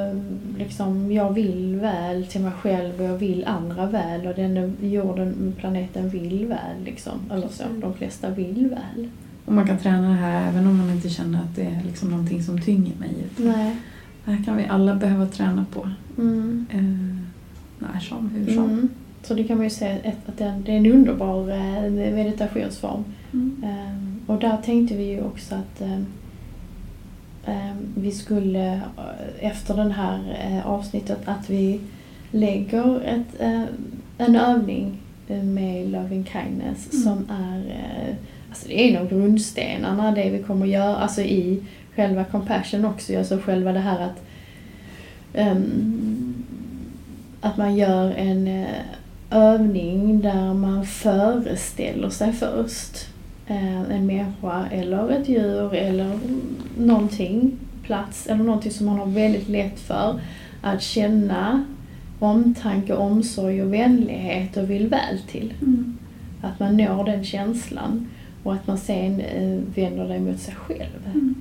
liksom, 0.58 1.12
jag 1.12 1.32
vill 1.32 1.76
väl 1.76 2.26
till 2.26 2.40
mig 2.40 2.52
själv 2.52 3.00
och 3.00 3.04
jag 3.06 3.18
vill 3.18 3.44
andra 3.44 3.86
väl 3.86 4.26
och 4.26 4.34
den 4.34 4.76
jorden, 4.80 5.54
planeten 5.58 6.08
vill 6.08 6.46
väl 6.46 6.84
liksom. 6.84 7.12
Eller 7.30 7.48
så, 7.48 7.64
de 7.80 7.94
flesta 7.94 8.30
vill 8.30 8.68
väl. 8.68 9.08
Och 9.44 9.52
man 9.52 9.66
kan 9.66 9.78
träna 9.78 10.08
det 10.08 10.14
här 10.14 10.48
även 10.48 10.66
om 10.66 10.78
man 10.78 10.90
inte 10.90 11.08
känner 11.08 11.38
att 11.38 11.56
det 11.56 11.62
är 11.62 11.82
liksom 11.86 12.10
någonting 12.10 12.42
som 12.42 12.60
tynger 12.60 12.96
mig. 12.96 13.14
Nej. 13.36 13.76
Det 14.24 14.30
här 14.30 14.44
kan 14.44 14.56
vi 14.56 14.66
alla 14.66 14.94
behöva 14.94 15.26
träna 15.26 15.66
på. 15.72 15.90
Mm. 16.18 16.66
Eh, 16.70 17.16
när 17.78 18.00
som, 18.00 18.30
hur 18.30 18.54
som. 18.54 18.64
Mm. 18.64 18.88
Så 19.26 19.34
det 19.34 19.44
kan 19.44 19.56
man 19.56 19.64
ju 19.66 19.70
säga 19.70 19.94
att, 20.26 20.38
det 20.38 20.44
är- 20.44 20.62
det 20.66 20.72
en 20.72 20.86
underbar 20.86 21.50
eh, 21.50 21.90
meditationsform. 21.90 23.04
Mm. 23.32 23.64
Ehm, 23.66 24.20
och 24.26 24.38
där 24.40 24.56
tänkte 24.64 24.94
vi 24.96 25.04
ju 25.04 25.22
också 25.22 25.54
att 25.54 25.80
ehm, 25.80 26.06
ehm, 27.46 27.76
vi 27.96 28.10
skulle 28.12 28.72
eh, 28.74 28.80
efter 29.40 29.74
den 29.76 29.90
här 29.92 30.18
eh, 30.50 30.66
avsnittet 30.66 31.18
att 31.24 31.50
vi 31.50 31.80
lägger 32.30 33.00
ett, 33.04 33.40
en 34.18 34.36
övning 34.36 34.98
med 35.28 35.88
Loving 35.90 36.24
Kindness 36.24 36.92
Mm. 36.92 37.02
som 37.04 37.26
är 37.36 37.62
Alltså 38.48 38.68
det 38.68 38.80
är 38.80 38.90
en 38.96 39.02
av 39.02 39.08
grundstenarna 39.08 40.10
det 40.12 40.30
vi 40.30 40.42
kommer 40.42 40.66
göra, 40.66 40.96
alltså 40.96 41.20
i 41.22 41.62
själva 41.96 42.24
compassion 42.24 42.84
också, 42.84 43.18
alltså 43.18 43.38
själva 43.38 43.72
det 43.72 43.78
här 43.78 44.00
att 44.00 44.22
ehm, 45.34 46.34
att 47.40 47.56
man 47.56 47.76
gör 47.76 48.10
en 48.12 48.64
övning 49.30 50.20
där 50.20 50.54
man 50.54 50.86
föreställer 50.86 52.10
sig 52.10 52.32
först 52.32 53.08
eh, 53.46 53.80
en 53.80 54.06
människa 54.06 54.66
eller 54.70 55.10
ett 55.10 55.28
djur 55.28 55.74
eller 55.74 56.18
någonting, 56.78 57.52
plats 57.82 58.26
eller 58.26 58.44
någonting 58.44 58.72
som 58.72 58.86
man 58.86 58.98
har 58.98 59.06
väldigt 59.06 59.48
lätt 59.48 59.80
för 59.80 60.20
att 60.62 60.82
känna 60.82 61.64
omtanke, 62.18 62.94
omsorg 62.94 63.62
och 63.62 63.72
vänlighet 63.74 64.56
och 64.56 64.70
vill 64.70 64.88
väl 64.88 65.18
till. 65.30 65.54
Mm. 65.62 65.98
Att 66.42 66.60
man 66.60 66.76
når 66.76 67.04
den 67.04 67.24
känslan 67.24 68.06
och 68.42 68.54
att 68.54 68.66
man 68.66 68.78
sen 68.78 69.20
eh, 69.20 69.58
vänder 69.74 70.08
det 70.08 70.20
mot 70.20 70.40
sig 70.40 70.54
själv 70.54 71.10
Mm. 71.14 71.34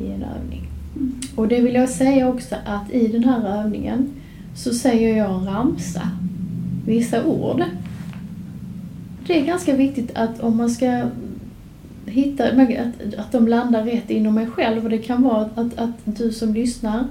i 0.00 0.06
en 0.12 0.22
övning. 0.22 0.66
Mm. 0.96 1.20
Och 1.36 1.48
det 1.48 1.60
vill 1.60 1.74
jag 1.74 1.88
säga 1.88 2.28
också 2.28 2.54
att 2.66 2.90
i 2.90 3.08
den 3.08 3.24
här 3.24 3.60
övningen 3.60 4.10
så 4.54 4.74
säger 4.74 5.16
jag 5.16 5.30
en 5.30 5.46
ramsa, 5.46 6.10
vissa 6.88 7.24
ord. 7.24 7.64
Det 9.26 9.40
är 9.40 9.44
ganska 9.44 9.76
viktigt 9.76 10.10
att 10.14 10.40
om 10.40 10.56
man 10.56 10.70
ska 10.70 11.02
hitta, 12.06 12.44
att, 12.44 13.14
att 13.18 13.32
de 13.32 13.48
landar 13.48 13.84
rätt 13.84 14.10
inom 14.10 14.34
mig 14.34 14.46
själv 14.46 14.84
och 14.84 14.90
det 14.90 14.98
kan 14.98 15.22
vara 15.22 15.40
att, 15.40 15.58
att, 15.58 15.78
att 15.78 15.90
du 16.04 16.32
som 16.32 16.54
lyssnar 16.54 17.04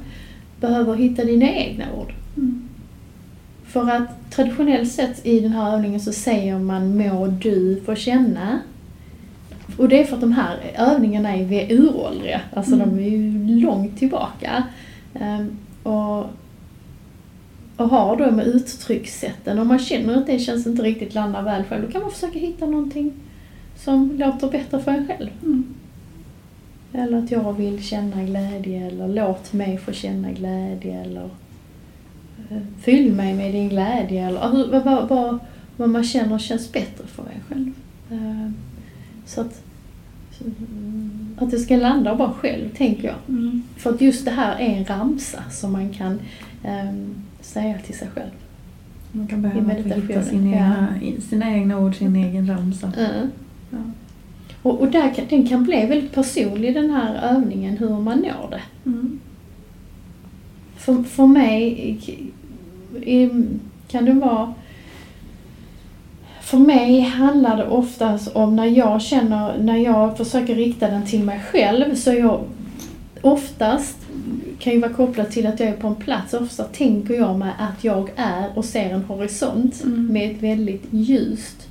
behöver 0.59 0.95
hitta 0.95 1.23
dina 1.23 1.49
egna 1.49 1.85
ord. 1.97 2.13
Mm. 2.37 2.69
För 3.65 3.89
att 3.91 4.31
traditionellt 4.31 4.91
sett 4.91 5.25
i 5.25 5.39
den 5.39 5.51
här 5.51 5.73
övningen 5.73 5.99
så 5.99 6.13
säger 6.13 6.59
man 6.59 6.97
må 6.97 7.27
du 7.27 7.81
få 7.85 7.95
känna. 7.95 8.59
Och 9.77 9.89
det 9.89 10.01
är 10.01 10.05
för 10.05 10.15
att 10.15 10.21
de 10.21 10.31
här 10.31 10.57
övningarna 10.77 11.35
är 11.35 11.71
uråldriga, 11.71 12.41
alltså 12.53 12.73
Mm. 12.75 12.89
de 12.89 13.03
är 13.03 13.09
ju 13.09 13.59
långt 13.59 13.97
tillbaka. 13.97 14.63
Ehm, 15.13 15.57
och, 15.83 16.25
och 17.77 17.89
har 17.89 18.17
då 18.17 18.31
med 18.31 18.47
uttryckssätten, 18.47 19.59
om 19.59 19.67
man 19.67 19.79
känner 19.79 20.17
att 20.17 20.27
det 20.27 20.39
känns 20.39 20.67
inte 20.67 20.81
riktigt 20.81 21.13
landar 21.13 21.41
väl 21.43 21.63
själv, 21.63 21.85
då 21.85 21.91
kan 21.91 22.01
man 22.01 22.11
försöka 22.11 22.39
hitta 22.39 22.65
någonting 22.65 23.13
som 23.75 24.17
låter 24.17 24.49
bättre 24.51 24.79
för 24.79 24.91
en 24.91 25.07
själv. 25.07 25.29
Mm. 25.43 25.75
Eller 26.93 27.17
att 27.17 27.31
jag 27.31 27.53
vill 27.53 27.83
känna 27.83 28.23
glädje 28.23 28.87
eller 28.87 29.07
låt 29.07 29.53
mig 29.53 29.77
få 29.77 29.91
känna 29.91 30.31
glädje 30.31 31.01
eller 31.01 31.29
eh, 32.49 32.57
fyll 32.81 33.13
mig 33.13 33.33
med 33.33 33.53
din 33.53 33.69
glädje 33.69 34.27
eller 34.27 34.39
vad, 34.71 34.83
vad, 34.83 35.09
vad, 35.09 35.39
vad 35.77 35.89
man 35.89 36.03
känner 36.03 36.39
känns 36.39 36.71
bättre 36.71 37.07
för 37.07 37.23
en 37.23 37.43
själv. 37.49 37.73
Eh, 38.11 38.51
Så 39.25 39.41
att, 39.41 39.63
att 41.37 41.51
det 41.51 41.59
ska 41.59 41.75
landa 41.75 42.15
bara 42.15 42.33
själv, 42.33 42.69
tänker 42.77 43.07
jag. 43.07 43.15
Mm. 43.27 43.63
För 43.77 43.89
att 43.89 44.01
just 44.01 44.25
det 44.25 44.31
här 44.31 44.59
är 44.59 44.77
en 44.77 44.85
ramsa 44.85 45.43
som 45.51 45.71
man 45.71 45.89
kan 45.93 46.19
ehm, 46.63 47.15
säga 47.47 47.77
till 47.85 47.97
sig 47.97 48.07
själv. 48.15 48.29
Man 49.11 49.27
kan 49.27 49.41
behöva 49.41 49.63
få 49.63 49.69
hitta 49.69 49.89
meditationen, 49.95 50.25
sin 50.25 50.49
ja. 50.51 50.57
egna, 50.57 50.87
i- 51.01 51.21
sina 51.21 51.51
egna 51.53 51.79
ord, 51.79 51.95
sin 51.95 52.15
egen 52.15 52.47
ramsa. 52.49 52.91
Mm. 52.97 53.31
Ja. 53.71 53.77
Och, 54.61 54.79
och 54.81 54.87
där 54.91 55.13
kan, 55.13 55.25
den 55.29 55.47
kan 55.47 55.63
bli 55.63 55.85
väldigt 55.85 56.13
personlig 56.13 56.73
den 56.73 56.89
här 56.89 57.35
övningen, 57.35 57.77
hur 57.77 57.89
man 57.89 58.17
når 58.19 58.49
det. 58.51 58.61
Mm. 58.89 59.19
För, 60.77 61.03
för 61.03 61.25
mig 61.27 61.97
kan 63.87 64.05
det 64.05 64.13
vara... 64.13 64.53
För 66.41 66.57
mig 66.57 66.99
handlar 67.01 67.57
det 67.57 67.67
oftast 67.67 68.27
om 68.35 68.55
när 68.55 68.65
jag 68.65 69.01
känner, 69.01 69.57
när 69.57 69.77
jag 69.77 70.17
försöker 70.17 70.55
rikta 70.55 70.87
den 70.89 71.05
till 71.05 71.23
mig 71.23 71.39
själv 71.51 71.95
så 71.95 72.11
är 72.11 72.19
jag 72.19 72.41
oftast 73.21 73.97
kan 74.59 74.73
ju 74.73 74.79
vara 74.79 74.93
kopplat 74.93 75.31
till 75.31 75.47
att 75.47 75.59
jag 75.59 75.69
är 75.69 75.73
på 75.73 75.87
en 75.87 75.95
plats. 75.95 76.33
Ofta 76.33 76.63
tänker 76.63 77.13
jag 77.13 77.39
mig 77.39 77.51
att 77.59 77.83
jag 77.83 78.09
är 78.15 78.57
och 78.57 78.65
ser 78.65 78.89
en 78.89 79.03
horisont 79.03 79.83
Mm. 79.83 80.07
med 80.07 80.31
ett 80.31 80.43
väldigt 80.43 80.83
ljust 80.91 81.67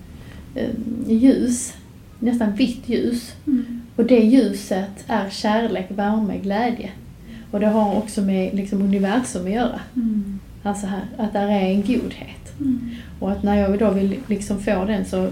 eh, 0.54 0.70
ljus, 1.08 1.74
nästan 2.18 2.52
vitt 2.52 2.88
ljus. 2.88 3.32
Mm. 3.46 3.82
Och 3.96 4.04
det 4.04 4.18
ljuset 4.24 5.04
är 5.06 5.30
kärlek, 5.30 5.86
värme, 5.88 6.38
glädje. 6.38 6.90
Och 7.50 7.60
det 7.60 7.66
har 7.66 7.96
också 7.96 8.22
med 8.22 8.54
liksom, 8.54 8.82
universum 8.82 9.46
att 9.46 9.52
göra. 9.52 9.80
Mm. 9.96 10.38
Alltså 10.62 10.86
här, 10.86 11.02
att 11.16 11.32
där 11.32 11.48
är 11.48 11.70
en 11.70 11.82
godhet. 11.82 12.60
Mm. 12.60 12.90
Och 13.20 13.32
att 13.32 13.42
när 13.42 13.56
jag 13.56 13.78
då 13.78 13.90
vill 13.90 14.16
liksom 14.26 14.60
få 14.60 14.84
den 14.84 15.04
så 15.04 15.28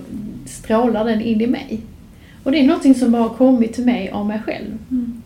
strålar 0.47 1.05
den 1.05 1.21
in 1.21 1.41
i 1.41 1.47
mig. 1.47 1.81
Och 2.43 2.53
det 2.53 2.59
är 2.59 2.67
någonting 2.67 2.95
som 2.95 3.13
bara 3.13 3.23
har 3.23 3.29
kommit 3.29 3.73
till 3.73 3.85
mig 3.85 4.11
av 4.11 4.27
mig 4.27 4.41
själv. 4.45 4.79
Mm. 4.91 5.23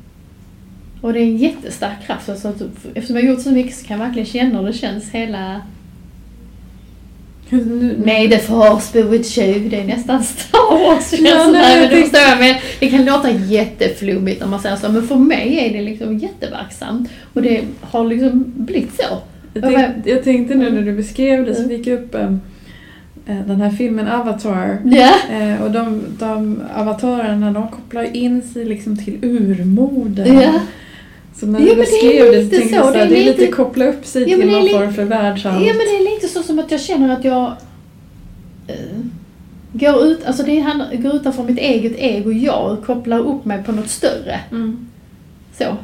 Och 1.01 1.13
det 1.13 1.19
är 1.21 1.23
en 1.23 1.37
jättestark 1.37 2.07
kraft. 2.07 2.29
Alltså 2.29 2.53
eftersom 2.95 3.17
jag 3.17 3.23
har 3.23 3.31
gjort 3.31 3.41
så 3.43 3.51
mycket 3.51 3.77
så 3.77 3.87
kan 3.87 3.99
jag 3.99 4.07
verkligen 4.07 4.27
känna 4.27 4.59
hur 4.59 4.67
det 4.67 4.73
känns 4.73 5.11
hela... 5.11 5.61
May 8.05 8.29
the 8.29 8.39
force 8.39 8.93
be 8.93 9.03
with 9.09 9.39
you. 9.39 9.69
Det 9.69 9.77
är 9.81 9.85
nästan 9.85 10.23
Star 10.25 10.87
Wars 10.87 11.13
Ja, 11.13 11.47
nej, 11.53 11.75
jag 11.77 11.81
men 11.81 11.91
du 11.91 11.95
tänkte- 11.97 12.01
förstår 12.19 12.21
jag, 12.21 12.39
men 12.39 12.55
Det 12.81 12.89
kan 12.89 13.05
låta 13.05 13.31
jätteflummigt 13.31 14.41
när 14.41 14.47
man 14.49 14.61
säger 14.61 14.77
så, 14.77 14.89
men 14.93 15.07
för 15.09 15.17
mig 15.17 15.59
är 15.59 15.73
det 15.79 15.83
liksom 15.85 16.19
jätteverksamt. 16.19 17.11
Och 17.35 17.43
det 17.43 17.61
har 17.81 18.05
liksom 18.05 18.45
blivit 18.57 18.95
så. 18.97 19.19
Jag, 19.55 19.63
tänk, 19.75 20.07
jag 20.07 20.25
tänkte 20.25 20.55
nu 20.55 20.71
när 20.71 20.83
du 20.83 20.93
beskrev 20.93 21.47
det 21.47 21.55
så 21.55 21.63
Mm. 21.63 21.77
fick 21.77 21.87
jag 21.87 21.99
upp 21.99 22.15
em, 22.15 22.41
eh, 23.27 23.37
den 23.47 23.61
här 23.61 23.71
filmen 23.71 24.09
Avatar. 24.09 24.79
Eh, 25.31 25.63
och 25.63 25.71
de, 25.71 26.03
de 26.19 26.63
avatarerna 26.77 27.53
de 27.53 27.69
kopplar 27.69 28.17
in 28.17 28.43
sig 28.43 28.65
liksom 28.65 28.97
till 28.97 29.19
urmodern. 29.23 30.41
Ja. 30.41 30.53
Så 31.41 31.47
när 31.47 31.61
Ja, 31.61 31.67
du 31.75 31.77
beskrev 31.77 32.25
det 32.25 32.33
så 32.33 32.41
lite 32.41 32.57
tänkte 32.57 32.77
jag 32.77 32.85
här, 32.85 32.93
det 32.93 33.01
är 33.01 33.25
lite 33.25 33.41
lite- 33.41 33.53
koppla 33.53 33.85
upp 33.85 34.07
sig 34.07 34.31
Ja, 34.31 34.37
till 34.37 34.51
någon 34.51 34.69
form 34.69 34.93
för 34.95 35.05
världsalt. 35.05 35.67
Ja 35.67 35.73
men 35.73 35.79
det 35.79 35.97
är 35.97 36.15
lite 36.15 36.29
så 36.29 36.43
som 36.43 36.59
att 36.59 36.71
jag 36.71 36.81
känner 36.81 37.13
att 37.17 37.25
jag 37.25 37.53
eh, 38.67 38.75
går 39.73 40.05
ut, 40.07 40.25
alltså 40.25 40.43
det 40.43 40.59
handlar, 40.59 40.95
går 40.97 41.15
utanför 41.15 41.43
mitt 41.43 41.59
eget 41.59 41.93
ego, 41.99 42.33
jag 42.33 42.73
och 42.73 42.87
kopplar 42.87 43.19
upp 43.19 43.45
mig 43.45 43.63
på 43.63 43.73
något 43.73 43.89
större. 43.89 44.41
Mm. 44.51 44.89
Så. 45.59 45.77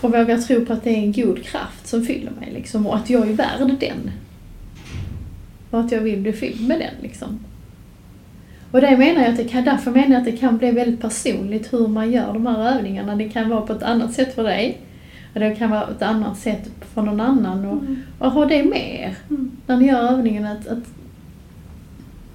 Och 0.00 0.12
vågar 0.12 0.38
tro 0.38 0.64
på 0.66 0.72
att 0.72 0.84
det 0.84 0.90
är 0.90 0.96
en 0.96 1.12
god 1.12 1.42
kraft 1.42 1.86
som 1.86 2.04
fyller 2.04 2.30
mig 2.30 2.50
liksom 2.54 2.86
och 2.86 2.96
att 2.96 3.10
jag 3.10 3.28
är 3.28 3.32
värd 3.32 3.76
den. 3.80 4.10
Och 5.70 5.80
att 5.80 5.92
jag 5.92 6.00
vill 6.00 6.18
bli 6.20 6.32
fylld 6.32 6.68
med 6.68 6.78
den 6.80 6.94
liksom. 7.02 7.38
Och 8.70 8.80
det 8.80 8.96
menar 8.96 9.20
jag 9.22 9.30
att 9.30 9.36
det 9.36 9.44
kan, 9.44 9.64
därför 9.64 9.90
menar 9.90 10.08
jag 10.08 10.16
att 10.18 10.24
det 10.24 10.32
kan 10.36 10.58
bli 10.58 10.70
väldigt 10.70 11.00
personligt 11.00 11.72
hur 11.72 11.88
man 11.88 12.10
gör 12.12 12.32
de 12.32 12.46
här 12.46 12.76
övningarna. 12.76 13.16
Det 13.16 13.28
kan 13.28 13.48
vara 13.50 13.60
på 13.60 13.72
ett 13.72 13.82
annat 13.82 14.12
sätt 14.12 14.34
för 14.34 14.42
dig. 14.44 14.78
Och 15.34 15.40
det 15.40 15.54
kan 15.54 15.70
vara 15.70 15.86
på 15.86 15.92
ett 15.92 16.02
annat 16.02 16.38
sätt 16.38 16.70
för 16.94 17.02
någon 17.02 17.20
annan. 17.20 17.64
Och, 17.66 17.82
Mm. 17.82 17.96
och 18.18 18.30
ha 18.30 18.44
det 18.46 18.64
med 18.64 19.00
er 19.00 19.16
Mm. 19.30 19.50
när 19.66 19.76
ni 19.76 19.86
gör 19.86 20.12
övningen. 20.12 20.46
Att, 20.46 20.66
att 20.68 20.78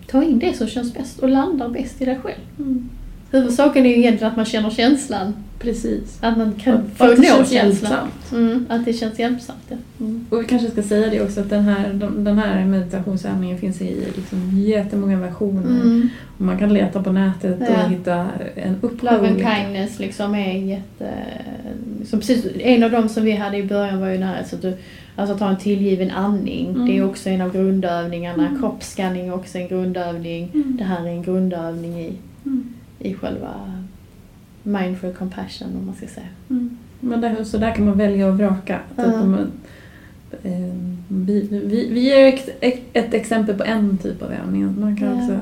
ta 0.07 0.23
in 0.23 0.39
det 0.39 0.53
som 0.57 0.67
känns 0.67 0.93
bäst 0.93 1.19
och 1.19 1.29
landar 1.29 1.69
bäst 1.69 2.01
i 2.01 2.05
dig 2.05 2.19
själv. 2.23 2.39
Mm. 2.59 2.89
Huvudsaken 3.35 3.85
är 3.85 3.89
ju 3.89 3.95
egentligen 3.97 4.31
att 4.31 4.35
man 4.37 4.45
känner 4.45 4.69
känslan. 4.69 5.33
Precis. 5.59 6.17
Att 6.21 6.37
man 6.37 6.51
kan 6.63 6.73
Och 6.75 6.81
få 6.97 7.03
att 7.03 7.09
det 7.09 7.17
nå 7.17 7.23
känns 7.23 7.49
känslan. 7.51 7.91
hjälpsamt. 7.91 8.31
Mm, 8.31 8.65
att 8.69 8.85
det 8.85 8.93
känns 8.93 9.19
hjälpsamt. 9.19 9.59
Ja. 9.69 9.75
Mm. 9.99 10.25
Och 10.29 10.41
vi 10.41 10.45
kanske 10.45 10.71
ska 10.71 10.83
säga 10.83 11.09
det 11.09 11.21
också 11.21 11.39
att 11.39 11.49
den 11.49 11.63
här, 11.63 11.93
de- 11.93 12.23
den 12.23 12.37
här 12.39 12.65
meditationsövningen 12.65 13.57
finns 13.57 13.81
i 13.81 14.05
liksom 14.15 14.59
jättemånga 14.61 15.19
versioner. 15.19 15.61
Mm. 15.81 16.09
Och 16.37 16.41
man 16.41 16.59
kan 16.59 16.73
leta 16.73 17.03
på 17.03 17.11
nätet 17.11 17.57
Ja. 17.59 17.83
och 17.85 17.89
hitta 17.91 18.25
en 18.55 18.75
uppsjö 18.81 19.11
Love 19.11 19.27
and 19.29 19.37
kindness 19.39 19.99
liksom 19.99 20.35
är 20.35 20.53
jätte... 20.57 21.09
Som 22.05 22.19
precis, 22.19 22.45
en 22.59 22.83
av 22.83 22.91
dem 22.91 23.09
som 23.09 23.23
vi 23.23 23.31
hade 23.31 23.57
i 23.57 23.63
början 23.63 23.99
var 23.99 24.07
ju 24.07 24.13
den 24.17 24.27
här 24.27 24.43
så 24.49 24.55
att 24.55 24.61
du, 24.61 24.73
alltså 25.15 25.37
ta 25.37 25.49
en 25.49 25.57
tillgiven 25.57 26.11
andning. 26.11 26.69
Mm. 26.69 26.85
Det 26.87 26.97
är 26.97 27.05
också 27.05 27.29
en 27.29 27.41
av 27.41 27.51
grundövningarna. 27.53 28.47
Mm. 28.47 28.59
Kroppsskanning 28.61 29.27
är 29.27 29.33
också 29.35 29.57
en 29.57 29.67
grundövning. 29.67 30.51
Mm. 30.53 30.75
Det 30.77 30.83
här 30.83 31.05
är 31.05 31.09
en 31.09 31.23
grundövning 31.23 31.99
i, 31.99 32.13
Mm. 32.45 32.73
I 33.05 33.13
själva 33.13 33.83
mindful 34.63 35.13
compassion 35.13 35.67
om 35.79 35.85
man 35.85 35.95
ska 35.95 36.07
säga. 36.07 36.27
Mm. 36.49 36.77
Men 36.99 37.21
där, 37.21 37.43
så 37.43 37.57
där 37.57 37.75
kan 37.75 37.85
man 37.85 37.97
välja 37.97 38.27
och 38.27 38.37
vraka. 38.37 38.79
Ja. 38.95 39.03
eh, 40.43 40.75
vi, 41.07 41.47
vi, 41.51 41.89
vi 41.91 41.99
ger 41.99 42.39
ett, 42.61 42.79
ett 42.93 43.13
exempel 43.13 43.57
på 43.57 43.63
en 43.63 43.97
typ 43.97 44.21
av 44.21 44.31
övning. 44.31 44.79
Man 44.79 44.97
kan 44.97 45.07
Ja. 45.07 45.15
också 45.21 45.39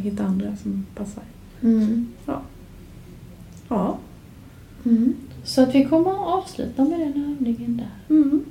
hitta 0.00 0.24
andra 0.24 0.56
som 0.56 0.86
passar. 0.94 1.22
Mm. 1.62 2.08
Ja. 3.68 3.98
Mm. 4.84 5.14
Så 5.44 5.62
att 5.62 5.74
vi 5.74 5.84
kommer 5.84 6.10
att 6.10 6.44
avsluta 6.44 6.84
med 6.84 7.00
den 7.00 7.36
övningen 7.38 7.76
där. 7.76 8.16
Mm. 8.16 8.44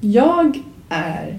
Jag 0.00 0.62
är 0.88 1.38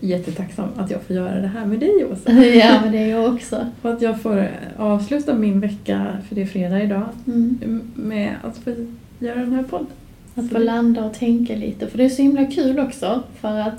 jättetacksam 0.00 0.68
att 0.76 0.90
jag 0.90 1.02
får 1.02 1.16
göra 1.16 1.40
det 1.40 1.46
här 1.48 1.66
med 1.66 1.80
dig 1.80 2.04
Åsa. 2.12 2.32
ja, 2.44 2.80
men 2.82 2.92
det 2.92 2.98
är 2.98 3.06
jag 3.08 3.34
också. 3.34 3.66
Och 3.82 3.90
att 3.92 4.02
jag 4.02 4.20
får 4.20 4.50
avsluta 4.76 5.34
min 5.34 5.60
vecka, 5.60 6.06
för 6.28 6.34
det 6.34 6.42
är 6.42 6.46
fredag 6.46 6.82
idag, 6.82 7.02
Mm. 7.26 7.82
med 7.94 8.34
att 8.42 8.56
få 8.58 8.70
göra 9.18 9.38
den 9.40 9.52
här 9.52 9.62
podden. 9.62 9.86
Att 10.34 10.50
få 10.50 10.58
landa 10.58 11.04
och 11.04 11.14
tänka 11.14 11.56
lite. 11.56 11.86
För 11.86 11.98
det 11.98 12.04
är 12.04 12.08
så 12.08 12.22
himla 12.22 12.44
kul 12.44 12.78
också. 12.80 13.22
För 13.40 13.58
att 13.60 13.74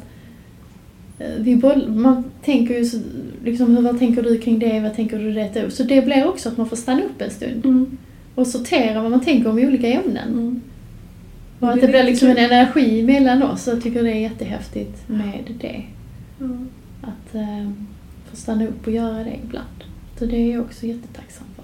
eh, 1.19 1.27
vi 1.39 1.55
boll, 1.55 1.89
man 1.89 2.23
tänker 2.45 2.77
ju 2.77 2.85
så, 2.85 2.97
liksom, 3.43 3.75
hur, 3.77 3.83
vad 3.83 3.99
tänker 3.99 4.23
du 4.23 4.37
kring 4.37 4.59
det, 4.59 4.79
vad 4.79 4.95
tänker 4.95 5.19
du 5.19 5.31
detta? 5.31 5.69
Så 5.69 5.83
det 5.83 6.05
blir 6.05 6.27
också 6.27 6.49
att 6.49 6.57
man 6.57 6.69
får 6.69 6.75
stanna 6.77 7.01
upp 7.01 7.21
en 7.21 7.29
stund 7.29 7.65
Mm. 7.65 7.97
och 8.35 8.47
sortera 8.47 9.01
vad 9.01 9.11
man 9.11 9.21
tänker 9.21 9.49
om 9.49 9.57
olika 9.57 9.87
ämnen. 9.87 10.27
Mm. 10.33 10.61
Och 11.59 11.69
att 11.69 11.75
Det 11.75 11.81
det 11.81 11.87
blir 11.87 12.03
liksom 12.03 12.27
en 12.29 12.35
jättekul. 12.35 12.53
energi 12.57 13.03
mellan 13.03 13.43
oss. 13.43 13.67
Jag 13.67 13.83
tycker 13.83 14.03
det 14.03 14.11
är 14.11 14.19
jättehäftigt 14.21 15.09
med 15.09 15.43
det. 15.61 15.81
Ja. 16.39 16.47
Att 17.01 17.35
eh, 17.35 17.71
få 18.29 18.35
stanna 18.35 18.67
upp 18.67 18.87
och 18.87 18.93
göra 18.93 19.23
det 19.23 19.39
ibland. 19.43 19.83
Så 20.19 20.25
det 20.25 20.35
är 20.37 20.53
jag 20.53 20.61
också 20.61 20.85
jättetacksam 20.85 21.47
för. 21.55 21.63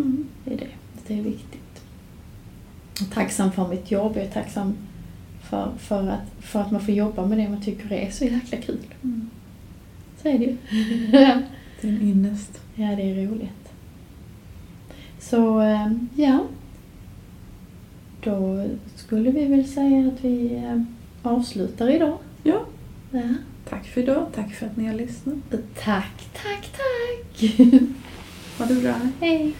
Mm. 0.00 0.26
Det 0.44 0.52
är 0.54 0.58
det. 0.58 0.68
Det 1.06 1.18
är 1.18 1.22
viktigt. 1.22 1.82
Jag 2.98 3.08
är 3.08 3.12
tacksam 3.12 3.52
för 3.52 3.68
mitt 3.68 3.90
jobb. 3.90 4.12
Jag 4.16 4.24
är 4.24 4.30
tacksam 4.30 4.74
för, 5.40 5.72
för, 5.78 6.08
att, 6.08 6.44
för 6.44 6.60
att 6.60 6.70
man 6.70 6.80
får 6.80 6.94
jobba 6.94 7.26
med 7.26 7.38
det 7.38 7.48
man 7.48 7.62
tycker 7.62 7.92
är 7.92 8.10
så 8.10 8.24
jäkla 8.24 8.58
kul. 8.58 8.86
Mm. 9.02 9.30
Så 10.22 10.28
är 10.28 10.38
det 10.38 10.44
ju. 10.44 10.56
Det 11.80 11.88
är 11.88 11.92
en 11.92 12.02
ynnest. 12.02 12.60
ja, 12.74 12.86
det 12.96 13.02
är 13.02 13.26
roligt. 13.26 13.72
Så, 15.18 15.60
eh, 15.60 15.92
ja. 16.14 16.44
Då 18.24 18.66
skulle 18.94 19.30
vi 19.30 19.44
väl 19.44 19.68
säga 19.68 20.08
att 20.08 20.24
vi 20.24 20.54
eh, 20.54 20.82
avslutar 21.22 21.90
idag. 21.90 22.18
Ja. 22.42 22.60
Ja. 23.10 23.34
Tack 23.70 23.86
för 23.86 24.00
idag. 24.00 24.26
Tack 24.34 24.54
för 24.54 24.66
att 24.66 24.76
ni 24.76 24.86
har 24.86 24.94
lyssnat. 24.94 25.36
Tack, 25.74 26.28
tack, 26.32 26.70
tack! 26.72 27.50
Ha 28.58 28.66
det 28.66 28.74
bra. 28.74 28.94
Hej! 29.20 29.54